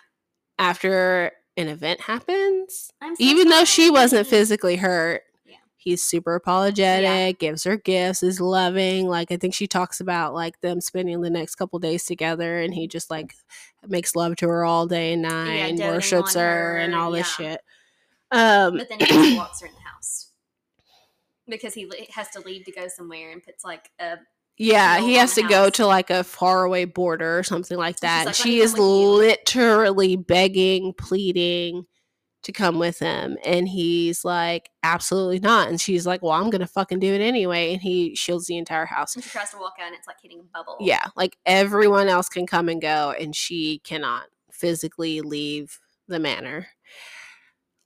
[0.61, 5.55] After an event happens so even though she wasn't physically hurt Yeah.
[5.75, 10.61] he's super apologetic gives her gifts is loving like i think she talks about like
[10.61, 13.33] them spending the next couple days together and he just like
[13.87, 17.11] makes love to her all day and night and worships on her, and her, all
[17.11, 17.59] this shit.
[18.31, 20.31] Um But then he walks her in the house
[21.49, 24.17] because he has to leave to go somewhere and puts like a
[24.61, 28.35] yeah he has to go to like a faraway border or something like that like,
[28.35, 31.85] she is come with you." literally begging pleading
[32.43, 36.65] to come with him and he's like absolutely not and she's like well i'm gonna
[36.65, 39.75] fucking do it anyway and he shields the entire house and she tries to walk
[39.79, 40.75] out and it's like hitting a bubble.
[40.79, 46.67] yeah like everyone else can come and go and she cannot physically leave the manor.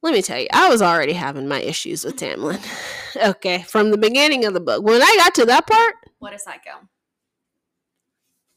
[0.04, 2.60] Let me tell you, I was already having my issues with Tamlin.
[3.30, 4.84] okay, from the beginning of the book.
[4.84, 6.88] When I got to that part, What a psycho.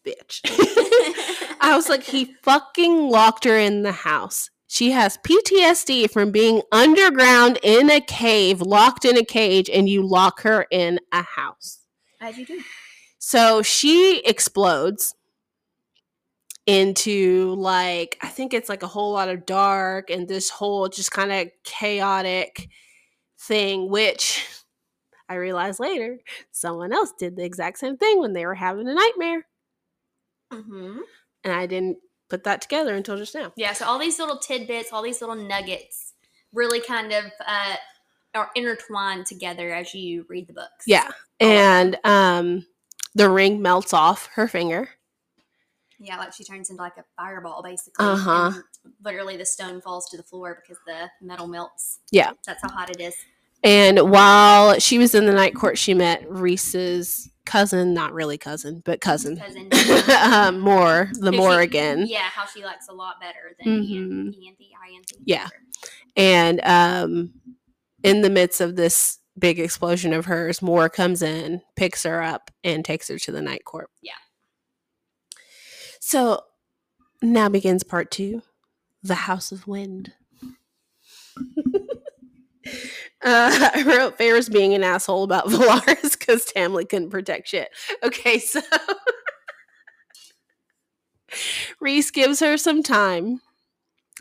[0.06, 0.40] bitch.
[1.60, 4.50] I was like, he fucking locked her in the house.
[4.66, 10.02] She has PTSD from being underground in a cave, locked in a cage, and you
[10.02, 11.80] lock her in a house.
[12.20, 12.60] As you do.
[13.18, 15.14] So she explodes
[16.66, 21.10] into like, I think it's like a whole lot of dark and this whole just
[21.10, 22.68] kind of chaotic
[23.40, 24.46] thing, which
[25.28, 26.18] I realized later
[26.50, 29.46] someone else did the exact same thing when they were having a nightmare.
[30.52, 31.00] Mm-hmm.
[31.44, 31.98] And I didn't
[32.28, 33.52] put that together until just now.
[33.56, 36.14] Yeah, so all these little tidbits, all these little nuggets
[36.52, 37.76] really kind of uh,
[38.34, 40.84] are intertwined together as you read the books.
[40.86, 41.08] Yeah.
[41.40, 42.66] And um
[43.14, 44.90] the ring melts off her finger.
[45.98, 48.04] Yeah, like she turns into like a fireball basically.
[48.04, 48.52] Uh-huh.
[49.04, 52.00] Literally the stone falls to the floor because the metal melts.
[52.12, 52.32] Yeah.
[52.46, 53.14] That's how hot it is.
[53.64, 58.82] And while she was in the night court, she met Rhys's cousin, not really cousin,
[58.84, 59.36] but cousin.
[59.36, 59.68] Cousin.
[60.32, 62.06] um, Mor, the she- Morrigan.
[62.06, 64.28] Yeah, how she likes a lot better than Mhm.
[64.34, 65.48] Ianthe, Yeah.
[66.16, 67.32] And um,
[68.02, 72.50] in the midst of this big explosion of hers, Mor comes in, picks her up,
[72.64, 73.90] and takes her to the night court.
[74.02, 74.12] Yeah.
[76.00, 76.42] So
[77.22, 78.42] now begins part two
[79.02, 80.12] The House of Wind.
[83.24, 87.68] Uh, I wrote Ferris being an asshole about Velaris because Tamlin couldn't protect shit.
[88.02, 88.60] Okay, so
[91.80, 93.40] Rhys gives her some time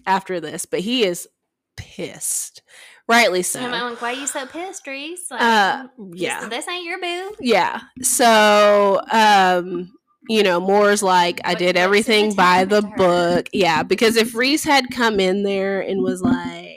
[0.06, 1.28] after this, but he is
[1.76, 2.61] pissed.
[3.07, 3.61] Rightly so.
[3.61, 5.28] I'm like, why are you so pissed, Rhys?
[5.32, 6.49] Like, Uh, yeah.
[6.49, 7.34] This ain't your boo.
[7.40, 7.80] Yeah.
[8.02, 9.94] So, um,
[10.28, 13.36] you know, Mor's like, I did everything by the attaching to her.
[13.36, 13.49] book.
[13.53, 16.77] Yeah, because if Rhys had come in there and was like,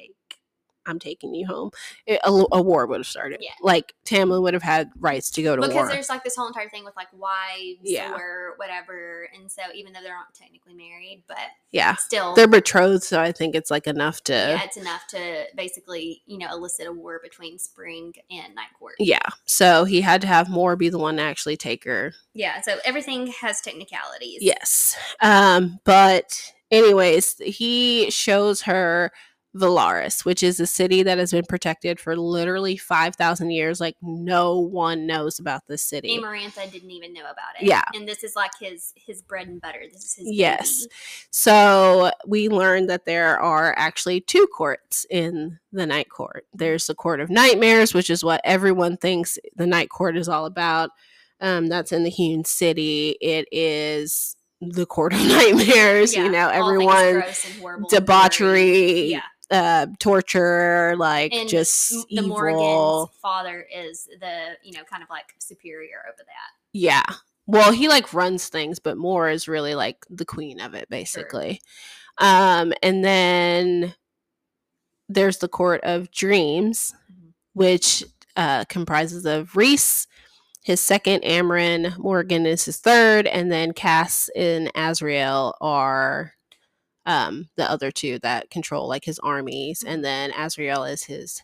[0.86, 1.70] I'm taking you home,
[2.06, 3.38] it, a, a war would have started.
[3.40, 3.50] Yeah.
[3.62, 5.88] Like Tamlin would have had rights to go to because war.
[5.88, 8.14] there's like this whole entire thing with like wives Yeah.
[8.14, 11.36] or whatever and so even though they're not technically married but
[11.70, 11.94] Yeah.
[11.96, 14.32] still They're betrothed, so I think it's like enough to.
[14.32, 18.94] yeah it's enough to basically you know elicit a war between spring and night court
[18.98, 19.18] Yeah.
[19.44, 22.78] So he had to have Mor be the one to actually take her yeah so
[22.84, 24.96] everything has technicalities Yes.
[25.20, 29.12] Um, but anyways, he shows her
[29.56, 33.80] Velaris, which is a city that has been protected for literally 5,000 years.
[33.80, 36.16] Like, no one knows about this city.
[36.18, 37.66] Amarantha didn't even know about it.
[37.66, 37.82] Yeah.
[37.94, 39.82] And this is like his his bread and butter.
[39.92, 40.80] This is his Yes.
[40.82, 40.92] baby.
[41.32, 46.46] So we learned that there are actually two courts in the Night Court.
[46.54, 50.46] There's the Court of Nightmares, which is what everyone thinks the Night Court is all
[50.46, 50.90] about.
[51.40, 53.16] Um, that's in the Hewn City.
[53.20, 56.14] It is the Court of Nightmares.
[56.14, 59.22] Yeah, You know, everyone gross and horrible and debauchery, Yeah.
[59.50, 62.28] Uh, torture, like And just the evil.
[62.28, 66.52] Morrigan's father is the, you know, kind of like superior over that.
[66.72, 67.02] Yeah.
[67.46, 71.60] Well, he like runs things, but Mor is really like the queen of it, basically.
[72.18, 73.94] Um, and then
[75.08, 77.32] there's the Court of Dreams, Mhm.
[77.54, 78.04] which
[78.36, 80.06] uh, comprises of Rhys,
[80.62, 86.34] his second, Amren, Morgan is his third, and then Cass and Azriel are
[87.10, 91.42] um, the other two that control like his armies, and then Azriel is his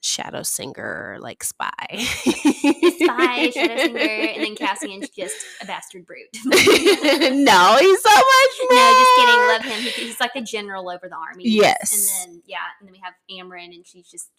[0.00, 1.70] shadow singer, like spy.
[1.90, 6.28] Spy, Shadow Singer, and then Cassian's just a bastard brute.
[6.44, 8.72] no, he's so much more.
[8.76, 9.46] No, just kidding.
[9.48, 9.80] Love him.
[9.82, 11.44] He, he's like a general over the army.
[11.44, 12.24] Yes.
[12.24, 14.30] And then yeah, and then we have Amren, and she's just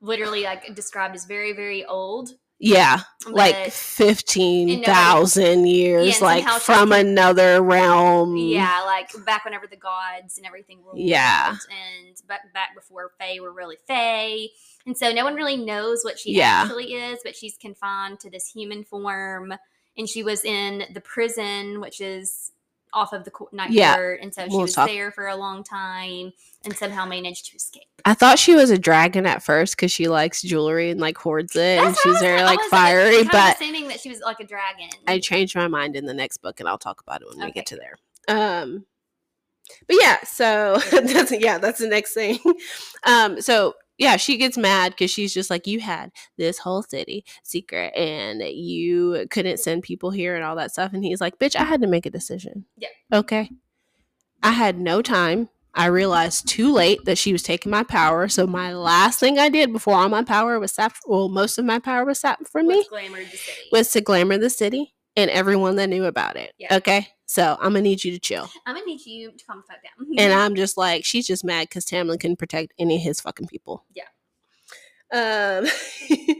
[0.00, 2.30] literally like described as very, very old.
[2.58, 8.36] Yeah, like but- fifteen thousand years, and like from another realm.
[8.36, 10.98] yeah, like back whenever the gods and everything ruled.
[10.98, 11.50] Yeah.
[11.50, 14.46] And back back before Fae were really Fae.
[14.86, 16.62] And so no one really knows what she Yeah.
[16.64, 19.52] actually is, but she's confined to this human form.
[19.98, 22.52] And she was in the prison, which is
[22.96, 23.94] off of the night Yeah.
[23.94, 24.20] court.
[24.22, 26.32] And so she We'll was talk- there for a long time
[26.64, 27.84] and somehow managed to escape.
[28.04, 31.54] I thought she was a dragon at first because she likes jewelry and like hoards
[31.54, 33.20] it, and That's I she's was- very like fiery.
[33.20, 34.88] of But assuming that she was like a dragon.
[35.06, 37.52] I changed my mind in the next book, and I'll talk about it when we
[37.52, 37.96] get to there.
[38.28, 38.86] Um,
[39.86, 42.38] but yeah, so that's yeah, that's the next thing.
[43.04, 47.24] Um, so yeah, she gets mad because she's just like, you had this whole city
[47.42, 50.92] secret, and you couldn't send people here and all that stuff.
[50.92, 52.66] And he's like, bitch, I had to make a decision.
[52.76, 52.88] Yeah.
[53.12, 53.50] Okay.
[54.42, 55.48] I had no time.
[55.74, 58.28] I realized too late that she was taking my power.
[58.28, 61.66] So my last thing I did before all my power was sapped, well, most of
[61.66, 63.68] my power was sapped from me was city.
[63.72, 66.54] was to glamour the city and everyone that knew about it.
[66.58, 66.76] Yeah.
[66.76, 67.08] Okay.
[67.36, 68.48] So I'm gonna need you to chill.
[68.64, 70.06] I'm gonna need you to calm the fuck down.
[70.18, 73.46] And I'm just like, she's just mad because Tamlin couldn't protect any of his fucking
[73.48, 73.84] people.
[73.94, 74.04] Yeah.
[75.12, 75.66] Um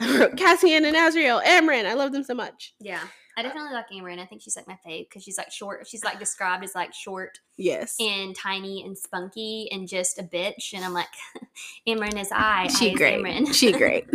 [0.00, 1.86] I wrote Cassian and Azriel, Amren.
[1.86, 2.74] I love them so much.
[2.80, 3.04] yeah,
[3.38, 4.18] I definitely like Amren.
[4.18, 5.86] I think she's like my fave because she's like short.
[5.86, 7.94] She's like described as like short Yes.
[8.00, 10.74] and tiny and spunky and just a bitch.
[10.74, 11.06] And I'm like,
[11.88, 12.64] Amren is I.
[12.64, 13.20] I she is great.
[13.22, 13.54] Amren.
[13.54, 14.06] She great.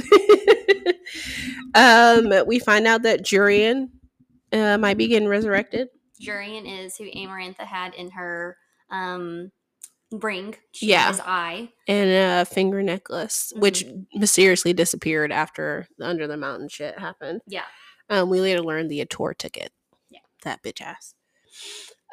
[1.74, 3.88] um, we find out that Jurian
[4.54, 5.90] uh, might be getting resurrected.
[6.22, 8.58] Jurian is who Amarantha had in her
[8.90, 9.52] um
[10.12, 10.56] ring.
[10.72, 11.10] She Yeah.
[11.12, 11.70] is I.
[11.88, 17.42] and a finger necklace, which mysteriously disappeared after the Under the Mountain shit happened.
[17.46, 17.66] Yeah.
[18.10, 19.72] Um, we later learned the Attor took it.
[20.10, 20.22] Yeah.
[20.44, 21.14] That bitch ass.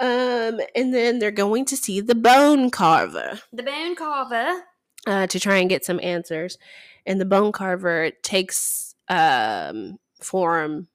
[0.00, 4.62] Um, and then they're going to see the Bone Carver The bone carver.
[5.06, 6.58] uh, to try and get some answers.
[7.06, 10.88] And the Bone Carver takes um form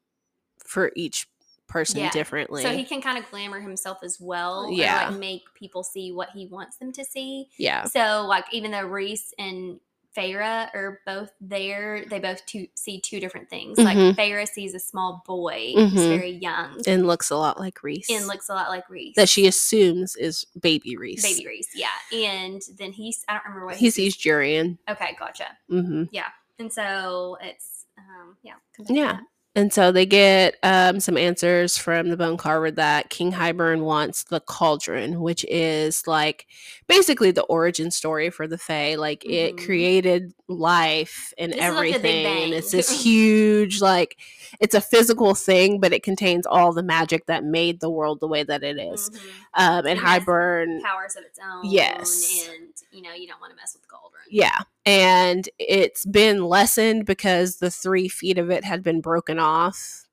[0.70, 1.28] for each
[1.68, 2.12] person Yeah.
[2.12, 2.62] differently.
[2.64, 4.66] So he can kind of glamour himself as well.
[4.66, 5.10] or, Yeah.
[5.10, 7.50] like make people see what he wants them to see.
[7.58, 7.86] yeah.
[7.86, 9.80] So like even though Rhys and
[10.18, 13.78] Feyre are both there, they both two, see two different things.
[13.78, 13.84] Mhm.
[13.86, 16.10] Like Feyre sees a small boy who's Mhm.
[16.18, 18.08] very young And looks a lot like Rhys.
[18.10, 19.14] and looks a lot like Rhys.
[19.16, 21.22] that she assumes is baby Rhys.
[21.24, 21.90] baby Rhys, yeah.
[22.12, 24.78] And then he's I don't remember what He sees Jurian.
[24.90, 25.58] Okay, gotcha.
[25.70, 26.30] hmm Yeah.
[26.58, 28.56] And so it's um yeah.
[28.88, 29.20] Yeah.
[29.60, 34.24] And so they get um, some answers from the Bone Carver that King Hybern wants
[34.24, 36.48] the cauldron, which is like
[36.88, 38.96] basically the origin story for the Fae.
[38.96, 39.66] Like it Mhm.
[39.66, 42.26] created life and This is like everything.
[42.44, 44.16] and it's this huge, like,
[44.62, 48.28] it's a physical thing, but it contains all the magic that made the world the
[48.30, 49.10] way that it is.
[49.10, 49.20] Mhm.
[49.56, 51.66] Um, and It Hybern powers of its own.
[51.70, 52.48] Yes.
[52.48, 54.19] And you know, you don't want to mess with the cauldron.
[54.30, 54.62] Yeah.
[54.86, 60.06] And it's been lessened because the three feet of it had been broken off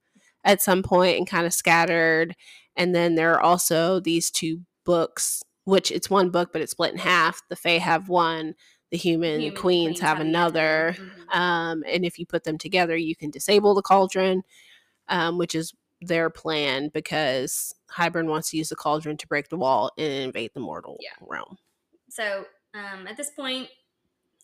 [0.44, 2.34] at some point and kind of scattered.
[2.76, 6.92] And then there are also these two books, which it's one book, but it's split
[6.92, 7.42] in half.
[7.48, 8.54] The Fae have one,
[8.90, 10.28] the human, Human queens, have, the other.
[10.28, 10.96] another.
[10.98, 11.36] Mhm.
[11.36, 14.42] Um, and if you put them together, you can disable the cauldron,
[15.08, 19.56] um, which is their plan because Hybern wants to use the cauldron to break the
[19.56, 21.10] wall and invade the mortal Yeah.
[21.20, 21.56] realm.
[22.10, 22.44] So
[22.74, 23.68] um, at this point,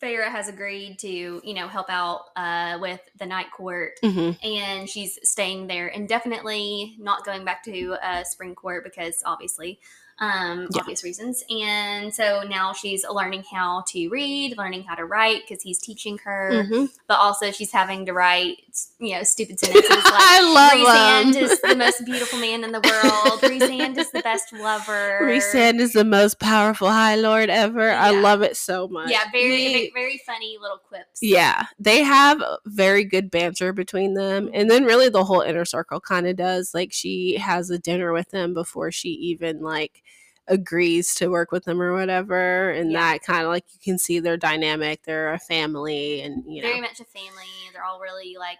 [0.03, 1.07] Feyre has agreed to,
[1.43, 6.95] you know, help out uh, with the night court, hmm and she's staying there indefinitely,
[6.99, 9.79] not going back to uh, spring court because obviously,
[10.19, 10.81] um, Yeah.
[10.81, 11.43] obvious reasons.
[11.49, 16.19] And so now she's learning how to read, learning how to write because he's teaching
[16.19, 16.63] her.
[16.65, 18.57] hmm But also, she's having to write,
[18.99, 20.05] you know, stupid sentences like.
[20.05, 20.41] I
[20.85, 21.43] love them.
[21.43, 23.39] is the most beautiful man in the world.
[23.41, 25.19] Rhysand is the best lover.
[25.23, 27.91] Rhysand is the most powerful High Lord ever.
[27.91, 29.09] I love it so much.
[29.11, 31.19] Yeah, very, very funny little quips.
[31.21, 35.99] yeah, they have very good banter between them, and then really the whole inner circle
[35.99, 36.73] kind of does.
[36.73, 40.02] Like she has a dinner with them before she even like
[40.47, 42.99] agrees to work with them or whatever, and Yeah.
[43.13, 45.03] that kind of like you can see their dynamic.
[45.03, 47.47] They're a family, and you know, very much a family.
[47.73, 48.59] They're all really like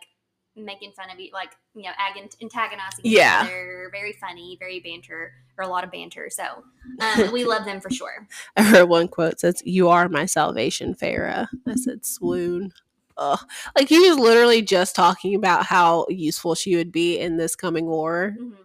[0.55, 3.43] making fun of you, like you know, ag- antagonizing Yeah.
[3.43, 3.89] each other.
[3.91, 6.29] Very funny, very banter, or a lot of banter.
[6.29, 6.63] So
[6.99, 8.27] um, we love them for sure.
[8.55, 12.71] I heard one quote says, "You are my salvation, Feyre." I said, "Swoon."
[13.17, 13.39] Ugh.
[13.75, 17.85] Like he was literally just talking about how useful she would be in this coming
[17.85, 18.55] war, Mhm.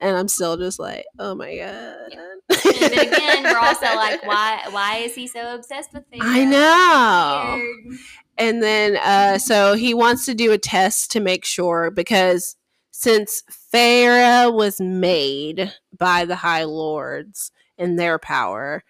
[0.00, 4.62] And I'm still just like, "Oh my god!" And then again, we're also like, why?
[4.70, 6.20] Why is he so obsessed with Feyre?
[6.20, 7.56] I know.
[7.56, 7.98] Weird.
[8.38, 12.56] And then, uh, so he wants to do a test to make sure because
[12.90, 13.42] since
[13.72, 18.84] Feyre was made by the High Lords in their power,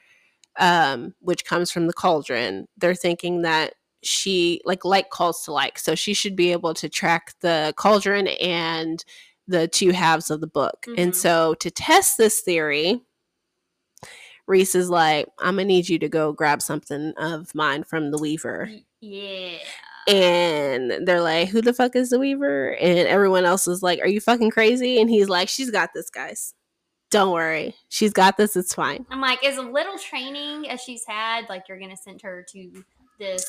[0.59, 5.79] um, which comes from the cauldron, they're thinking that she, like, like calls to like.
[5.79, 9.05] So she should be able to track the cauldron and
[9.49, 10.87] the two halves of the book.
[10.97, 11.15] And Mhm.
[11.15, 13.01] so to test this theory,
[14.47, 18.19] Rhys is like, I'm gonna need you to go grab something of mine from the
[18.19, 18.71] Weaver.
[19.01, 19.59] Yeah.
[20.09, 22.77] And they're like, Who the fuck is the Weaver?
[22.77, 25.01] And everyone else is like, Are you fucking crazy?
[25.01, 26.55] And he's like, She's got this, guys.
[27.11, 27.75] Don't worry.
[27.89, 28.57] She's got this.
[28.57, 29.07] It's fine.
[29.11, 32.85] I'm like, as a little training as she's had, like you're gonna send her to
[33.19, 33.45] this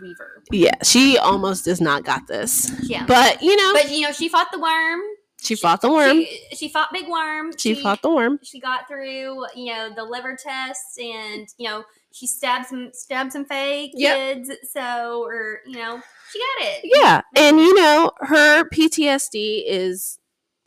[0.00, 0.42] weaver.
[0.50, 2.70] Yeah, she almost does not got this.
[2.82, 3.04] Yeah.
[3.06, 5.00] But, you know, But you know, she fought the worm.
[5.40, 6.18] she fought the worm.
[6.24, 7.52] She, she fought Big Worm.
[7.56, 8.38] She fought the worm.
[8.42, 13.32] She got through, you know, the liver tests and you know, she stabbed some stabbed
[13.32, 14.16] some fake Yep.
[14.16, 14.50] kids.
[14.72, 16.00] So, or you know,
[16.30, 16.80] she got it.
[16.84, 17.22] Yeah.
[17.36, 20.18] And, you know, her PTSD is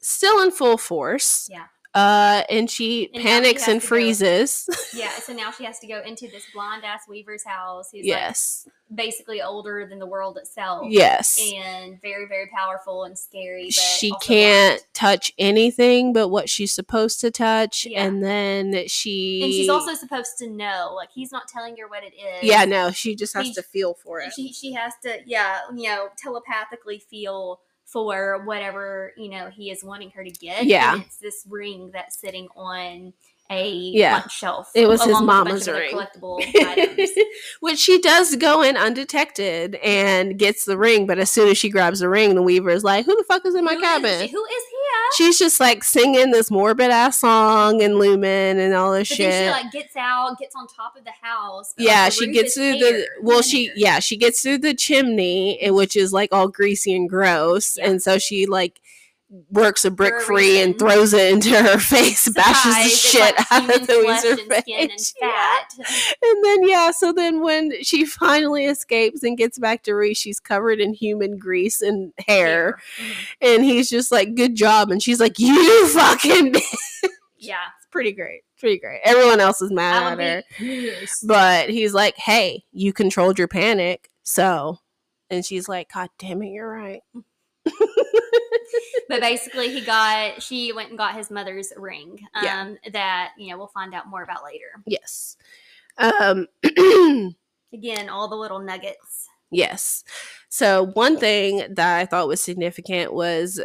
[0.02, 1.48] still in full force.
[1.52, 1.66] Yeah.
[1.96, 4.70] Uh, and she And she panics and to go- freezes.
[4.94, 8.68] Yeah, so now she has to go into this blonde ass weaver's house who's yes.
[8.68, 10.88] like basically older than the world itself.
[10.90, 11.40] Yes.
[11.56, 13.68] And very, very powerful and scary.
[13.68, 14.82] But she can't blind.
[14.94, 18.04] touch anything but what she's supposed to touch Yeah.
[18.04, 20.92] and then she And she's also supposed to know.
[20.96, 22.44] Like he's not telling her what it is.
[22.44, 25.60] yeah no she just has He- to feel for it She she has to yeah,
[25.74, 27.62] you know, telepathically feel
[27.96, 30.66] for whatever, you know, he is wanting her to get.
[30.66, 30.96] Yeah.
[30.96, 33.14] And it's this ring that's sitting on
[33.50, 34.28] a Yeah.
[34.28, 34.70] shelf.
[34.76, 35.96] It was his along with a bunch mama's ring.
[35.96, 37.10] collectible items.
[37.62, 41.70] which she does go in undetected and gets the ring but as soon as she
[41.70, 43.84] grabs the ring the weaver is like who the fuck is in my Who is-
[43.86, 44.64] cabin who is?
[45.18, 49.32] She's just like singing this morbid ass song and lumen and all this But shit
[49.32, 51.74] then she like gets out, gets on top of the house.
[51.78, 53.74] yeah like, the she gets through the well she hair.
[53.78, 57.90] yeah she gets through the chimney eh, which is like all greasy and gross Yeah.
[57.90, 58.82] and so she like
[59.50, 63.88] works a brick free and throws it into her face bashes the shit out of
[63.88, 65.58] the flesh weaser and face Yeah.
[66.22, 70.40] and then yeah so then when she finally escapes and gets back to Rhys she's
[70.40, 73.14] covered in human grease and hair Mhm.
[73.42, 76.76] and he's just like good job and she's like you fucking bitch.
[77.38, 77.58] Yeah.
[77.78, 81.28] it's pretty great pretty great everyone else is mad at her pissed.
[81.28, 84.80] but he's like, "Hey, you controlled your panic." So,
[85.30, 87.02] and she's like, "God damn it, you're right."
[89.08, 92.20] But basically, he got she went and got his mother's ring.
[92.34, 92.74] Um, Yeah.
[92.94, 94.82] that you know we'll find out more about later.
[94.86, 95.38] Yes.
[95.98, 96.48] Um
[97.74, 99.28] Again, all the little nuggets.
[99.52, 100.04] yes.
[100.50, 103.60] So, one thing that I thought was significant was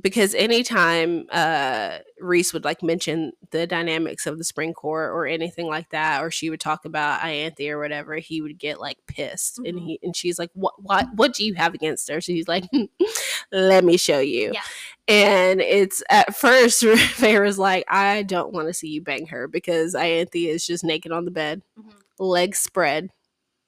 [0.00, 5.66] because anytime uh Rhys would like mention the dynamics of the spring court or anything
[5.66, 9.58] like that or she would talk about Ianthe or whatever he would get like pissed
[9.58, 9.84] and Mhm.
[9.86, 12.64] he and she's like what what what do you have against her so he's like
[13.52, 14.60] let me show you Yeah.
[15.08, 19.94] and it's at first Feyre's like I don't want to see you bang her because
[19.94, 21.92] Ianthe is just naked on the bed Mhm.
[22.18, 23.10] legs spread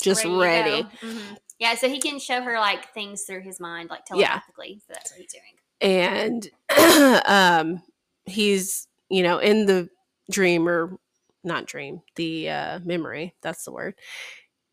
[0.01, 0.89] just ready, go.
[1.03, 1.39] Mhm.
[1.59, 4.27] Yeah, so he can show her like things through his mind, like Yeah.
[4.29, 4.81] telepathically.
[4.87, 5.58] So that's what he's doing.
[5.81, 6.49] And
[7.27, 7.83] um
[8.25, 9.89] he's you know in the
[10.31, 10.99] dream or
[11.45, 13.95] not dream the uh memory that's the word.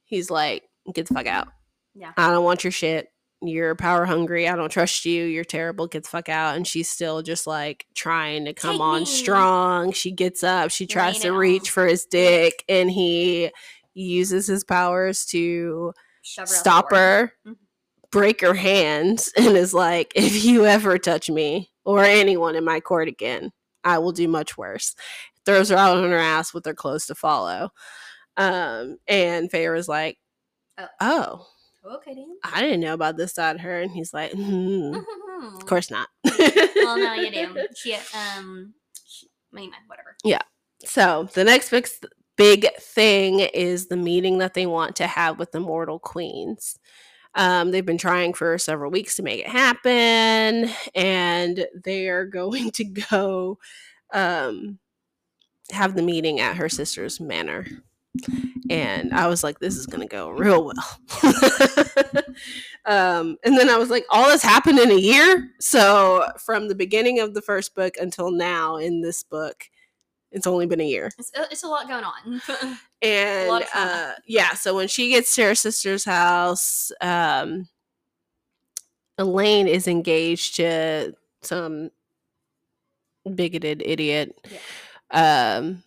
[0.03, 0.64] He's like
[0.94, 1.48] get the fuck out.
[1.94, 2.11] Yeah.
[2.18, 3.07] i don't want your shit.
[3.41, 4.48] You're power hungry.
[4.49, 5.23] I don't trust you.
[5.26, 5.88] You're terrible.
[5.88, 6.56] Get the fuck out.
[6.56, 9.06] And she's still just like trying to come Take on me.
[9.06, 9.91] strong.
[9.91, 10.72] She gets up.
[10.72, 13.52] She tries to reach for his dick and he
[13.94, 15.94] uses his powers to
[16.38, 17.56] her stop her, Mhm.
[18.16, 22.80] Break her hands, and is like, if you ever touch me or anyone in my
[22.80, 23.52] court again,
[23.84, 24.96] I will do much worse.
[25.46, 27.72] Throws her out on her ass with her clothes to follow.
[28.38, 30.18] Um, and Feyre's like,
[30.78, 30.88] Oh.
[31.02, 31.48] oh,
[31.98, 32.38] Okay, then.
[32.42, 33.82] I didn't know about this side of her.
[33.82, 36.08] And he's like, "Hmm, of of course not.
[36.24, 37.68] well, no, you do.
[37.76, 37.96] She,
[38.38, 38.74] um,
[39.06, 40.16] she, anyway, whatever.
[40.24, 40.42] Yeah.
[40.86, 41.88] So the next big,
[42.38, 46.80] big thing is the meeting that they want to have with the mortal queens.
[47.36, 52.72] Um, they've been trying for several weeks to make it happen, and they are going
[52.72, 53.60] to go
[54.14, 54.80] um,
[55.72, 57.66] have the meeting at her sister's manor.
[58.70, 60.99] And I was like, this is going to go real well.
[62.86, 65.52] um, and then I was like, all this happened in a year.
[65.60, 69.66] So from the beginning of the first book until now in this book,
[70.32, 71.12] it's only been a year.
[71.18, 72.42] It's, uh, it's a lot going on.
[73.02, 73.92] And lot of trauma.
[73.92, 77.68] uh, yeah, so when she gets to her sister's house, um,
[79.20, 81.92] Elain is engaged to some
[83.36, 84.36] bigoted idiot.
[85.12, 85.84] Um,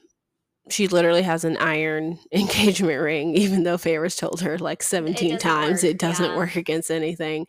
[0.71, 5.41] she literally has an iron engagement ring, even though Favors told her like 17 doesn't
[5.41, 6.37] times work, it doesn't yeah.
[6.37, 7.47] work against anything.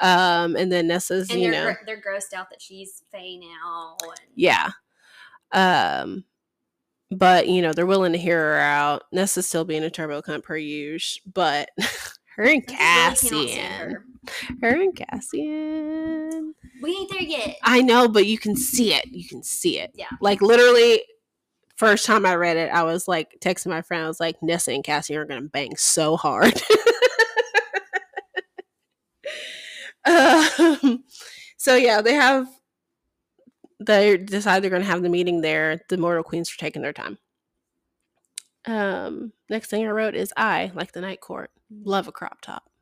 [0.00, 3.36] Um, and then Nesta's, and you they're, know, gr- they're grossed out that she's Fae
[3.36, 3.96] now.
[4.02, 4.70] And yeah.
[5.54, 6.24] Um,
[7.10, 9.04] but you know they're willing to hear her out.
[9.12, 11.70] Nesta's still being a turbo cunt per use, but
[12.36, 14.04] her and I just really cannot stand Cassian, her.
[14.60, 16.54] her and Cassian.
[16.82, 17.56] We ain't there yet.
[17.62, 19.06] I know, but you can see it.
[19.06, 19.92] You can see it.
[19.94, 20.08] Yeah.
[20.20, 21.02] Like literally,
[21.76, 24.04] first time I read it, I was like texting my friend.
[24.04, 26.60] I was like, Nessa and Cassian are gonna bang so hard.
[30.04, 31.04] um,
[31.56, 32.48] so yeah, they have.
[33.86, 35.80] They decide they're gonna have the meeting there.
[35.88, 37.18] The Mortal Queens are taking their time.
[38.66, 41.50] Um, next thing I wrote is I like the Night Court.
[41.70, 42.64] Love a crop top.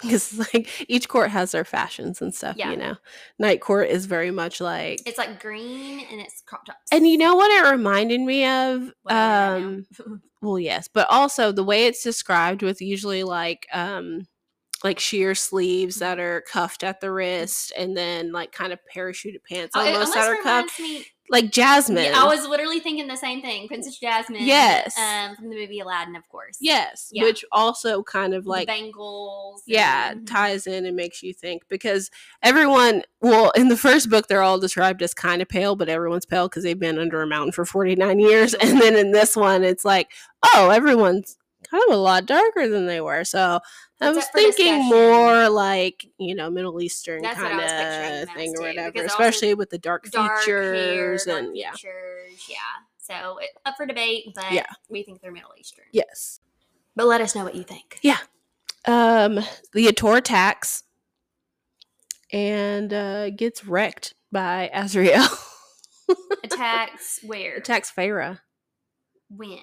[0.00, 2.70] Because like each court has their fashions and stuff, Yeah.
[2.70, 2.94] you know.
[3.40, 6.78] Night Court is very much like It's like green and it's crop tops.
[6.92, 8.92] and you know what it reminded me of?
[9.02, 9.86] What Um
[10.40, 14.28] well yes, but also the way it's described with usually like um
[14.84, 16.04] like sheer sleeves Mm-hmm.
[16.04, 20.14] that are cuffed at the wrist and then like kind of parachuted pants Oh, almost
[20.14, 20.78] that are cuffed.
[20.80, 21.04] me.
[21.30, 22.04] like Jasmine.
[22.04, 23.68] Yeah, I was literally thinking the same thing.
[23.68, 24.46] Princess Jasmine.
[24.46, 24.96] Yes.
[24.98, 26.56] Um, from the movie Aladdin, of course.
[26.60, 27.24] yes, Yeah.
[27.24, 29.62] which also kind of like the bangles.
[29.66, 32.10] yeah and- ties in and makes you think because
[32.42, 36.24] everyone well in the first book they're all described as kind of pale but everyone's
[36.26, 39.64] pale because they've been under a mountain for 49 years and then in this one
[39.64, 40.10] it's like
[40.54, 41.36] oh everyone's
[41.70, 43.60] kind of a lot darker than they were so
[44.00, 48.30] i was thinking more like you know middle eastern That's kind I was picturing of
[48.30, 52.56] thing or whatever especially with the dark, dark hair, features dark and yeah features, yeah.
[52.98, 54.66] So it, up for debate, but Yeah.
[54.90, 55.86] we think they're Middle Eastern.
[55.92, 56.40] yes
[56.94, 57.98] But let us know what you think.
[58.02, 58.18] Yeah,
[58.86, 59.36] um
[59.72, 60.82] the Attor attacks
[62.32, 65.26] and uh gets wrecked by Azriel
[66.44, 67.56] Attacks where?
[67.56, 68.38] attacks Feyre.
[69.34, 69.58] when?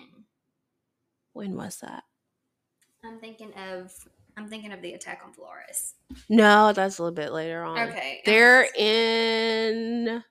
[1.35, 2.05] When was that?
[3.03, 3.93] I'm thinking of
[4.37, 5.95] I'm thinking of the attack on Flores.
[6.29, 7.89] No, that's a little bit later on.
[7.89, 8.21] Okay.
[8.25, 10.23] They're in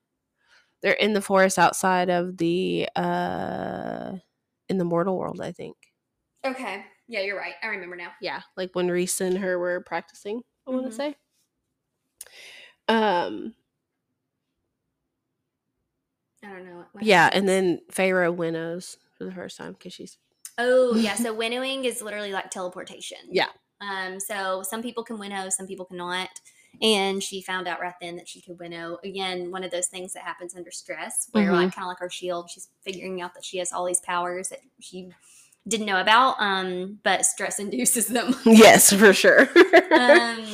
[0.82, 4.12] they're in the forest outside of the uh
[4.70, 5.76] in the mortal world, I think.
[6.46, 6.86] Okay.
[7.06, 7.54] Yeah, you're right.
[7.62, 8.12] I remember now.
[8.22, 10.88] Yeah, like when Rhys and her were practicing, I want Mhm.
[10.88, 11.16] to say.
[12.88, 13.54] Um
[16.42, 16.84] I don't know.
[17.02, 20.16] yeah, and then Feyre winnows for the first time because she's
[20.58, 23.18] Oh yeah, so winnowing is literally like teleportation.
[23.30, 23.48] Yeah.
[23.80, 26.28] Um, so some people can winnow, some people cannot.
[26.82, 28.98] And she found out right then that she could winnow.
[29.04, 31.52] Again, one of those things that happens under stress, where Mhm.
[31.52, 34.48] like kind of like her shield, she's figuring out that she has all these powers
[34.48, 35.10] that she
[35.68, 36.34] didn't know about.
[36.40, 38.34] Um, but stress induces them.
[38.44, 39.42] Yes, for sure.
[39.92, 40.44] um,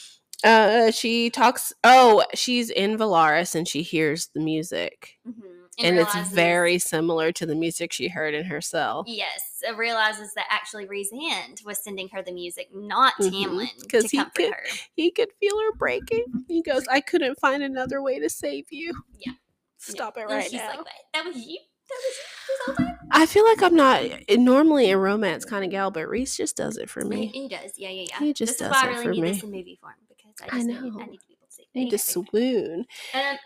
[0.44, 5.18] uh she talks oh, she's in Velaris and she hears the music.
[5.28, 5.65] mhm.
[5.78, 9.04] And it's very similar to the music she heard in her cell.
[9.06, 13.30] Yes, it realizes that actually Rhysand was sending her the music, not Mhm.
[13.44, 14.64] Tamlin, 'Cause to he could- her.
[14.94, 16.24] He could feel her breaking.
[16.48, 19.32] He goes, "I couldn't find another way to save you." Yeah.
[19.78, 20.68] stop it And right she's now.
[20.70, 20.88] like, "What?
[21.14, 21.58] That was you?
[21.88, 25.44] That was you this whole time?" I feel like I'm not eh, normally a romance
[25.44, 27.26] kind of gal, but Rhys just does it for me.
[27.26, 28.18] he does, yeah, yeah, yeah.
[28.18, 29.30] He just this is does why I it really for need me.
[29.32, 31.00] this in movie form because I I just need, know.
[31.00, 31.62] I need people to see.
[31.74, 33.38] I need to swoon Um,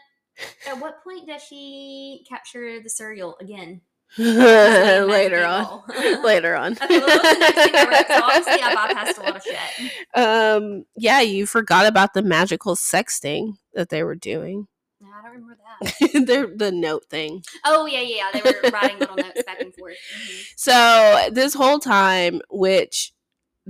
[0.69, 3.81] at what point does she capture the Suriel again?
[4.19, 5.83] Later on.
[6.25, 6.73] later on.
[6.73, 8.23] Okay, well, what's the next thing I wrote?
[8.23, 9.93] Obviously I bypassed a lot of shit.
[10.15, 14.67] um, yeah, you forgot about the magical sexting that they were doing.
[15.01, 16.27] No, I don't remember that.
[16.27, 17.45] They're the note thing.
[17.65, 18.41] Oh yeah, yeah, yeah.
[18.41, 19.97] They were writing little notes back and forth.
[20.19, 20.45] Mhm.
[20.57, 23.13] So this whole time, which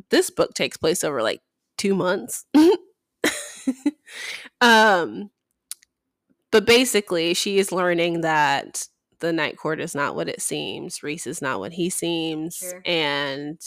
[0.08, 1.42] this book takes place over like
[1.76, 2.46] two months.
[4.62, 5.30] um
[6.52, 8.86] but basically she is learning that
[9.20, 11.02] the night court is not what it seems.
[11.02, 12.56] Rhys is not what he seems.
[12.56, 12.82] Sure.
[12.86, 13.60] And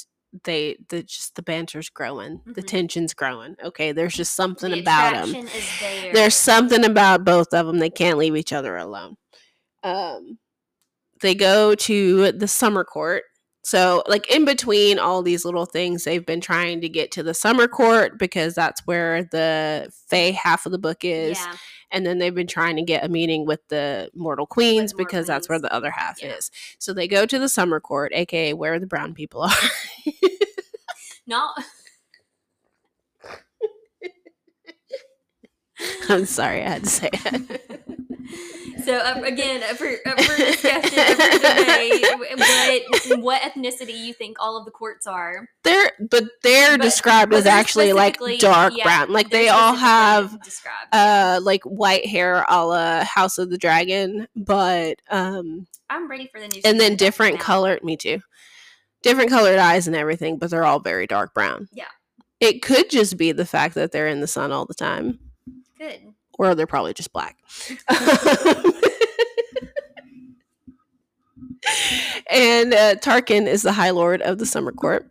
[0.46, 2.42] they the just the banter's growing.
[2.46, 2.68] The Mhm.
[2.68, 3.56] tension's growing.
[3.64, 3.92] Okay.
[3.92, 5.32] There's just something The about them
[5.80, 6.14] there.
[6.14, 9.16] there's something about both of them they can't leave each other alone
[9.84, 10.40] um
[11.22, 13.24] they go to the summer court
[13.64, 17.34] so like in between all these little things they've been trying to get to the
[17.34, 21.56] summer court because that's where the fey half of the book is yeah.
[21.92, 25.28] and then they've been trying to get a meeting with the mortal queens Mortal because
[25.28, 26.34] that's where the other half Yeah.
[26.34, 29.52] is so they go to the summer court aka where the brown people are
[31.26, 31.58] Not.
[36.10, 37.72] i'm sorry i had to say it
[38.86, 42.04] So uh, again, up for, up for discussion, up for debate,
[43.08, 45.48] what what ethnicity you think all of the courts are?
[45.64, 49.54] they're but they're But- described but as they're actually like dark yeah, brown like they're
[49.54, 50.90] all have described.
[50.92, 56.42] uh like white hair a la house of the dragon but um I'm ready for
[56.42, 56.62] the new.
[56.66, 58.20] and then different color me too
[59.02, 61.86] different colored eyes and everything but they're all very dark brown Yeah.
[62.42, 65.20] it could just be the fact that they're in the sun all the time
[65.90, 66.14] Good.
[66.40, 67.38] or they're probably just black
[72.30, 75.10] and uh, Tarquin is the High Lord of the Summer Court.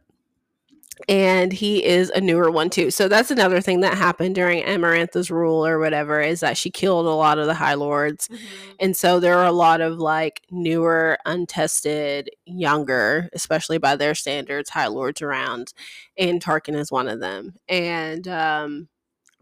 [1.09, 2.91] And he is a newer one too.
[2.93, 7.07] So that's another thing that happened during Amarantha's rule or whatever is that she killed
[7.07, 8.29] a lot of the High Lords.
[8.29, 8.39] Mhm.
[8.79, 14.71] And so there are a lot of like newer, untested, younger, especially by their standards,
[14.71, 15.73] High Lords around.
[16.17, 17.55] And Tarquin is one of them.
[17.69, 18.89] And um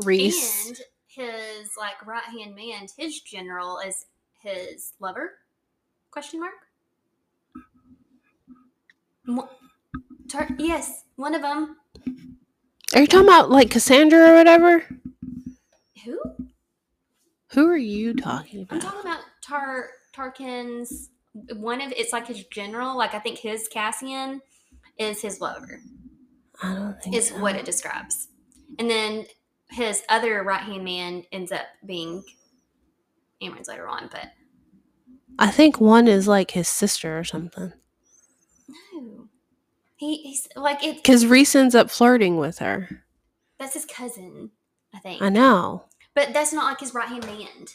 [0.02, 0.68] Rhys.
[0.68, 0.80] And
[1.20, 4.06] his like right hand man, his general, is
[4.42, 5.32] his lover?
[6.10, 6.54] Question mark.
[9.26, 9.48] Mo-
[10.28, 11.76] Tar- yes, one of them.
[12.94, 14.84] Are you talking about like Cassandra or whatever?
[16.04, 16.18] Who?
[17.52, 18.76] Who are you talking about?
[18.76, 21.10] I'm talking about Tar Tarquin's
[21.56, 22.96] one of it's like his general.
[22.96, 24.40] Like I think his Cassian
[24.98, 25.80] is his lover.
[26.62, 27.40] I don't think Is so.
[27.40, 28.28] what it describes,
[28.78, 29.26] and then
[29.70, 32.24] his other right hand man ends up being
[33.42, 34.26] Amren's later on, but
[35.38, 37.72] I think one is like his sister or something.
[38.92, 39.28] No.
[39.96, 40.96] He, he's like it.
[40.96, 43.02] Because Rhys ends up flirting with her.
[43.58, 44.50] That's his cousin,
[44.94, 45.22] I think.
[45.22, 45.84] I know.
[46.14, 47.66] But that's not like his right hand man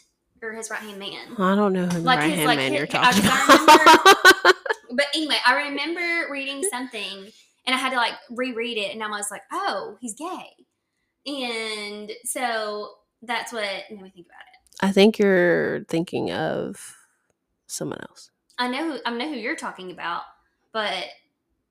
[0.41, 1.35] or his right hand man.
[1.38, 4.55] I don't know who Like right hand like man his- you're I- talking I about.
[4.91, 7.27] But anyway, I remember reading something
[7.65, 10.51] and I had to like reread it, and I was like, oh, he's gay.
[11.26, 14.56] And so that's what made me think about it.
[14.81, 16.95] I think you're thinking of
[17.68, 18.30] someone else.
[18.60, 20.22] I know who, I know who you're talking about,
[20.72, 21.06] but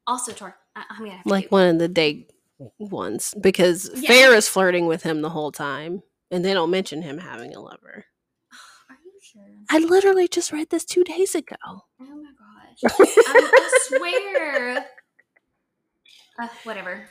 [0.07, 2.27] also Tar- I, I'm gonna Like one of the day
[2.79, 3.35] ones.
[3.41, 4.11] Because Yeah.
[4.11, 6.03] Feyre is flirting with him the whole time.
[6.31, 8.07] And they don't mention him having a lover.
[8.91, 9.43] Are you sure?
[9.71, 11.55] I literally just read this two days ago.
[11.65, 12.93] Oh my gosh!
[12.99, 14.87] I, I swear.
[16.37, 17.09] Uh, whatever.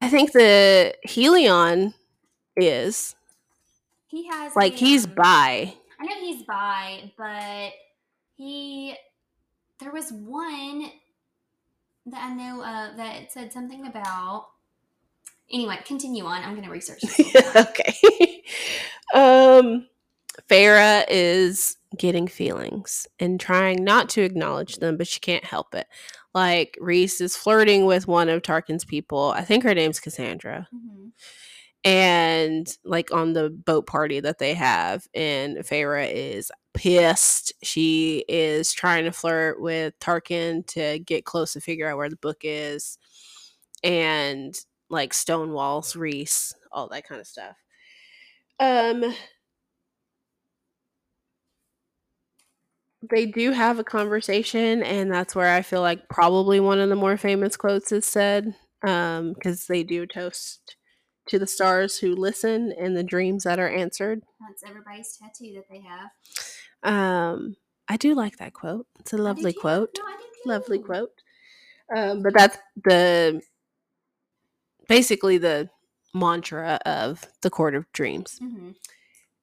[0.00, 1.94] I think the Helion
[2.56, 3.14] is
[4.08, 5.74] He has like he's by.
[5.98, 7.72] I know he's by, but
[8.36, 8.94] he
[9.80, 10.90] there was one
[12.06, 14.48] that I know uh, that said something about.
[15.50, 16.42] Anyway, continue on.
[16.42, 17.00] I'm going to research.
[17.02, 18.42] This okay.
[19.14, 19.86] um
[20.48, 25.86] Feyre is getting feelings and trying not to acknowledge them, but she can't help it.
[26.36, 29.32] Like Rhys is flirting with one of Tarquin's people.
[29.36, 30.68] I think her name's Cassandra.
[30.74, 31.12] Mhm.
[31.84, 37.54] And like on the boat party that they have, and Feyre is pissed.
[37.62, 42.16] She is trying to flirt with Tarquin to get close to figure out where the
[42.16, 42.98] book is.
[43.84, 44.54] And
[44.90, 47.56] like stonewalls Rhys, all that kind of stuff.
[48.60, 49.14] Um
[53.10, 56.96] they do have a conversation and that's where I feel like probably one of the
[56.96, 58.54] more famous quotes is said
[58.86, 60.76] um because they do toast
[61.28, 64.22] to the stars who listen and the dreams that are answered.
[64.40, 66.10] That's everybody's tattoo that they have.
[66.82, 67.56] Um
[67.88, 68.86] I do like that quote.
[69.00, 69.96] It's a lovely quote.
[69.98, 70.16] No, I.
[70.46, 71.12] Lovely quote.
[71.94, 73.40] Um but that's the
[74.88, 75.68] basically the
[76.14, 78.38] mantra of the court of dreams.
[78.42, 78.74] Mhm.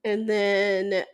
[0.05, 1.05] And then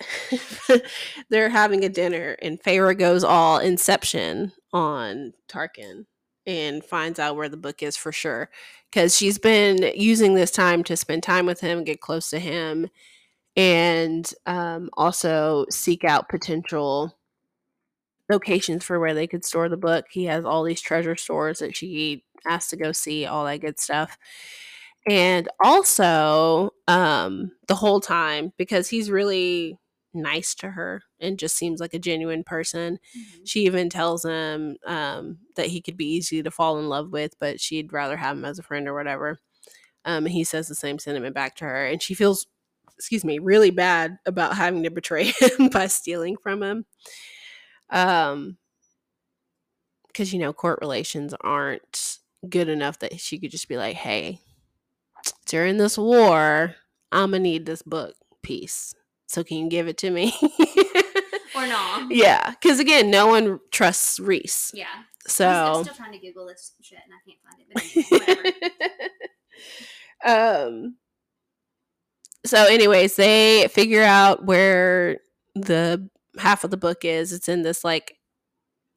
[1.30, 6.06] they're having a dinner, and Feyre goes all Inception on Tarquin
[6.48, 8.50] and finds out where the book is for sure.
[8.90, 12.88] Because she's been using this time to spend time with him, get close to him,
[13.56, 17.16] and um, also seek out potential
[18.30, 20.06] locations for where they could store the book.
[20.10, 23.80] He has all these treasure stores that she asked to go see, all that good
[23.80, 24.18] stuff
[25.10, 29.78] and also um the whole time because he's really
[30.14, 33.48] nice to her and just seems like a genuine person Mhm.
[33.48, 37.36] she even tells him um that he could be easy to fall in love with
[37.40, 39.40] but she'd rather have him as a friend or whatever
[40.06, 42.48] um he says the same sentiment back to her and she feels
[42.98, 46.86] excuse me really bad about having to betray him by stealing from him
[47.90, 48.58] um
[50.08, 52.18] because you know court relations aren't
[52.50, 54.40] good enough that she could just be like hey
[55.46, 56.76] during this war,
[57.12, 58.94] I'm gonna need this book piece.
[59.28, 60.34] So can you give it to me?
[61.56, 62.08] Or no.
[62.10, 64.72] yeah, because again, no one trusts Rhys.
[64.74, 64.86] Yeah.
[65.28, 68.54] So I'm still trying to Google this shit and I can't find it.
[70.24, 70.96] But anyway, um
[72.46, 75.20] so anyways, they figure out where
[75.56, 77.34] the half of the book is.
[77.34, 78.18] It's in this like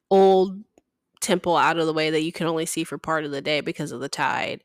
[0.09, 0.63] old
[1.21, 3.61] temple out of the way that you can only see for part of the day
[3.61, 4.61] because of the tide.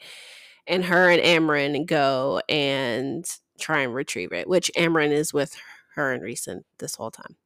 [0.68, 3.26] And her and Amren go and
[3.60, 5.56] try and retrieve it, which Amren is with
[5.94, 7.36] her and Rhysand this whole time.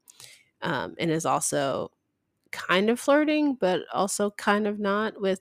[0.63, 1.91] Um, and is also
[2.53, 5.41] kind of flirting, but also kind of not with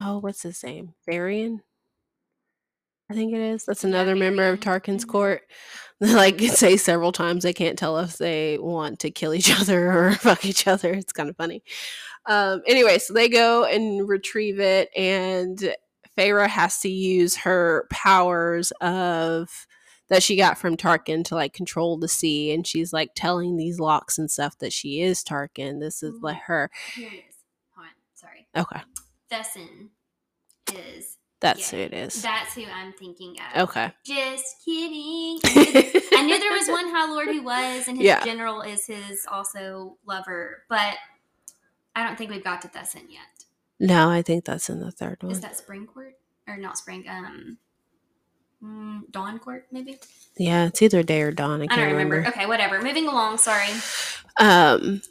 [0.00, 0.94] oh, what's his name?
[1.06, 1.62] Varian?
[3.10, 3.64] I think it is.
[3.64, 5.08] That's Yeah, another member of Tarquin's Mhm.
[5.08, 5.42] court.
[6.00, 9.92] They like say several times they can't tell if they want to kill each other
[9.92, 10.92] or fuck each other.
[10.94, 11.62] It's kind of funny.
[12.26, 15.74] Um, anyway, so they go and retrieve it, and
[16.20, 19.66] Feyre has to use her powers of
[20.08, 23.80] that she got from Tarquin to like control the sea, and she's like telling these
[23.80, 25.80] locks and stuff that she is Tarquin.
[25.80, 26.24] This is mm-hmm.
[26.26, 26.70] like her.
[26.94, 27.36] Here it is.
[27.74, 27.92] Hold on.
[28.14, 28.46] Sorry.
[28.54, 28.80] Okay,
[29.32, 29.88] Thesan
[30.74, 31.16] is.
[31.40, 32.20] that's Yeah, who it is.
[32.20, 33.68] That's who I'm thinking of.
[33.68, 33.92] Okay.
[34.04, 35.38] Just kidding.
[36.12, 38.22] I knew there was one High Lord who was, and his Yeah.
[38.24, 40.96] general is his also lover, but
[41.96, 43.39] I don't think we've got to Thesan yet.
[43.80, 45.32] No, I think that's in the third one.
[45.32, 46.14] Is that Spring Court
[46.46, 47.04] or not Spring?
[47.08, 47.58] Um,
[48.62, 49.98] mm, Dawn Court maybe.
[50.36, 51.60] yeah, it's either day or dawn.
[51.60, 52.16] I I can't don't remember.
[52.16, 52.36] remember.
[52.36, 52.80] Okay, whatever.
[52.82, 53.38] Moving along.
[53.38, 53.68] Sorry.
[54.38, 55.02] Um,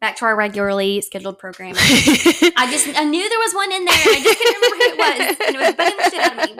[0.00, 1.76] Back to our regularly scheduled programming.
[1.78, 3.94] I just I knew there was one in there.
[3.94, 6.56] I just couldn't remember who it was, and it was bugging the shit out of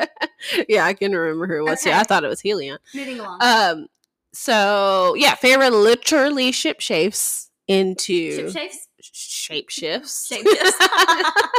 [0.59, 0.65] me.
[0.75, 1.85] yeah, I can remember who it was.
[1.85, 1.97] Okay.
[1.97, 2.79] I thought it was Helion.
[2.95, 3.39] Moving along.
[3.41, 3.87] Um,
[4.33, 8.89] so yeah, Feyre literally ship shapes into Ship shapes.
[9.03, 10.27] Shape shifts.
[10.27, 10.77] Shape shifts.
[10.81, 11.59] I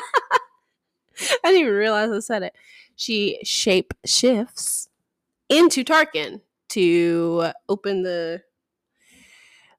[1.44, 2.56] didn't even realize I said it.
[2.96, 4.90] She shape shifts
[5.50, 8.42] into Tarquin to open the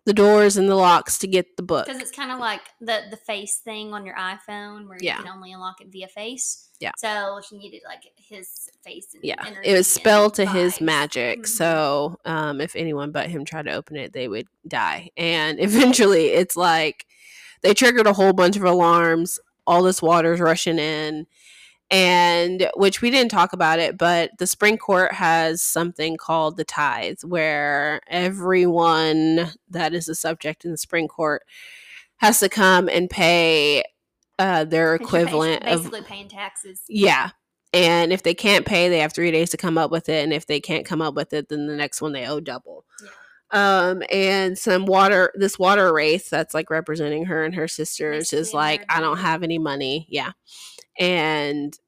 [0.07, 1.87] the doors and the locks to get the book.
[1.87, 5.29] Because it's kind of like the the face thing on your iPhone where you can
[5.29, 6.69] only unlock it via face.
[6.79, 6.91] Yeah.
[6.99, 9.17] So she needed like his face.
[9.23, 10.81] Yeah, it was spelled to his vibes.
[10.83, 11.39] magic.
[11.41, 11.47] Mhm.
[11.47, 15.11] So, um, if anyone but him tried to open it, they would die.
[15.17, 17.07] And eventually, it's like
[17.65, 19.41] they triggered a whole bunch of alarms.
[19.67, 21.27] All this water's rushing in,
[21.91, 26.65] and which we didn't talk about it, but the spring court has something called the
[26.65, 31.43] tithe, where everyone that is a subject in the spring court
[32.19, 33.83] has to come and pay
[34.39, 36.83] uh, their 'Cause you're basi- equivalent of basically paying taxes.
[36.89, 37.31] yeah.
[37.73, 40.23] And if they can't pay, they have three days to come up with it.
[40.23, 42.85] And if they can't come up with it, then the next one they owe double.
[43.55, 48.53] Um, and some water, this water race that's like representing her and her sisters is
[48.53, 50.07] like, I don't have any money.
[50.11, 50.33] Yeah.
[50.99, 51.79] And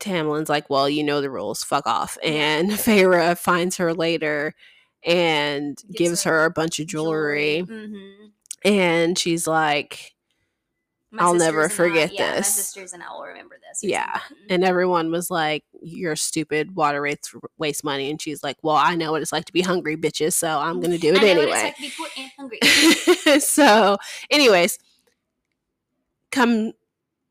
[0.00, 2.18] Tamlin's like, well, you know the rules, fuck off.
[2.24, 4.54] And Feyre finds her later
[5.04, 7.60] and Gives gives her her a bunch of jewelry.
[7.60, 8.28] hmm
[8.64, 10.13] And she's like,
[11.18, 12.54] I'll never forget yeah, My this.
[12.54, 13.80] sisters and I will remember this.
[13.82, 14.46] Yeah, something.
[14.50, 16.74] and everyone was like, "You're stupid.
[16.74, 19.60] Water rates waste money." And she's like, "Well, I know what it's like to be
[19.62, 20.34] hungry, bitches.
[20.34, 23.40] So I'm gonna do it I anyway." like to be poor and hungry.
[23.40, 23.96] so,
[24.30, 24.78] anyways,
[26.30, 26.72] come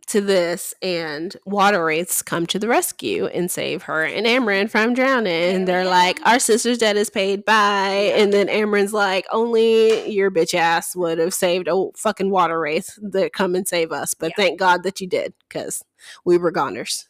[0.07, 4.93] to this, and water wraiths come to the rescue and save her and Amren from
[4.93, 5.55] drowning.
[5.55, 10.29] And they're like, "Our sister's debt is paid by." And then Amren's like, "Only your
[10.31, 14.31] bitch ass would have saved a fucking water wraith that come and save us, but
[14.37, 14.43] Yeah.
[14.43, 15.83] thank God that you did, because
[16.25, 17.07] we were goners."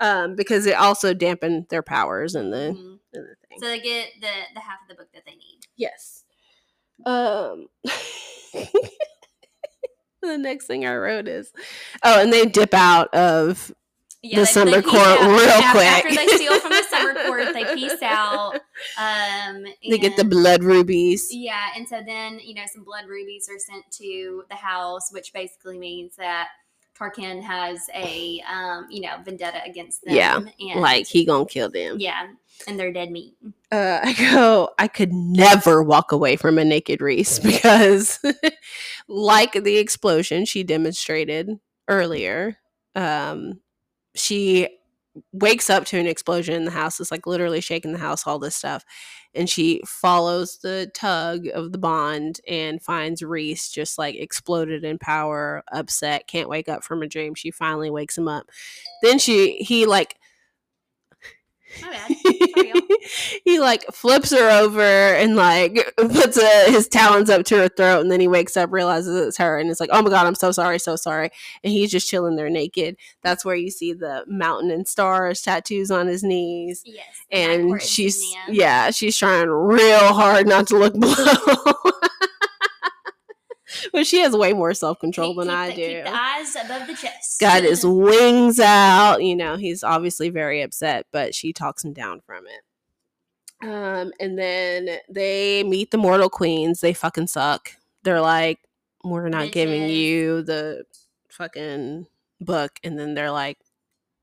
[0.00, 2.98] Um, because it also dampened their powers and the, Mhm.
[3.12, 3.58] in the thing.
[3.60, 5.60] So they get the the half of the book that they need.
[5.76, 6.24] Yes.
[7.06, 7.68] Um
[10.28, 11.52] the next thing I wrote is
[12.02, 13.72] oh, and they dip out of
[14.22, 15.20] Yeah, The they- summer they court out.
[15.28, 15.86] real After- quick.
[15.86, 18.54] After they steal from the summer court, they peace out.
[18.98, 21.28] Um, they get the blood rubies.
[21.32, 25.32] Yeah, and so then you know some blood rubies are sent to the house, which
[25.32, 26.48] basically means that
[27.02, 30.14] Tarquin has a um, you know vendetta against them.
[30.14, 31.98] Yeah, and, Like he gonna kill them.
[31.98, 32.28] yeah,
[32.66, 33.34] and they're dead meat.
[33.70, 34.70] Uh, I go.
[34.78, 38.18] I could never walk away from a naked Rhys because,
[39.08, 41.58] like the explosion she demonstrated
[41.88, 42.58] earlier,
[42.94, 43.60] um,
[44.14, 44.68] she
[45.32, 47.00] wakes up to an explosion in the house.
[47.00, 48.84] It's like literally shaking the house, all this stuff.
[49.34, 54.98] And she follows the tug of the bond and finds Rhys just like exploded in
[54.98, 57.34] power, upset, can't wake up from a dream.
[57.34, 58.50] She finally wakes him up.
[59.02, 60.16] Then she, he like,
[61.80, 62.82] My bad.
[63.44, 68.00] He like flips her over and like puts uh his talons up to her throat
[68.00, 70.34] and then he wakes up realizes it's her and it's like oh my god i'm
[70.34, 71.30] so sorry so sorry.
[71.64, 72.96] And he's just chilling there naked.
[73.22, 76.82] That's where you see the mountain and stars tattoos on his knees.
[76.86, 81.74] Yes, and she's yeah she's trying real hard not to look below
[83.92, 86.56] but she has way more self-control Keep- than keep i the, do Keep the eyes
[86.56, 87.40] above the chest.
[87.40, 89.22] got his wings out.
[89.22, 93.66] You know, he's obviously very upset, but she talks him down from it.
[93.66, 96.80] Um, and then they meet the mortal queens.
[96.80, 97.70] They fucking suck.
[98.02, 98.58] They're like,
[99.04, 100.84] we're not giving you the
[101.28, 102.06] fucking
[102.40, 102.72] book.
[102.82, 103.58] And then they're like,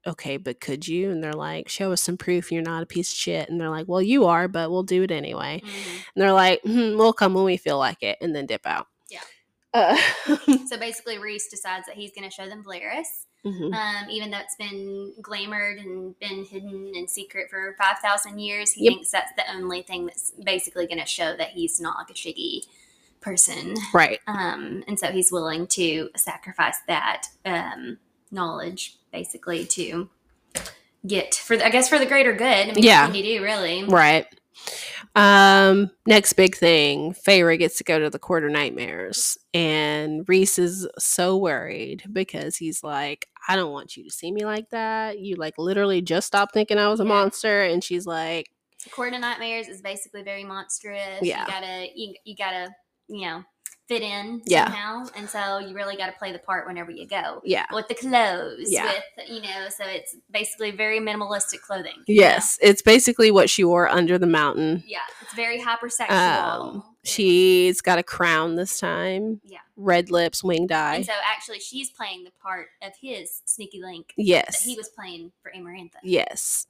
[0.06, 1.10] okay, but could you?
[1.12, 3.50] And they're like, show us some proof you're not a piece of shit.
[3.50, 5.62] And they're like, well, you are, but we'll do it anyway.
[5.64, 5.70] Mhm.
[6.16, 8.88] And they're like, hmm, we'll come when we feel like it, and then dip out.
[9.74, 9.98] Uh,
[10.68, 13.74] So basically, Rhys decides that he's going to show them Velaris, mhm.
[13.74, 18.72] um, even though it's been glamored and been hidden in secret for five thousand years.
[18.72, 18.94] He Yep.
[18.94, 22.14] thinks that's the only thing that's basically going to show that he's not like a
[22.14, 22.62] shiggy
[23.22, 24.20] person, Right.
[24.28, 27.98] um, and so he's willing to sacrifice that um,
[28.32, 30.10] knowledge, basically, to
[31.06, 32.70] get for the, I guess for the greater good.
[32.70, 33.02] I mean, Yeah.
[33.06, 33.84] what can you do really?
[33.86, 34.26] Right.
[35.16, 40.88] Um, next big thing, Feyre gets to go to the of Nightmares, and Rhys is
[40.98, 45.20] so worried because he's like, I don't want you to see me like that.
[45.20, 47.10] You like literally just stopped thinking I was a Yeah.
[47.10, 48.50] monster, and she's like,
[49.14, 51.22] of Nightmares is basically very monstrous.
[51.22, 51.42] Yeah.
[51.42, 52.70] You gotta you, you gotta,
[53.08, 53.44] you know,
[53.90, 54.66] fit in Yeah.
[54.66, 55.08] somehow.
[55.16, 57.42] And so you really gotta play the part whenever you go.
[57.44, 57.66] Yeah.
[57.74, 58.86] With the clothes, Yeah.
[59.18, 61.96] with you know, so it's basically very minimalistic clothing.
[62.08, 62.22] you know?
[62.28, 64.84] Yes, it's basically what she wore under the mountain.
[64.88, 65.00] Yeah.
[65.24, 66.12] It's very hypersexual.
[66.12, 69.58] Um, she's got a crown this time, Yeah.
[69.76, 70.96] red lips, winged eye.
[70.98, 74.64] and so actually she's playing the part of his sneaky link Yes.
[74.64, 75.96] he was playing for Amarantha.
[76.04, 76.68] Yes.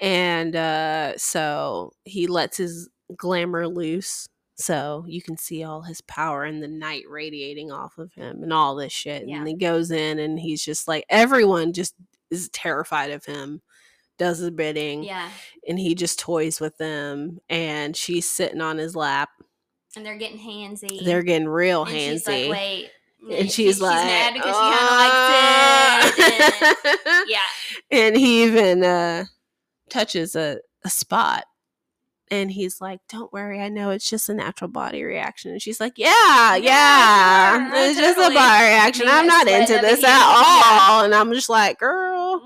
[0.00, 4.28] And uh so he lets his glamour loose.
[4.56, 8.52] So you can see all his power and the night radiating off of him and
[8.52, 9.26] all this shit.
[9.26, 9.38] Yeah.
[9.38, 11.94] And he goes in and he's just like everyone just
[12.30, 13.62] is terrified of him,
[14.18, 15.28] does his bidding, Yeah.
[15.68, 17.38] and he just toys with them.
[17.48, 19.30] And she's sitting on his lap.
[19.96, 21.04] And they're getting handsy.
[21.04, 22.12] They're getting real and handsy.
[22.12, 22.90] she's like, wait.
[23.30, 26.94] and she's, like, mad because she kind of likes it.
[26.94, 27.38] And, "Oh." yeah.
[27.90, 29.24] and he even uh
[29.90, 31.44] touches a, a spot
[32.34, 35.80] and he's like don't worry i know it's just a natural body reaction and she's
[35.80, 40.78] like yeah yeah, Yeah, it's just a body reaction i'm not into this at Yeah.
[40.90, 42.40] all and i'm just like girl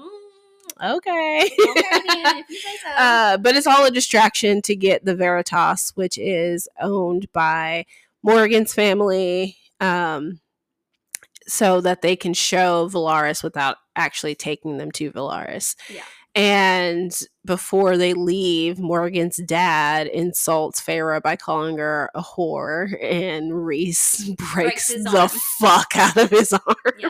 [0.81, 1.49] Mm, okay okay,
[2.41, 2.91] if you say so.
[2.97, 7.85] uh, but it's all a distraction to get the veritas which is owned by
[8.23, 10.41] Morrigan's family um
[11.47, 15.77] so that they can show Velaris without actually taking them to Velaris.
[15.89, 16.03] Yeah.
[16.35, 17.13] And
[17.45, 24.89] before they leave, Morrigan's dad insults Feyre by calling her a whore, and Rhys breaks,
[24.93, 25.29] his the arm.
[25.29, 26.77] fuck out of his arm.
[26.99, 27.09] yeah.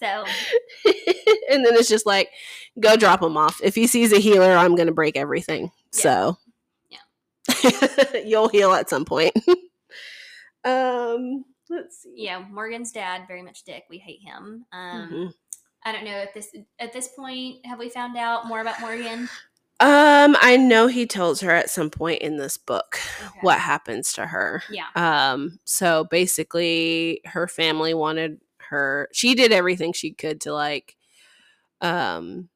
[0.00, 0.06] So
[1.50, 2.28] and then it's just like,
[2.78, 3.60] go drop him off.
[3.62, 5.70] If he sees a healer, I'm going to break everything.
[5.94, 6.00] Yeah.
[6.00, 6.38] So,
[6.90, 8.20] yeah.
[8.24, 9.32] You'll heal at some point.
[10.64, 12.12] um, let's see.
[12.16, 13.84] yeah, Morrigan's dad very much dick.
[13.88, 14.66] We hate him.
[14.72, 15.32] Um, Mhm.
[15.84, 17.64] I don't know at this at this point.
[17.66, 19.28] Have we found out more about Morrigan?
[19.80, 23.38] Um, I know he tells her at some point in this book Okay.
[23.42, 24.62] what happens to her.
[24.70, 24.86] Yeah.
[24.94, 28.40] Um, so basically her family wanted
[28.70, 30.96] her she did everything she could to like
[31.80, 32.48] um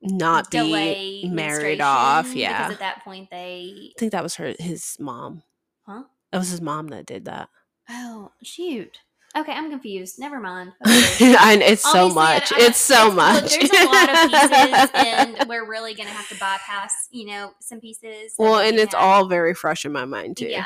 [0.00, 2.34] not be married off.
[2.34, 2.62] Yeah.
[2.68, 3.90] Because at that point they.
[3.96, 5.42] I think that was her his mom.
[5.84, 6.04] Huh?
[6.32, 7.48] That was his mom that did that.
[7.88, 8.98] Oh shoot.
[9.36, 10.18] Okay, I'm confused.
[10.18, 10.72] Never mind.
[10.86, 11.36] Okay.
[11.38, 12.52] and it's so much.
[12.52, 13.56] I it's so look, much.
[13.58, 17.78] there's a lot of pieces, and we're really gonna have to bypass, you know, some
[17.80, 18.34] pieces.
[18.38, 20.46] well, and it's have- all very fresh in my mind too.
[20.48, 20.64] Yeah.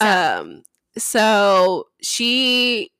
[0.00, 0.62] So, Um,
[0.98, 2.90] so she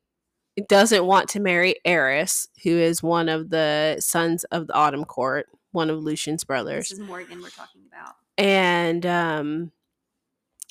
[0.67, 5.47] doesn't want to marry Eris, who is one of the sons of the Autumn Court,
[5.71, 6.89] one of Lucien's brothers.
[6.89, 8.15] this is Morrigan we're talking about.
[8.37, 9.71] and um,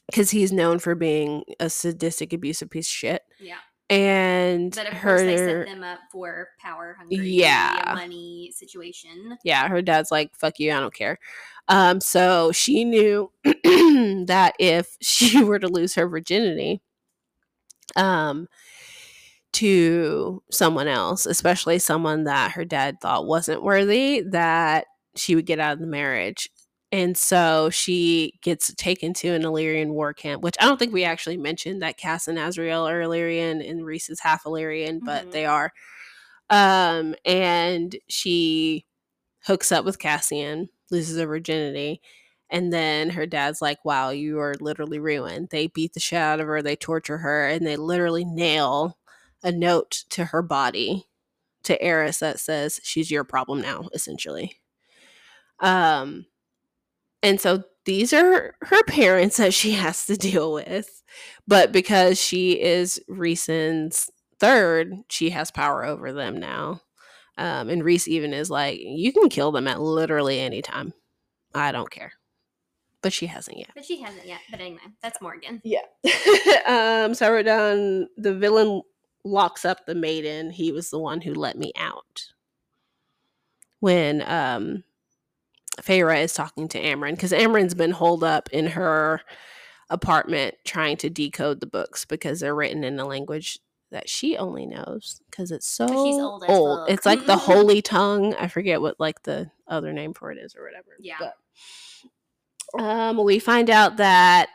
[0.07, 3.57] because he's known for being a sadistic, abusive piece of shit, Yeah.
[3.91, 7.83] And But of her, course, they set them up for power hungry, Yeah.
[7.89, 9.39] money situation.
[9.45, 11.19] yeah, her dad's like, "Fuck you, I don't care."
[11.69, 16.83] Um, so she knew that if she were to lose her virginity,
[17.97, 18.49] um,
[19.53, 24.87] to someone else, especially someone that her dad thought wasn't worthy, that
[25.17, 26.49] she would get out of the marriage.
[26.93, 31.05] And so she gets taken to an Illyrian war camp, which I don't think we
[31.05, 35.31] actually mentioned that Cass and Azriel are Illyrian and Rhys is half Illyrian, but Mhm.
[35.33, 35.73] they are.
[36.51, 38.87] Um, and she
[39.47, 42.01] hooks up with Cassian, loses her virginity,
[42.51, 45.51] and then her dad's like, Wow, you are literally ruined.
[45.51, 48.99] They beat the shit out of her, they torture her, and they literally nail
[49.45, 51.07] a note to her body
[51.65, 54.61] to Eris that says she's your problem now, essentially.
[55.61, 56.27] Um
[57.23, 61.03] and so these are her parents that she has to deal with.
[61.47, 66.83] But because she is Rhysand's third, she has power over them now.
[67.37, 70.93] Um, and Rhys even is like, you can kill them at literally any time.
[71.55, 72.13] I don't care.
[73.03, 73.71] But she hasn't yet.
[73.75, 74.41] But she hasn't yet.
[74.51, 75.63] But anyway, that's Morrigan.
[75.65, 75.81] Yeah.
[76.67, 78.83] um, so I wrote down the villain
[79.25, 80.51] locks up the maiden.
[80.51, 82.27] He was the one who let me out.
[83.81, 84.85] When um
[85.82, 89.20] Feyre is talking to Amren, because Amren's been holed up in her
[89.89, 93.59] apartment trying to decode the books because they're written in a language
[93.90, 96.89] that she only knows because it's so old old.
[96.89, 98.35] It's like the holy tongue.
[98.35, 100.97] I forget what like the other name for it is or whatever.
[101.01, 101.16] Yeah.
[101.19, 101.35] But
[102.81, 104.48] um, we find out that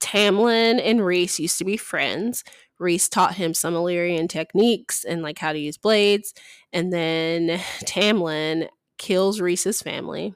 [0.00, 2.44] Tamlin and Rhys used to be friends.
[2.78, 6.34] Rhys taught him some Illyrian techniques and like how to use blades,
[6.72, 8.68] and then Tamlin
[8.98, 10.34] kills Rhys's family,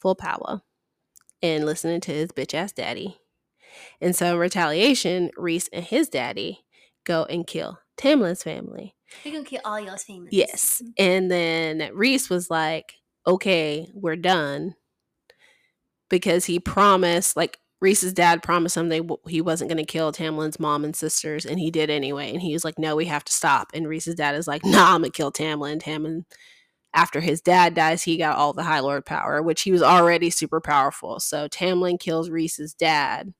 [0.00, 0.62] full power,
[1.42, 3.18] and listening to his bitch ass daddy.
[4.00, 6.64] And so, in retaliation, Rhys and his daddy
[7.04, 8.94] go and kill Tamlin's family.
[9.24, 10.32] We're gonna kill all y'all's famous.
[10.32, 10.82] Yes.
[10.82, 10.90] Mm-hmm.
[10.98, 12.94] And then Rhys was like,
[13.26, 14.74] okay, we're done.
[16.08, 20.12] Because he promised, like, Rhys's dad promised him they w- he wasn't going to kill
[20.12, 22.30] Tamlin's mom and sisters, and he did anyway.
[22.30, 24.94] And he was like, "No, we have to stop." And Rhys's dad is like, "Nah,
[24.94, 26.24] I'm gonna kill Tamlin." Tamlin,
[26.94, 30.30] after his dad dies, he got all the High Lord power, which he was already
[30.30, 31.20] super powerful.
[31.20, 33.32] So Tamlin kills Rhys's dad,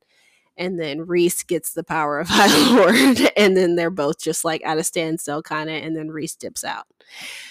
[0.57, 4.61] and then Rhys gets the power of High Lord, and then they're both just like
[4.65, 6.85] at a standstill, kind of, and then Rhys dips out.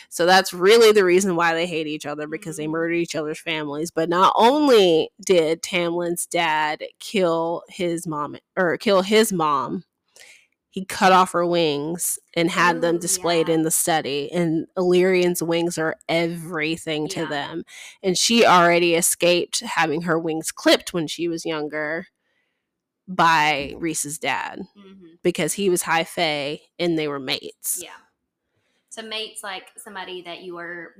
[0.09, 2.70] So that's really the reason why they hate each other because they Mhm.
[2.72, 3.90] murdered each other's families.
[3.90, 9.85] But not only did Tamlin's dad kill his mom or kill his mom,
[10.70, 13.55] he cut off her wings and had them displayed yeah.
[13.55, 14.30] in the study.
[14.32, 17.26] And Illyrian's wings are everything to Yeah.
[17.26, 17.64] them.
[18.02, 22.06] And she already escaped having her wings clipped when she was younger
[23.09, 25.18] by Rhys's dad Mhm.
[25.22, 27.80] because he was high fae and they were mates.
[27.82, 27.97] Yeah.
[28.90, 30.94] So mate's like somebody that you are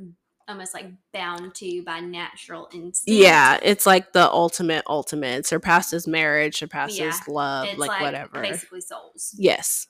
[0.51, 3.21] almost like bound to by natural instinct.
[3.21, 5.39] Yeah, it's like the ultimate ultimate.
[5.41, 8.43] It surpasses marriage, surpasses Yeah, love, like, like, whatever.
[8.43, 9.35] basically souls.
[9.39, 9.87] Yes.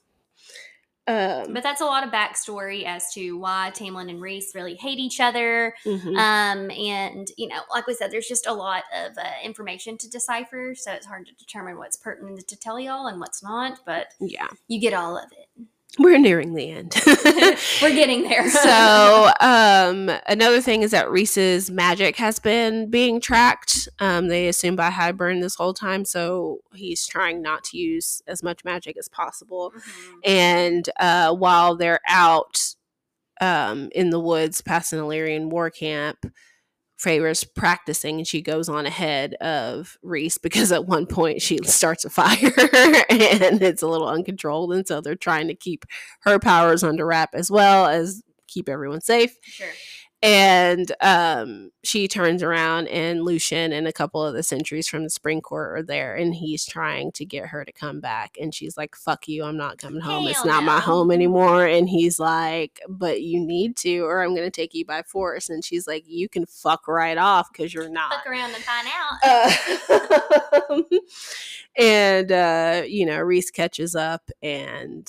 [1.07, 4.99] Um, But that's a lot of backstory as to why Tamlin and Rhys really hate
[4.99, 5.75] each other.
[5.85, 6.17] mhm.
[6.17, 10.09] Um, and you know, like we said, there's just a lot of uh, information to
[10.11, 13.81] decipher, so it's hard to determine what's pertinent to tell y'all and what's not.
[13.85, 15.67] But yeah, you get all of it.
[15.99, 16.95] We're nearing the end.
[17.83, 18.49] We're getting there.
[18.49, 23.89] so um another thing is that Rhys's magic has been being tracked.
[23.99, 28.43] Um they assume by Hybern this whole time, so he's trying not to use as
[28.43, 29.73] much magic as possible.
[29.77, 30.13] Mhm.
[30.25, 32.75] And uh while they're out
[33.41, 36.25] um in the woods past an Illyrian war camp,
[37.01, 42.05] Feyre's practicing and she goes on ahead of Rhys because at one point she starts
[42.05, 42.35] a fire
[43.09, 45.87] and it's a little uncontrolled and so they're trying to keep
[46.21, 49.67] her powers under wrap as well as keep everyone safe sure.
[50.23, 55.11] And um, she turns around and Lucien and a couple of the sentries from the
[55.11, 58.77] spring court are there and he's trying to get her to come back and she's
[58.77, 62.19] like fuck you i'm not coming home it's Hell not my home anymore and he's
[62.21, 66.05] like but you need to or i'm gonna take you by force and she's like
[66.07, 69.19] you can fuck right off because you're not Fuck around and find out.
[69.23, 70.83] uh,
[71.79, 75.09] and uh, you know, Rhys catches up and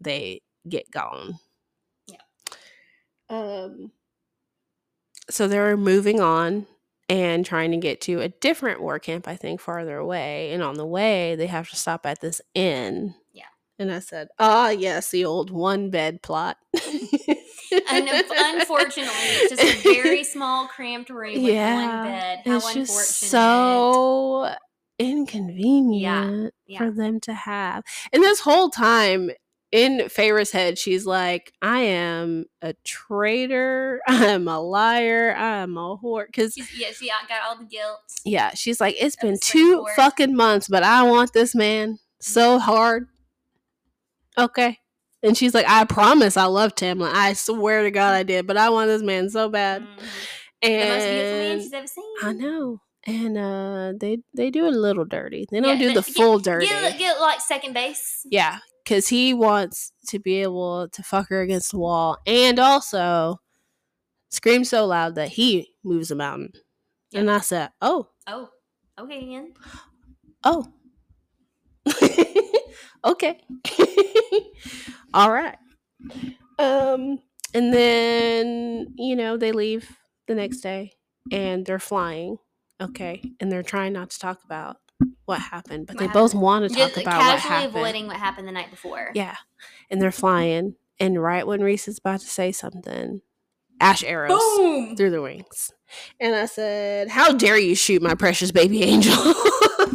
[0.00, 1.38] they get gone.
[2.06, 2.16] Yeah.
[3.28, 3.92] Um
[5.30, 6.66] so they're moving on
[7.08, 10.52] and trying to get to a different war camp, I think, farther away.
[10.52, 13.14] And on the way, they have to stop at this inn.
[13.32, 13.44] Yeah.
[13.78, 16.56] And I said, ah, yes, the old one bed plot.
[16.74, 22.38] and unfortunately, it's just a very small, cramped room with Yeah, one bed.
[22.44, 22.86] How it's unfortunate.
[22.86, 24.54] just so
[24.98, 26.78] inconvenient yeah.
[26.78, 27.84] for them to have.
[28.12, 29.30] And this whole time
[29.76, 34.00] in Feyre's head, she's like, I am a traitor.
[34.06, 35.34] I'm a liar.
[35.36, 36.26] I'm a whore.
[36.26, 38.00] Because, She's, yeah, she got all the guilt.
[38.24, 43.08] yeah, she's like, it's been two fucking months, but I want this man so hard.
[44.38, 44.78] Okay.
[45.22, 47.12] And she's like, I promise I love Tamlin.
[47.12, 49.82] I swear to God I did, but I want this man so bad.
[49.82, 49.86] Mhm.
[50.62, 52.04] The most beautiful man she's ever seen.
[52.22, 52.80] I know.
[53.08, 55.46] And uh they they do it a little dirty.
[55.50, 56.66] They don't Yeah, do the get- full dirty.
[56.66, 58.26] Get, get like second base.
[58.30, 63.40] Yeah, because he wants to be able to fuck her against the wall and also
[64.30, 66.52] scream so loud that he moves a mountain.
[67.12, 68.48] And I said, Oh, Oh,
[68.98, 69.54] okay, Ian.
[70.44, 70.72] oh.
[73.04, 73.40] okay.
[75.14, 75.56] All right.
[76.60, 77.18] Um,
[77.54, 79.88] and then, you know, they leave
[80.28, 80.92] the next day
[81.32, 82.38] and they're flying.
[82.80, 83.22] Okay.
[83.40, 84.76] And they're trying not to talk about
[85.26, 87.42] what happened, but What they both want to talk Just about what happened.
[87.42, 87.76] casually happened.
[87.76, 89.10] avoiding what happened the night before.
[89.14, 89.36] Yeah.
[89.90, 90.74] And they're flying.
[90.98, 93.20] And right when Rhys is about to say something,
[93.80, 94.96] ash arrows Boom.
[94.96, 95.72] through the wings.
[96.20, 99.14] And I said, How dare you shoot my precious baby angel?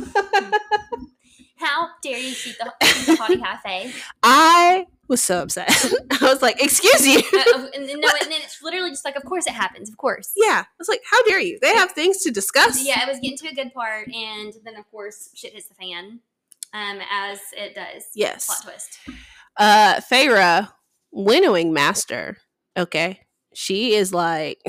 [1.81, 2.71] How dare you shoot the,
[3.07, 3.99] the haughty high face?
[4.21, 5.67] I was so upset.
[6.21, 7.17] I was like, Excuse you.
[7.17, 9.89] Uh, and then, no, and then it's literally just like, of course it happens.
[9.89, 10.31] Of course.
[10.35, 10.63] yeah.
[10.63, 11.57] I was like, How dare you?
[11.59, 12.85] They have things to discuss.
[12.85, 15.73] Yeah, it was getting to a good part, and then of course shit hits the
[15.73, 16.19] fan,
[16.73, 18.05] um, as it does.
[18.13, 18.45] Yes.
[18.45, 18.99] Plot twist.
[19.57, 20.69] uh Feyre,
[21.11, 22.37] winnowing master.
[22.77, 23.21] Okay.
[23.53, 24.61] She is like,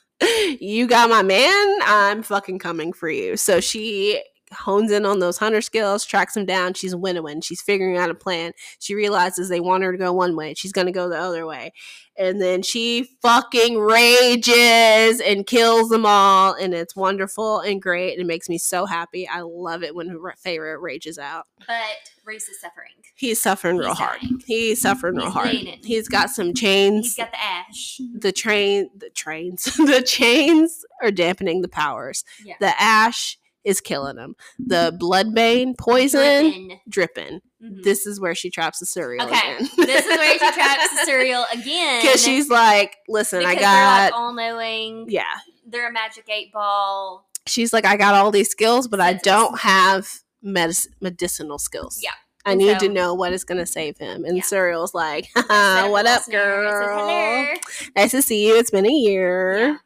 [0.60, 3.36] you got my man, I'm fucking coming for you.
[3.36, 4.22] So she
[4.52, 6.74] hones in on those hunter skills, tracks him down.
[6.74, 7.40] She's winnowing.
[7.40, 8.52] She's figuring out a plan.
[8.78, 10.54] She realizes they want her to go one way.
[10.54, 11.72] She's gonna go the other way.
[12.18, 16.52] And then she fucking rages and kills them all.
[16.54, 18.12] And it's wonderful and great.
[18.12, 19.26] And it makes me so happy.
[19.26, 21.46] I love it when Feyre rages out.
[21.66, 22.92] But Rhys is suffering.
[23.14, 24.20] He's suffering real He's hard.
[24.46, 25.50] He's suffering real hard.
[25.50, 27.06] He's got some chains.
[27.06, 28.00] He's got the ash.
[28.18, 32.24] the train, the trains, the chains are dampening the powers.
[32.44, 32.54] Yeah.
[32.60, 34.34] The ash is killing him.
[34.58, 37.40] The bloodbane poison Dripping.
[37.62, 37.82] Mhm.
[37.84, 39.68] This is where she traps the Suriel Okay, again.
[39.76, 42.02] this is where she traps the Suriel again.
[42.02, 45.06] because she's like, listen, because I they're like got all knowing.
[45.08, 45.24] yeah.
[45.66, 47.28] They're a magic eight ball.
[47.46, 50.08] She's like, I got all these skills, but I don't have
[50.44, 52.00] medis- medicinal skills.
[52.02, 52.10] Yeah.
[52.44, 54.24] I need to know what is going to save him.
[54.24, 54.42] And Yeah.
[54.42, 56.22] Suriel's like, "Haha, what up.
[56.22, 57.54] Said, girl?
[57.94, 58.56] Nice to see you.
[58.58, 59.78] It's been a year.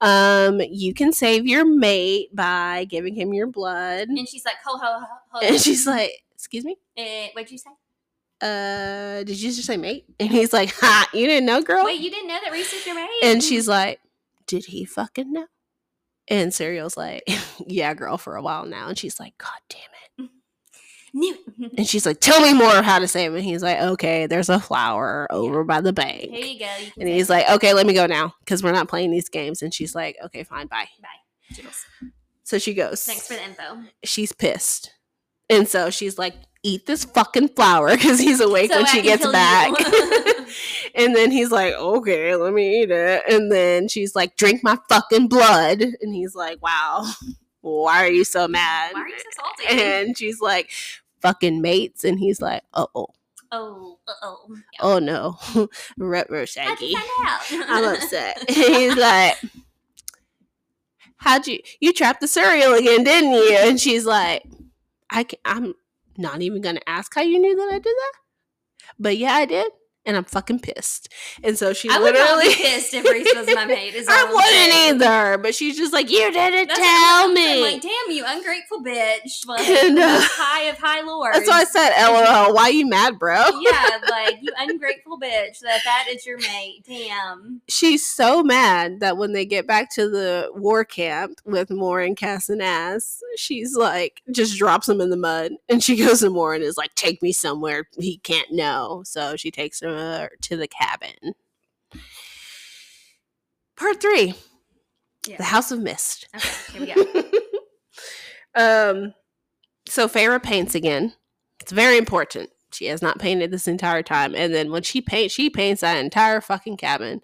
[0.00, 4.08] Um, you can save your mate by giving him your blood.
[4.08, 5.06] And she's like, ho ho ho.
[5.30, 5.40] ho.
[5.42, 6.76] And she's like, excuse me?
[6.96, 7.70] Eh, what'd you say?
[8.40, 10.06] Uh, did you just say mate?
[10.18, 11.84] And he's like, ha, you didn't know, girl?
[11.84, 13.08] Wait, you didn't know that Rhys is your mate?
[13.22, 14.00] And she's like,
[14.46, 15.46] did he fucking know?
[16.28, 17.22] And Suriel's like,
[17.66, 18.88] yeah, girl, for a while now.
[18.88, 19.99] And she's like, God damn it.
[21.12, 21.34] New.
[21.34, 21.76] Mm-hmm.
[21.78, 23.42] And she's like, tell me more of how to save him.
[23.42, 26.30] He's like, okay, there's a flower over by the bank.
[26.30, 26.70] Here you go.
[26.80, 29.62] You And he's like, okay, let me go now because we're not playing these games.
[29.62, 30.88] And she's like, okay, fine, bye.
[31.54, 31.84] Toodles.
[32.44, 33.02] So she goes.
[33.04, 33.84] Thanks for the info.
[34.04, 34.92] She's pissed.
[35.48, 39.02] And so she's like, eat this fucking flower because he's awake So when I she
[39.02, 39.72] gets back.
[40.94, 43.22] and then he's like, okay, let me eat it.
[43.28, 45.82] And then she's like, drink my fucking blood.
[45.82, 47.10] And he's like, wow,
[47.60, 48.94] why are you so mad?
[48.94, 49.82] Why are you so salty?
[49.82, 50.70] And she's like,
[51.20, 52.04] fucking mates.
[52.04, 53.08] And he's like, uh oh,
[53.52, 54.46] oh, uh oh.
[54.50, 54.78] Yeah.
[54.80, 55.38] oh no,
[55.98, 56.86] retro shaggy.
[56.86, 57.40] you find out?
[57.68, 58.50] I'm upset.
[58.50, 59.36] he's like,
[61.16, 63.56] how'd you, you trapped the Suriel again, didn't you?
[63.58, 64.44] And she's like,
[65.10, 65.74] I can, I'm
[66.16, 68.12] not even going to ask how you knew that I did that.
[68.98, 69.70] But yeah, I did.
[70.06, 71.12] And I'm fucking pissed.
[71.44, 72.48] And so she I would literally.
[72.48, 73.94] be pissed if Rhys was my mate.
[73.94, 77.60] Is I wouldn't either, but she's just like, you didn't That's tell what I'm me.
[77.60, 79.44] Like, damn you, ungrateful bitch!
[79.46, 81.34] Like, And, uh, high of high lord.
[81.34, 83.36] That's why I said, LOL, why you mad, bro?
[83.60, 85.60] yeah, like you ungrateful bitch.
[85.60, 86.84] That that is your mate.
[86.86, 87.60] Damn.
[87.68, 92.16] She's so mad that when they get back to the war camp with Mor and
[92.16, 95.52] Cass and Ass, she's like, just drops him in the mud.
[95.68, 99.02] And she goes to Mor and is like, take me somewhere he can't know.
[99.04, 99.89] So she takes her
[100.42, 101.34] to the cabin.
[103.76, 104.34] Part three
[105.26, 105.36] Yeah.
[105.38, 106.28] The House of Mist.
[106.34, 107.22] Okay, here we go.
[108.54, 109.14] um,
[109.88, 111.14] so Feyre paints again.
[111.60, 112.50] It's very important.
[112.72, 115.98] She has not painted this entire time, and then when she paints, she paints that
[115.98, 117.20] entire fucking cabin,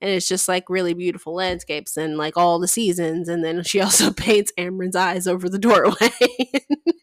[0.00, 3.28] and it's just like really beautiful landscapes and like all the seasons.
[3.28, 5.94] And then she also paints Amren's eyes over the doorway.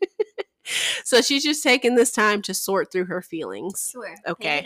[1.03, 4.15] so she's just taking this time to sort through her feelings, Sure.
[4.27, 4.59] Okay.
[4.59, 4.65] it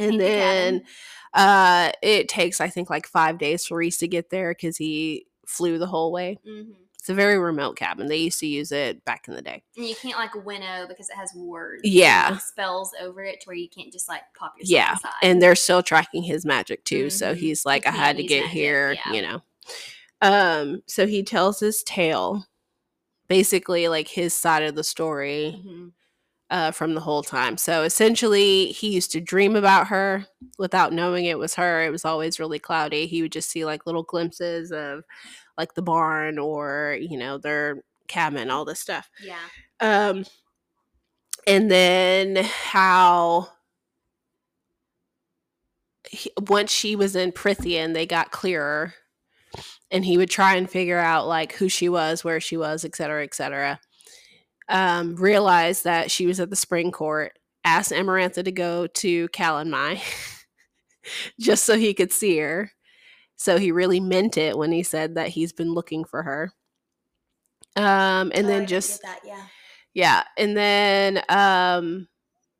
[0.00, 0.86] and Paint then cabin.
[1.34, 5.26] uh, it takes I think like five days for Rhys to get there because he
[5.46, 6.38] flew the whole way.
[6.46, 6.72] Mhm.
[7.00, 8.06] It's a very remote cabin.
[8.08, 9.62] They used to use it back in the day.
[9.76, 11.82] And you can't like winnow because it has words.
[11.84, 12.30] Yeah.
[12.32, 15.12] Like, spells over it to where you can't just like pop yourself Yeah, inside.
[15.22, 17.08] and they're still tracking his magic too.
[17.08, 17.38] So Mhm.
[17.38, 19.12] he's like, I had to get magic, here, yeah.
[19.12, 19.42] you know.
[20.20, 22.44] Um, so he tells his tale,
[23.28, 25.92] basically like his side of the story Mhm.
[26.50, 27.56] uh, from the whole time.
[27.58, 30.26] So essentially, he used to dream about her
[30.58, 31.82] without knowing it was her.
[31.82, 33.06] It was always really cloudy.
[33.06, 35.04] He would just see like little glimpses of
[35.58, 39.10] like the barn or you know their cabin, all this stuff.
[39.22, 39.38] Yeah.
[39.80, 40.24] Um,
[41.46, 43.48] and then how
[46.10, 48.94] he, once she was in Prythian, they got clearer,
[49.90, 52.94] and he would try and figure out like who she was, where she was, et
[52.96, 53.80] cetera, et cetera.
[54.68, 57.38] Um, realized that she was at the spring court.
[57.64, 60.00] Asked Amarantha to go to Calanmai
[61.40, 62.70] just so he could see her.
[63.36, 66.52] So he really meant it when he said that he's been looking for her.
[67.76, 69.46] Um, and Oh, then did just that, yeah.
[69.94, 72.08] yeah, and then um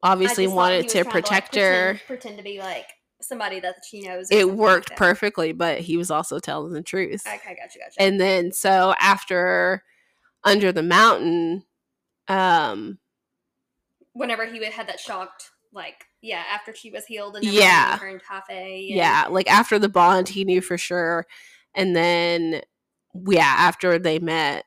[0.03, 1.99] obviously just thought he wanted to like, protect her.
[2.07, 2.87] pretend, pretend to be like
[3.21, 4.31] somebody that she knows.
[4.31, 7.23] It something like worked perfectly, but he was also telling the truth.
[7.27, 8.01] Okay, gotcha, gotcha.
[8.01, 9.83] And then so after
[10.45, 11.65] Under the Mountain,
[12.29, 12.99] um
[14.13, 17.99] whenever he had that shocked, like, yeah, after she was healed and Yeah.
[18.05, 18.87] in cafe.
[18.89, 21.27] yeah, like after the bond he knew for sure.
[21.75, 22.63] And then
[23.27, 24.65] yeah, after they met,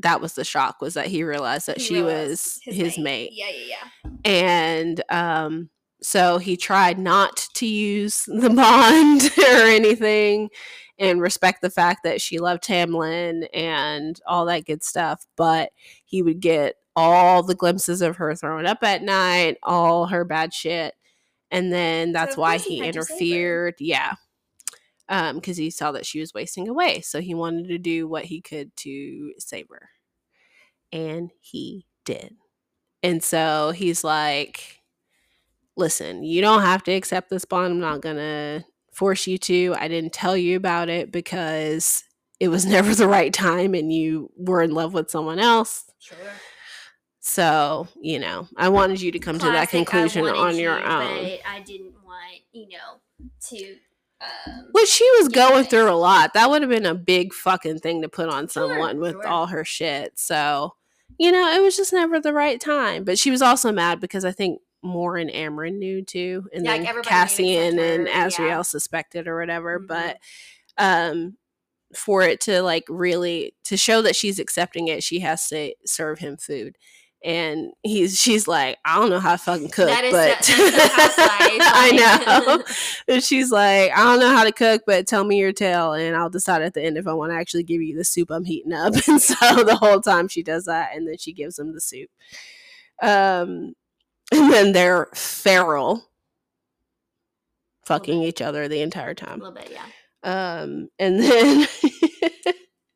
[0.00, 3.30] that was the shock was that he realized that she was his, mate.
[3.32, 4.10] Yeah, yeah, yeah.
[4.24, 10.50] and um so he tried not to use the bond or anything
[10.98, 15.70] and respect the fact that she loved Tamlin and all that good stuff but
[16.04, 20.52] he would get all the glimpses of her throwing up at night all her bad
[20.52, 20.94] shit
[21.50, 23.24] and then that's of why he he had to save her.
[23.24, 24.14] interfered yeah
[25.08, 28.24] um because he saw that she was wasting away so he wanted to do what
[28.24, 29.90] he could to save her
[30.92, 32.34] and he did
[33.02, 34.77] and so he's like,
[35.78, 37.72] listen, you don't have to accept this bond.
[37.72, 39.74] I'm not going to force you to.
[39.78, 42.04] I didn't tell you about it because
[42.40, 45.84] it was never the right time and you were in love with someone else.
[45.98, 46.16] Sure.
[47.20, 51.38] So, you know, I wanted you to come to that conclusion on your you, own.
[51.46, 53.76] I didn't want, you know, to.
[54.20, 56.34] Um, Which she was going through a lot.
[56.34, 59.26] That would have been a big fucking thing to put on Sure, someone with sure.
[59.26, 60.18] all her shit.
[60.18, 60.74] So,
[61.18, 63.04] you know, it was just never the right time.
[63.04, 66.72] But she was also mad because I think Mor and Amren knew too, and Yeah,
[66.72, 68.62] like, then knew Cassian and her, yeah.
[68.62, 69.80] Suspected or whatever.
[69.80, 69.86] Mhm.
[69.88, 70.18] But
[70.78, 71.36] um,
[71.94, 76.18] for it to like really to show that she's accepting it, she has to serve
[76.18, 76.76] him food.
[77.24, 80.52] And he's she's like, I don't know how to fucking cook, That is but so-
[80.70, 82.64] that is so housewife, I know.
[83.14, 86.14] And she's like, I don't know how to cook, but tell me your tale, and
[86.14, 88.44] I'll decide at the end if I want to actually give you the soup I'm
[88.44, 88.94] heating up.
[89.08, 92.08] And so the whole time she does that, and then she gives him the soup.
[93.02, 93.74] Um,
[94.32, 96.04] and then they're feral,
[97.84, 99.40] fucking each other the entire time.
[99.40, 99.84] a little bit, yeah.
[100.22, 101.66] Um, and then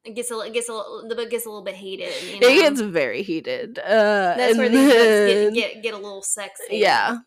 [0.04, 2.12] It gets a little, it gets a little, the book gets a little bit heated.
[2.24, 3.78] You it gets very heated.
[3.78, 6.64] Uh, That's and where these then- books get, get get a little sexy.
[6.78, 7.18] yeah.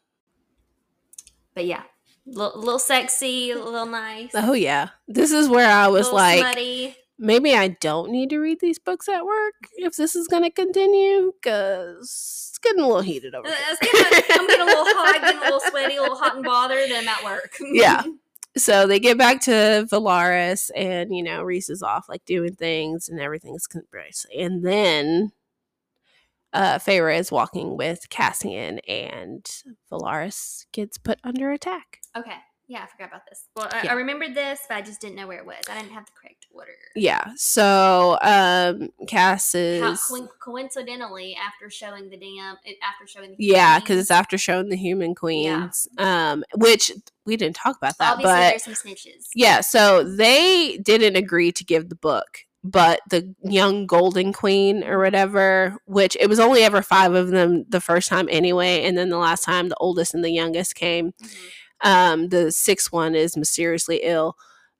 [1.53, 1.83] but yeah,
[2.25, 4.31] little, little sexy, a little nice.
[4.35, 4.89] Oh yeah.
[5.07, 6.95] This is where I was like, smutty.
[7.17, 10.49] Maybe I don't need to read these books at work if this is going to
[10.49, 13.65] continue because it's getting a little heated over Uh, here.
[13.69, 16.43] it's getting- I'm getting a little hot, getting a little sweaty, a little hot and
[16.45, 17.53] bothered, and I'm at work.
[17.61, 18.03] Yeah.
[18.57, 23.07] so they get back to Velaris, and you know Rhys is off like doing things,
[23.07, 24.25] and everything's compressed.
[24.37, 25.31] And then
[26.53, 29.45] uh Feyre is walking with Cassian, and
[29.91, 31.99] Velaris gets put under attack.
[32.17, 32.37] Okay.
[32.67, 33.43] Yeah, I forgot about this.
[33.55, 33.91] Well, I, Yeah.
[33.91, 35.63] I remembered this, but I just didn't know where it was.
[35.69, 36.34] I didn't have the correct
[36.95, 37.31] Yeah.
[37.35, 43.35] So um Cass How is coin- coincidentally, after showing the damn, it- after showing the
[43.39, 46.91] yeah, because it's after showing the human queens, um, which
[47.25, 49.27] we didn't talk about that, obviously but there's some snitches.
[49.35, 54.99] Yeah, so they didn't agree to give the book, but the young golden queen or
[54.99, 59.09] whatever, which it was only ever five of them the first time anyway, and then
[59.09, 61.35] the last time the oldest and the youngest came, Mhm.
[61.81, 64.37] um, the sixth one is mysteriously ill.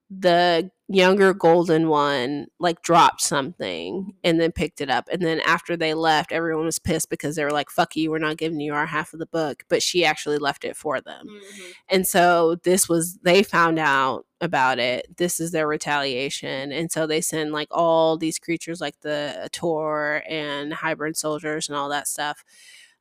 [0.09, 5.75] The younger golden one like dropped something and then picked it up, and then after
[5.77, 8.73] they left, everyone was pissed because they were like, "Fuck you, we're not giving you
[8.73, 11.27] our half of the book," but she actually left it for them.
[11.27, 11.73] Mhm.
[11.89, 15.17] And so this was they found out about it.
[15.17, 16.71] This is their retaliation.
[16.71, 21.77] And so they send like all these creatures like the Attor and Hybern soldiers and
[21.77, 22.43] all that stuff.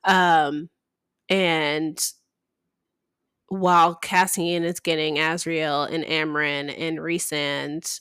[0.04, 0.70] Um
[1.28, 1.98] and
[3.60, 8.00] while Cassian is getting Azriel and Amren and Rhysand,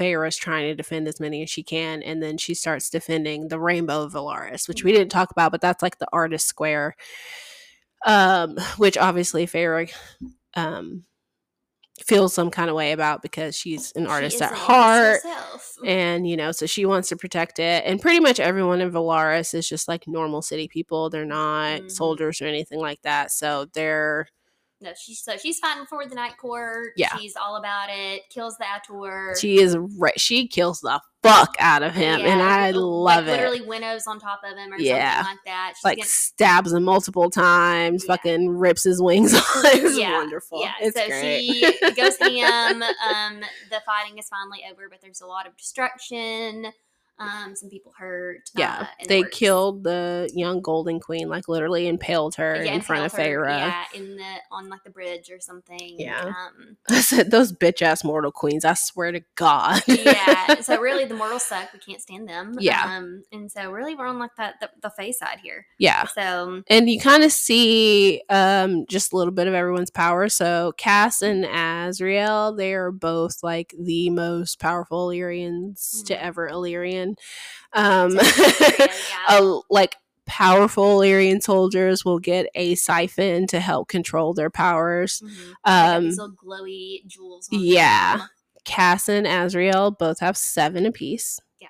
[0.00, 3.58] is trying to defend as many as she can, and then she starts defending the
[3.58, 6.94] Rainbow of Velaris, which we didn't talk about, but that's like the artist square.
[8.06, 9.90] Um, which obviously Feyre
[10.54, 11.04] um
[12.06, 15.20] feels some kind of way about because she's an artist is at heart.
[15.24, 15.74] herself.
[15.84, 17.82] And you know, so she wants to protect it.
[17.84, 21.10] And pretty much everyone in Velaris is just like normal city people.
[21.10, 21.90] They're not Mhm.
[21.90, 23.32] soldiers or anything like that.
[23.32, 24.28] So they're
[24.80, 26.92] No, she's so she's fighting for the night court.
[26.96, 27.16] Yeah.
[27.16, 28.22] she's all about it.
[28.30, 29.36] Kills the Attor.
[29.40, 30.18] she is right.
[30.20, 33.32] She kills the fuck out of him, and Yeah, I like, love it.
[33.32, 35.16] Literally winnows on top of him or Yeah.
[35.16, 35.72] something like that.
[35.76, 38.04] She's Like getting- stabs him multiple times.
[38.04, 38.14] Yeah.
[38.14, 39.44] Fucking rips his wings off.
[39.64, 40.60] it's Yeah, wonderful.
[40.60, 41.42] yeah, it's so great.
[41.44, 42.82] she goes ham.
[43.08, 43.40] Um,
[43.70, 46.66] the fighting is finally over, but there's a lot of destruction.
[47.20, 48.50] Um, some people hurt.
[48.56, 52.80] yeah, uh, they were- killed the young golden queen, like literally impaled her yeah, in
[52.80, 53.48] front of Feyre.
[53.48, 55.96] Yeah, in the on like the bridge or something.
[55.98, 56.26] Yeah.
[56.26, 56.76] Um,
[57.28, 58.64] those bitch ass mortal queens.
[58.64, 59.82] I swear to God.
[59.88, 60.60] yeah.
[60.60, 61.72] So really, the mortals suck.
[61.72, 62.56] We can't stand them.
[62.60, 62.84] Yeah.
[62.98, 65.66] Um, and so really, we're on like that the, the face side here.
[65.78, 66.04] yeah.
[66.14, 70.28] So And you kind of see um, just a little bit of everyone's power.
[70.28, 76.22] So Cass and Azriel, they are both like the most powerful Illyrians to Mhm.
[76.22, 77.07] ever Illyrian.
[77.72, 78.86] Um, yeah,
[79.28, 85.22] a- like powerful Illyrian soldiers will get a siphon to help control their powers.
[85.24, 85.52] Mhm.
[85.64, 87.48] Um, these little glowy jewels.
[87.52, 88.18] On yeah.
[88.18, 88.28] them.
[88.64, 91.40] Cass and Azriel both have seven apiece.
[91.58, 91.68] Yeah,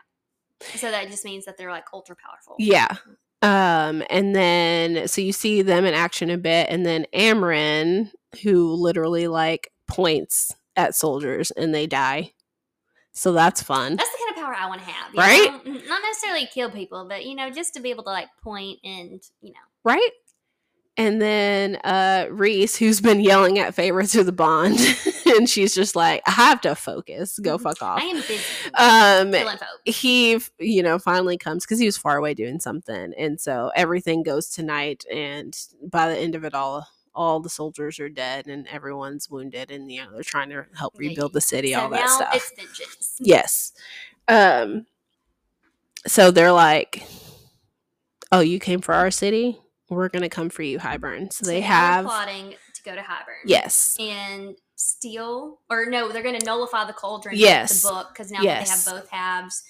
[0.75, 2.57] so that just means that they're like ultra powerful.
[2.59, 2.97] Yeah.
[3.41, 8.11] Um, and then so you see them in action a bit, and then Amren,
[8.43, 12.33] who literally like points at soldiers and they die.
[13.19, 13.97] So that's fun.
[13.97, 15.13] That's the kind of power I want to have.
[15.13, 15.65] Right?
[15.67, 15.73] know?
[15.73, 19.21] Not necessarily kill people, but you know, just to be able to like point and
[19.41, 19.59] you know.
[19.83, 20.11] right?
[20.97, 24.79] And then uh Rhys, who's been yelling at Feyre through the bond,
[25.27, 27.41] and she's just like, I have to focus.
[27.41, 28.01] Go fuck off.
[28.01, 28.39] I am busy
[28.75, 29.35] Um
[29.85, 34.23] he you know finally comes because he was far away doing something and so everything
[34.23, 36.87] goes tonight and by the end of it all
[37.19, 40.95] all the soldiers are dead and everyone's wounded and you know they're trying to help
[40.97, 42.53] rebuild the city so all that stuff
[43.19, 43.73] yes
[44.29, 44.87] um
[46.07, 47.03] so they're like
[48.31, 49.59] oh you came for our city
[49.91, 53.43] we're gonna come for you Hybern so they have plotting to go to Hybern.
[53.45, 57.35] yes and steal or no, they're going to nullify the cauldron.
[57.37, 57.83] Yes.
[57.83, 58.85] the book because now Yes.
[58.85, 59.65] they have both halves,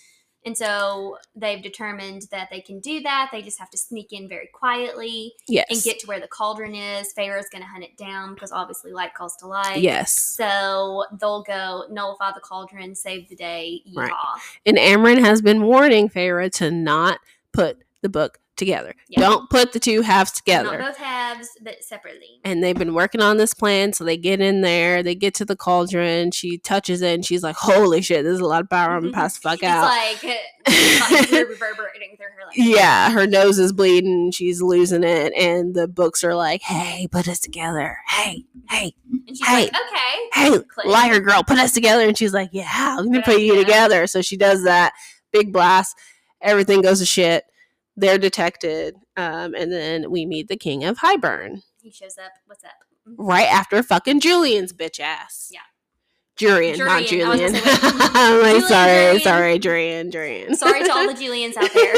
[0.48, 3.28] And so they've determined that they can do that.
[3.30, 5.66] They just have to sneak in very quietly Yes.
[5.68, 7.12] and get to where the cauldron is.
[7.12, 9.82] Feyre's going to hunt it down because obviously light calls to light.
[9.82, 10.18] yes.
[10.18, 13.82] So they'll go nullify the cauldron, save the day.
[13.86, 13.96] Yeehaw.
[14.08, 14.38] Right.
[14.64, 17.18] And Amren has been warning Feyre to not
[17.52, 18.94] put the book together.
[19.08, 19.20] Yeah.
[19.20, 20.76] Don't put the two halves together.
[20.78, 22.40] Not both halves, but separately.
[22.44, 23.92] and they've been working on this plan.
[23.94, 26.32] So they get in there, they get to the cauldron.
[26.32, 28.94] She touches it, and she's like, "Holy shit, there's a lot of power.
[28.96, 30.18] I'm gonna pass the fuck It's out." like,
[30.66, 32.46] it's like reverberating through her.
[32.46, 34.30] Like, yeah, her nose is bleeding.
[34.32, 37.96] She's losing it, and the books are like, "Hey, put us together.
[38.08, 39.62] Hey, hey, And she's Hey.
[39.64, 40.28] like, okay.
[40.34, 40.86] hey, Click.
[40.86, 44.20] liar girl, put us together." And she's like, "Yeah, I'm gonna put you together." So
[44.22, 44.92] she does that.
[45.32, 45.96] Big blast.
[46.40, 47.44] Everything goes to shit.
[48.00, 51.62] They're detected, um, and then we meet the king of Hybern.
[51.82, 52.32] He shows up.
[52.46, 52.70] What's up?
[53.16, 55.50] right after fucking Julian's bitch ass.
[55.50, 55.60] Yeah.
[56.38, 57.08] Jurian, not Jurian.
[57.08, 57.54] Julian.
[57.54, 57.60] say.
[57.64, 59.20] I'm like, Julian, sorry, Jurian.
[59.22, 60.54] sorry, Jurian, Jurian.
[60.56, 61.92] Sorry to all the Julians out there.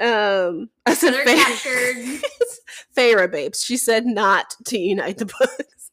[0.48, 2.22] um, I So said they're captured.
[2.96, 3.62] Feyre babes.
[3.62, 5.90] She said not to unite the books.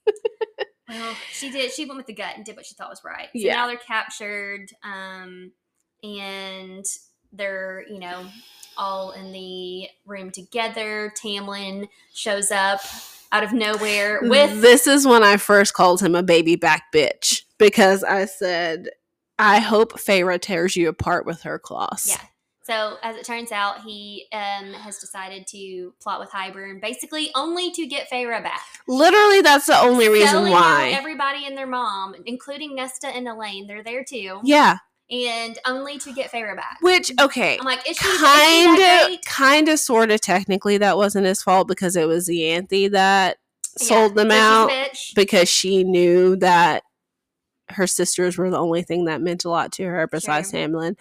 [0.89, 1.71] Well, she did.
[1.71, 3.27] She went with the gut and did what she thought was right.
[3.27, 3.53] So Yeah.
[3.55, 5.51] now they're captured, um,
[6.03, 6.85] and
[7.33, 8.25] they're you know
[8.77, 11.11] all in the room together.
[11.21, 12.81] Tamlin shows up
[13.31, 17.43] out of nowhere with this is when I first called him a baby back bitch
[17.57, 18.89] because I said,
[19.39, 22.07] I hope Feyre tears you apart with her claws.
[22.07, 22.21] yeah.
[22.63, 27.71] So as it turns out, he um, has decided to plot with Hybern, basically only
[27.71, 28.61] to get Feyre back.
[28.87, 30.91] Literally, that's the only reason Selling why.
[30.95, 34.77] everybody and their mom, including Nesta and Elain, they're there too, yeah.
[35.11, 36.77] And only to get Feyre back.
[36.81, 37.57] Which, okay.
[37.59, 41.67] I'm like, is she, kind of kind of sort of technically that wasn't his fault
[41.67, 43.37] because it was the auntie that
[43.77, 45.15] sold them out bitch is bitch.
[45.15, 46.83] because she knew that
[47.69, 50.59] her sisters were the only thing that meant a lot to her besides Sure.
[50.59, 50.95] Tamlin.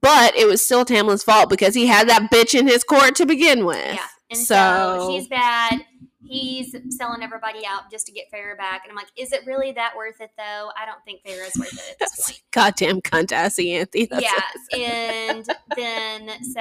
[0.00, 3.26] But it was still Tamlin's fault because he had that bitch in his court to
[3.26, 3.94] begin with.
[3.94, 4.06] Yeah.
[4.30, 5.84] And so, So- she's bad.
[6.32, 8.82] He's selling everybody out just to get Farrah back.
[8.84, 10.70] And I'm like, is it really that worth it though?
[10.76, 12.42] I don't think Farrah's worth it at this point.
[12.52, 14.06] Goddamn cunt assy auntie.
[14.06, 14.30] That's yeah.
[14.32, 15.36] what I said.
[15.36, 15.46] And
[15.76, 16.60] then so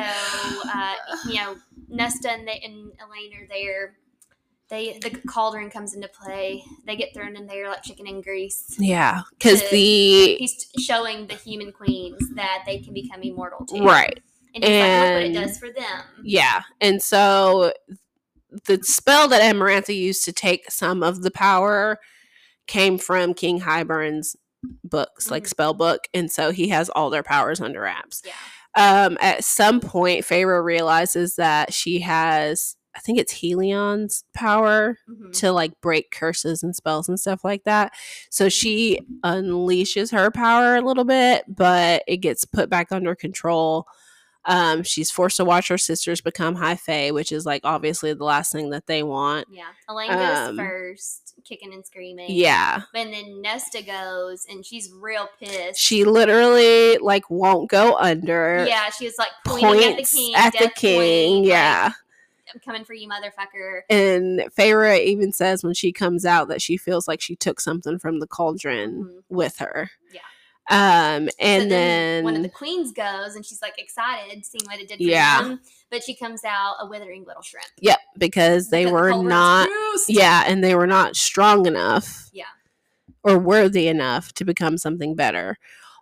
[0.73, 0.93] uh,
[1.27, 1.56] you know,
[1.88, 3.95] Nesta and, they, and Elain are there.
[4.69, 6.64] They the cauldron comes into play.
[6.85, 8.76] They get thrown in there like chicken and grease.
[8.80, 13.84] Yeah, because the He's showing the human queens that they can become immortal too.
[13.84, 14.18] right,
[14.56, 16.03] And he's like, what it does for them.
[16.23, 17.73] yeah, and so
[18.65, 21.99] the spell that Amarantha used to take some of the power
[22.68, 24.36] came from King Hybern's
[24.84, 25.49] books, like Mhm.
[25.49, 28.22] spell book, and so he has all their powers under wraps.
[28.26, 28.34] Yeah.
[29.06, 35.34] Um, at some point, Feyre realizes that she has, I think it's Helion's power Mhm.
[35.40, 37.94] to like break curses and spells and stuff like that.
[38.30, 43.88] So she unleashes her power a little bit, but it gets put back under control.
[44.45, 48.23] Um, she's forced to watch her sisters become high fae, which is like obviously the
[48.23, 49.47] last thing that they want.
[49.51, 49.68] Yeah.
[49.88, 52.26] Elain goes Um, first, kicking and screaming.
[52.31, 52.81] Yeah.
[52.95, 55.80] And then Nesta goes and she's real pissed.
[55.80, 58.65] She literally like won't go under.
[58.68, 60.35] yeah, she's like pointing at the king.
[60.35, 60.97] at the king.
[61.35, 61.91] point, like, yeah.
[62.53, 63.81] I'm coming for you, motherfucker.
[63.89, 67.97] And Feyre even says when she comes out that she feels like she took something
[67.99, 69.23] from the cauldron Mhm.
[69.30, 69.91] with her.
[70.11, 70.19] Yeah.
[70.69, 74.79] Um, and So then, one of the queens goes and she's like excited, seeing what
[74.79, 75.41] it did for Yeah.
[75.41, 75.59] them.
[75.89, 77.65] But she comes out a withering little shrimp.
[77.79, 79.69] yep, because they Because were cauldron's not,
[80.07, 82.45] yeah, and they were not strong enough, Yeah.
[83.23, 85.57] or worthy enough to become something better.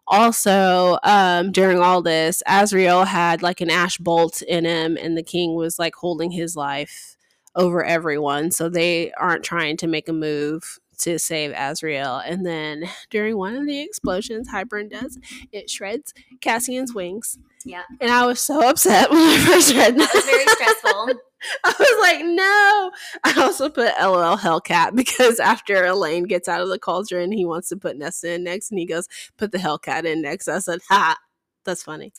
[0.08, 5.24] Also, um, during all this, Azriel had like an ash bolt in him, and the
[5.24, 7.16] king was like holding his life
[7.56, 8.52] over everyone.
[8.52, 12.22] So they aren't trying to make a move to save Azriel.
[12.26, 15.18] And then during one of the explosions, Hybern does
[15.52, 17.38] it shreds Cassian's wings.
[17.66, 17.84] Yeah.
[18.00, 19.98] And I was so upset when I first read that.
[19.98, 21.14] That was very stressful.
[21.64, 22.92] I was like, no.
[23.24, 27.70] I also put LOL Hellcat because after Elain gets out of the cauldron, he wants
[27.70, 29.08] to put Nesta in next, and he goes,
[29.38, 30.48] put the Hellcat in next.
[30.48, 31.18] I said, ha,
[31.64, 32.14] that's funny.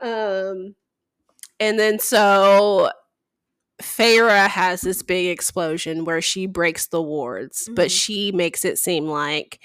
[0.00, 0.74] Um,
[1.58, 2.90] and then so
[3.82, 8.00] Feyre has this big explosion where she breaks the wards, but Mhm.
[8.00, 9.60] she makes it seem like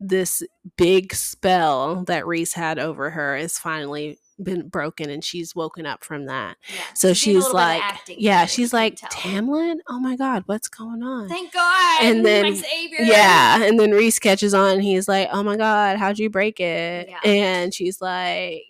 [0.00, 0.42] this
[0.76, 6.02] big spell that Rhys had over her has finally been broken and she's woken up
[6.02, 6.56] from that.
[6.68, 6.82] Yeah.
[6.94, 8.96] So She did a she's of like, yeah, she's like.
[8.96, 9.76] Tamlin?
[9.88, 11.28] Oh my God, what's going on?
[11.28, 12.02] Thank God.
[12.02, 12.60] And then-
[12.98, 13.62] yeah.
[13.62, 17.08] And then Rhys catches on and he's like, oh my God, how'd you break it?
[17.08, 17.20] Yeah.
[17.30, 18.64] And she's like,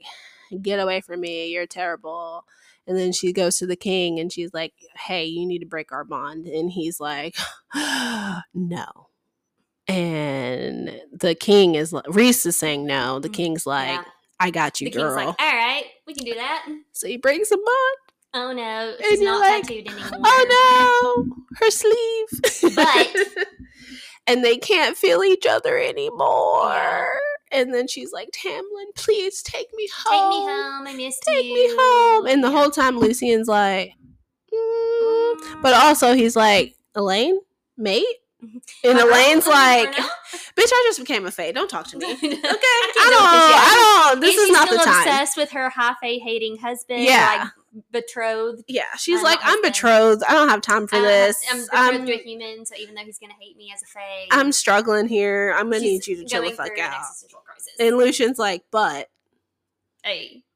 [0.60, 1.48] get away from me.
[1.51, 2.44] You're terrible.
[2.86, 5.92] And then she goes to the king and she's like, hey, you need to break
[5.92, 6.46] our bond.
[6.46, 7.36] And he's like,
[8.54, 8.86] no.
[9.88, 13.18] And the king is like, Rhys is saying no.
[13.18, 14.04] The Mm, king's like, yeah.
[14.40, 15.14] I got you, the king's girl.
[15.14, 16.66] like, all right, we can do that.
[16.92, 17.96] so he brings him on.
[18.34, 20.10] Oh no, she's not like, tattooed anymore.
[20.24, 22.74] Oh no, her sleeve.
[22.74, 23.46] But-
[24.26, 26.72] and they can't feel each other anymore.
[26.72, 27.18] Yeah.
[27.52, 30.12] And then she's like, Tamlin, please take me home.
[30.22, 30.86] Take me home.
[30.86, 31.54] I missed Take you.
[31.56, 32.26] Take me home.
[32.26, 33.92] And the whole time, Lucien's like,
[34.52, 37.38] "Mm." But also he's like, Elain,
[37.76, 38.04] mate.
[38.42, 39.06] And Uh-huh.
[39.06, 40.02] Elain's like, bitch,
[40.72, 41.52] I just became a fae.
[41.52, 42.06] Don't talk to me.
[42.12, 43.22] Okay, I don't.
[43.22, 43.60] deal with this yet.
[43.62, 44.20] I don't.
[44.20, 44.98] This And is not the time.
[45.08, 47.04] obsessed with her high fae hating husband.
[47.04, 47.44] Yeah.
[47.74, 48.64] like betrothed.
[48.68, 49.62] Yeah, she's like, I'm husband.
[49.72, 50.22] betrothed.
[50.28, 51.42] I don't have time for Uh, this.
[51.50, 51.70] I'm betrothed
[52.00, 54.50] I'm, to a human, so even though he's gonna hate me as a fae, I'm
[54.52, 55.54] struggling here.
[55.56, 57.02] I'm gonna need you to chill the fuck out.
[57.64, 57.80] Crisis.
[57.80, 59.09] And Lucien's like, but.
[60.05, 60.43] hey.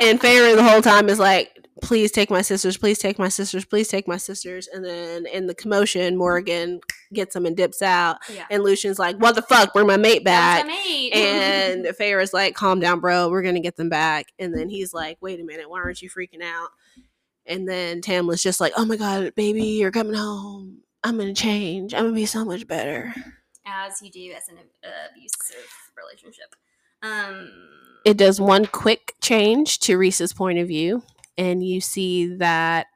[0.00, 3.64] And Feyre the whole time is like, please take my sisters, please take my sisters,
[3.64, 4.68] please take my sisters.
[4.72, 6.80] And then in the commotion, Morrigan
[7.12, 8.18] gets them and dips out.
[8.32, 8.46] yeah.
[8.50, 9.72] And Lucien's like, what the fuck?
[9.74, 10.64] Bring my mate back.
[10.66, 11.12] my mate.
[11.14, 13.28] And Feyre's like, calm down, bro.
[13.28, 14.26] We're going to get them back.
[14.38, 15.68] And then he's like, wait a minute.
[15.68, 16.68] Why aren't you freaking out?
[17.44, 20.82] And then Tamlin's just like, oh my God, baby, you're coming home.
[21.04, 21.92] I'm going to change.
[21.92, 23.12] I'm going to be so much better.
[23.68, 26.54] As you do as an abusive relationship.
[27.02, 27.50] Um,
[28.04, 31.02] it does one quick change to Rhys's point of view,
[31.36, 32.86] and you see that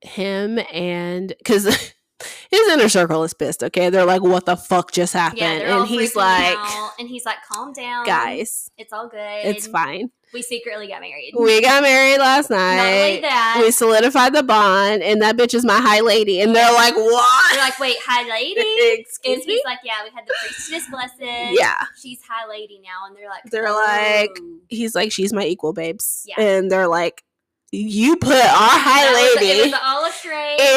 [0.00, 1.64] him and because
[2.50, 3.62] his inner circle is pissed.
[3.62, 7.24] Okay, they're like, "What the fuck just happened?" yeah, and he's like, out, and he's
[7.26, 9.44] like, "Calm down, "Guys, It's all good.
[9.44, 10.10] it's fine.
[10.32, 11.32] We secretly got married.
[11.38, 12.76] We got married last night.
[12.76, 16.54] Not only that, We solidified the bond, and that bitch is my high lady." And
[16.54, 18.60] they're like, "What?" like, wait, high lady.
[19.00, 19.54] Excuse and me.
[19.54, 21.16] he's like, yeah, we had the priestess blessed.
[21.20, 21.84] Yeah.
[22.00, 25.72] she's high lady now, and they're like, They're like, "Oh." He's like, "She's my equal,
[25.72, 26.40] babes," Yeah.
[26.40, 27.24] and they're like,
[27.72, 29.74] "You put our high lady." was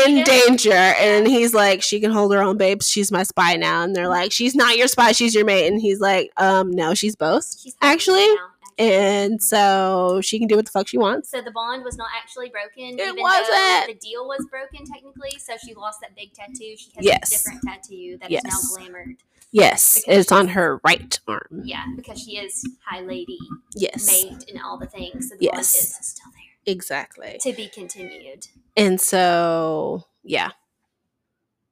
[0.08, 3.82] in danger and he's like she can hold her own babes she's my spy now
[3.84, 6.94] and they're like she's not your spy she's your mate and he's like um no
[6.94, 8.48] she's both She's actually, now, actually.
[8.78, 12.10] And so she can do what the fuck she wants So the bond was not
[12.18, 13.00] actually broken.
[13.00, 13.88] It even wasn't.
[13.88, 16.76] The deal was broken technically, so she lost that big tattoo.
[16.78, 17.32] She has Yes.
[17.32, 18.44] a different tattoo that is Yes.
[18.45, 19.18] now glamored.
[19.52, 23.38] yes it's on her right arm Yeah, because she is high lady,
[23.76, 25.30] yes mate, and all the things.
[25.30, 25.76] So the bond Yes.
[25.76, 28.48] is still there exactly to be continued.
[28.76, 30.50] and so yeah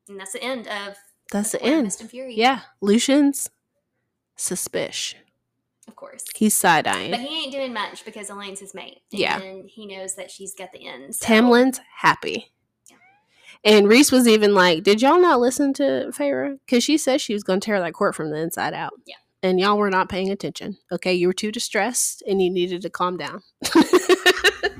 [0.07, 0.98] And that's the end of
[1.32, 2.36] that's the end Mist and Fury.
[2.36, 3.49] yeah lucien's
[4.36, 5.15] suspicious
[5.91, 6.23] of course.
[6.35, 9.01] he's side-eyeing But he ain't doing much because Elain's his mate.
[9.11, 9.39] And Yeah.
[9.68, 11.19] he knows that she's got the ends.
[11.19, 11.26] So.
[11.27, 12.51] Tamlin's happy.
[12.89, 12.97] Yeah.
[13.63, 16.57] And Rhys was even like, Did y'all not listen to Feyre?
[16.65, 18.93] Because she said she was going to tear that court from the inside out.
[19.05, 19.15] Yeah.
[19.43, 20.77] And y'all were not paying attention.
[20.91, 21.13] Okay.
[21.13, 23.41] You were too distressed and you needed to calm down.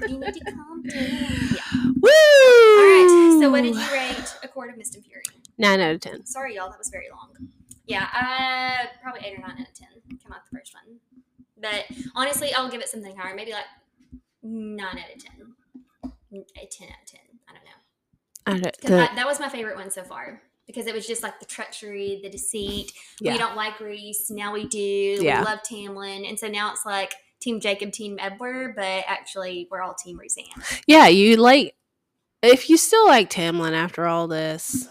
[0.08, 1.08] You need to calm down.
[1.52, 1.84] Yeah.
[2.02, 2.10] Woo!
[2.10, 3.38] All right.
[3.42, 5.24] So, what did you rate A Court of Mist and Fury?
[5.58, 6.26] Nine out of 10.
[6.26, 6.70] Sorry, y'all.
[6.70, 7.50] That was very long.
[7.86, 9.88] Yeah, uh, probably eight or nine out of ten.
[10.24, 11.00] Come out the first one,
[11.60, 11.86] but
[12.16, 13.36] honestly, I'll give it something higher.
[13.36, 13.66] Maybe like
[14.44, 15.54] nine out of ten.
[16.58, 17.22] A ten out of ten.
[17.50, 17.72] I don't know.
[18.48, 21.24] I don't, the, I- that was my favorite one so far because it was just
[21.24, 22.94] like the treachery, the deceit.
[23.20, 23.34] yeah.
[23.34, 24.30] We don't like Rhys.
[24.30, 24.78] Now we do.
[25.22, 25.40] Yeah.
[25.40, 29.82] We love Tamlin, and so now it's like Team Jacob, Team Edward, but actually we're
[29.82, 30.38] all Team Rhys
[30.88, 31.76] yeah, you like,
[32.44, 34.88] if you still like Tamlin after all this,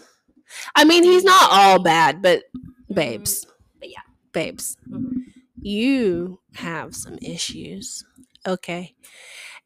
[0.75, 2.43] I mean, he's not all bad, but
[2.93, 3.45] babes.
[3.79, 3.99] But yeah.
[4.33, 4.77] Babes.
[4.89, 5.23] Mhm.
[5.61, 8.03] You have some issues.
[8.47, 8.95] Okay.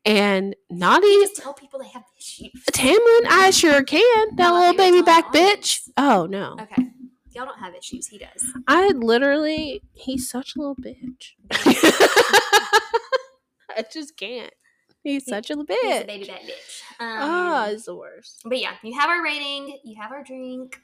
[0.06, 2.52] And not even just tell people they have issues.
[2.72, 4.36] Tamlin, I sure can.
[4.36, 5.82] That No, little baby back bitch.
[5.98, 6.58] Oh no.
[6.62, 6.90] Okay.
[7.34, 8.08] Y'all don't have issues.
[8.08, 8.46] He does.
[8.68, 11.34] I literally he's such a little bitch.
[13.78, 14.54] I just can't.
[15.04, 16.08] He's such a little He's a bitch.
[16.08, 16.82] baby back bitch.
[17.00, 18.42] Ah, Um, it's the worst.
[18.46, 19.78] but yeah, you have our rating.
[19.84, 20.80] You have our drink.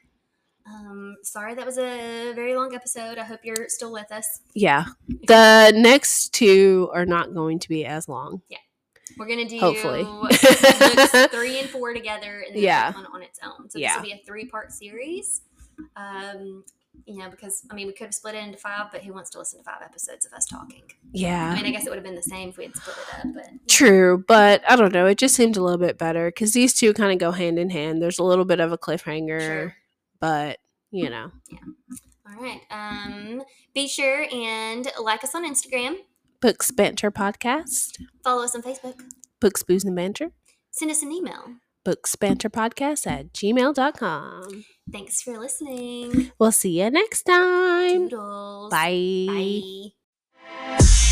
[0.67, 3.17] Um, sorry that was a very long episode.
[3.17, 4.41] I hope you're still with us.
[4.53, 4.85] Yeah.
[5.27, 8.41] The next two are not going to be as long.
[8.49, 8.57] Yeah.
[9.17, 10.03] We're gonna do Hopefully.
[11.31, 12.93] three and four together, and then yeah.
[12.93, 13.69] one on its own.
[13.69, 13.89] So Yeah.
[13.89, 15.41] this will be a three part series.
[15.95, 16.63] Um,
[17.05, 19.29] you know, because I mean, we could have split it into five, but who wants
[19.31, 20.83] to listen to five episodes of us talking?
[21.11, 21.49] Yeah.
[21.51, 23.19] I mean, I guess it would have been the same if we had split it
[23.27, 25.07] up, but True, but I don't know.
[25.07, 27.69] It just seemed a little bit better because these two kind of go hand in
[27.69, 28.01] hand.
[28.01, 29.75] There's a little bit of a cliffhanger, Sure.
[30.21, 30.59] But
[30.91, 31.59] you know, Yeah.
[32.27, 32.61] All right.
[32.71, 33.43] Um,
[33.75, 35.97] be sure and like us on Instagram.
[36.41, 39.01] Books Banter Podcast, Follow us on Facebook.
[39.41, 40.31] Books Booze and Banter,
[40.71, 41.55] Send us an email.
[41.83, 44.65] Books Banter Podcast at gmail.com.
[44.91, 46.31] Thanks for listening.
[46.39, 48.07] We'll see you next time.
[48.07, 48.69] Doodles.
[48.71, 49.91] Bye.
[50.47, 51.07] Bye.